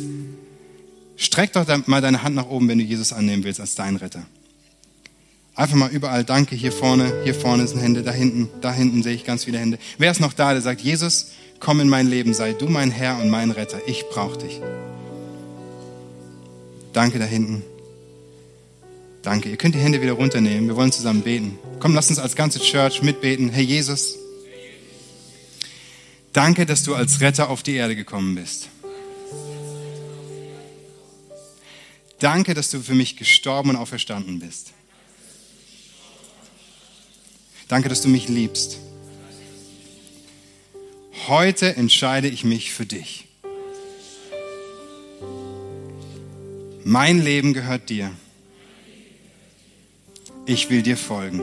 streck 1.18 1.52
doch 1.52 1.66
mal 1.86 2.00
deine 2.00 2.22
Hand 2.22 2.34
nach 2.34 2.48
oben, 2.48 2.68
wenn 2.68 2.78
du 2.78 2.84
Jesus 2.84 3.12
annehmen 3.12 3.44
willst 3.44 3.60
als 3.60 3.74
deinen 3.74 3.96
Retter. 3.96 4.24
Einfach 5.54 5.74
mal 5.74 5.90
überall 5.90 6.24
Danke, 6.24 6.54
hier 6.54 6.70
vorne, 6.70 7.12
hier 7.24 7.34
vorne 7.34 7.66
sind 7.66 7.80
Hände, 7.80 8.02
da 8.02 8.12
hinten, 8.12 8.48
da 8.60 8.72
hinten 8.72 9.02
sehe 9.02 9.14
ich 9.14 9.24
ganz 9.24 9.44
viele 9.44 9.58
Hände. 9.58 9.78
Wer 9.98 10.12
ist 10.12 10.20
noch 10.20 10.32
da, 10.32 10.52
der 10.52 10.62
sagt, 10.62 10.80
Jesus, 10.80 11.32
komm 11.58 11.80
in 11.80 11.88
mein 11.88 12.06
Leben, 12.06 12.32
sei 12.32 12.52
du 12.52 12.68
mein 12.68 12.92
Herr 12.92 13.20
und 13.20 13.28
mein 13.28 13.50
Retter. 13.50 13.80
Ich 13.88 14.04
brauche 14.08 14.38
dich. 14.38 14.60
Danke 16.92 17.18
da 17.18 17.24
hinten. 17.24 17.64
Danke. 19.22 19.50
Ihr 19.50 19.56
könnt 19.56 19.74
die 19.74 19.80
Hände 19.80 20.00
wieder 20.00 20.12
runternehmen. 20.12 20.68
Wir 20.68 20.76
wollen 20.76 20.92
zusammen 20.92 21.22
beten. 21.22 21.58
Komm, 21.80 21.92
lass 21.92 22.08
uns 22.08 22.20
als 22.20 22.36
ganze 22.36 22.60
Church 22.60 23.02
mitbeten. 23.02 23.50
Herr 23.50 23.62
Jesus, 23.62 24.16
danke, 26.32 26.66
dass 26.66 26.84
du 26.84 26.94
als 26.94 27.20
Retter 27.20 27.50
auf 27.50 27.64
die 27.64 27.74
Erde 27.74 27.96
gekommen 27.96 28.36
bist. 28.36 28.68
Danke, 32.18 32.54
dass 32.54 32.70
du 32.70 32.80
für 32.80 32.94
mich 32.94 33.16
gestorben 33.16 33.70
und 33.70 33.76
auferstanden 33.76 34.40
bist. 34.40 34.72
Danke, 37.68 37.88
dass 37.88 38.00
du 38.00 38.08
mich 38.08 38.28
liebst. 38.28 38.78
Heute 41.28 41.76
entscheide 41.76 42.28
ich 42.28 42.42
mich 42.42 42.72
für 42.72 42.86
dich. 42.86 43.26
Mein 46.84 47.22
Leben 47.22 47.52
gehört 47.52 47.90
dir. 47.90 48.10
Ich 50.46 50.70
will 50.70 50.82
dir 50.82 50.96
folgen. 50.96 51.42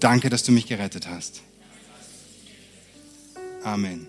Danke, 0.00 0.28
dass 0.28 0.42
du 0.42 0.50
mich 0.50 0.66
gerettet 0.66 1.06
hast. 1.06 1.42
Amen. 3.62 4.08